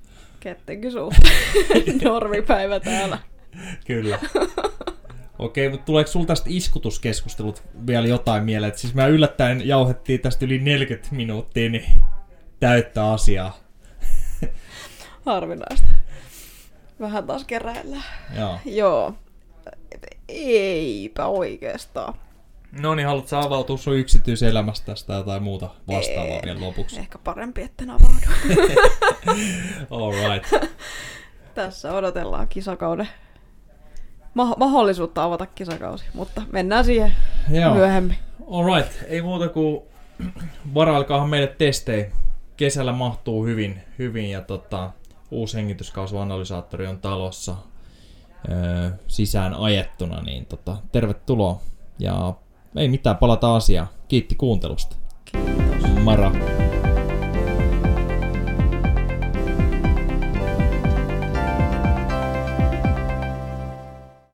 Kettenkin 0.41 0.93
suu. 0.93 1.13
Normipäivä 2.05 2.81
täällä. 2.81 3.19
Kyllä. 3.87 4.19
Okei, 5.39 5.69
mutta 5.69 5.85
tuleeko 5.85 6.11
sulla 6.11 6.27
tästä 6.27 6.51
iskutuskeskustelut 6.53 7.63
vielä 7.87 8.07
jotain 8.07 8.45
mieleen? 8.45 8.69
Et 8.69 8.79
siis 8.79 8.95
me 8.95 9.09
yllättäen 9.09 9.69
jauhettiin 9.69 10.21
tästä 10.21 10.45
yli 10.45 10.59
40 10.59 11.15
minuuttia, 11.17 11.71
niin 11.71 11.85
täyttä 12.61 13.13
asiaa. 13.13 13.70
Harvinaista. 15.35 15.89
Vähän 17.01 17.27
taas 17.27 17.45
keräillään. 17.45 18.05
Joo. 18.39 18.59
Joo. 18.65 19.15
Eipä 20.29 21.27
oikeastaan. 21.27 22.15
No 22.81 22.95
niin, 22.95 23.07
haluatko 23.09 23.37
avautua 23.37 23.77
sun 23.77 23.97
yksityiselämästä 23.97 24.87
tästä 24.87 25.13
jotain 25.13 25.43
muuta 25.43 25.71
vastaavaa 25.89 26.25
Ei. 26.37 26.41
vielä 26.45 26.61
lopuksi? 26.61 26.99
Ehkä 26.99 27.19
parempi, 27.19 27.63
etten 27.63 27.91
avaudu. 27.91 28.17
All 29.91 30.13
right. 30.13 30.71
Tässä 31.55 31.93
odotellaan 31.93 32.49
kisakauden 32.49 33.09
ma- 34.35 34.55
mahdollisuutta 34.59 35.25
avata 35.25 35.47
kisakausi, 35.47 36.05
mutta 36.15 36.43
mennään 36.53 36.85
siihen 36.85 37.13
Joo. 37.51 37.75
myöhemmin. 37.75 38.17
All 38.51 38.75
right. 38.77 38.93
Ei 39.07 39.23
muuta 39.23 39.49
kuin 39.49 39.83
varailkaahan 40.75 41.29
meille 41.29 41.55
testejä. 41.59 42.11
Kesällä 42.57 42.93
mahtuu 42.93 43.45
hyvin, 43.45 43.81
hyvin 43.99 44.31
ja 44.31 44.41
tota, 44.41 44.91
uusi 45.31 45.57
hengityskaasuanalysaattori 45.57 46.87
on 46.87 46.99
talossa 46.99 47.57
öö, 48.51 48.91
sisään 49.09 49.55
ajettuna, 49.55 50.23
niin 50.23 50.47
tota, 50.47 50.77
tervetuloa. 50.93 51.61
Ja 51.99 52.35
ei 52.77 52.89
mitään, 52.89 53.17
palataan 53.17 53.57
asiaan. 53.57 53.89
Kiitti 54.09 54.35
kuuntelusta. 54.35 54.97
Kiitos. 55.25 56.03
Mara. 56.05 56.33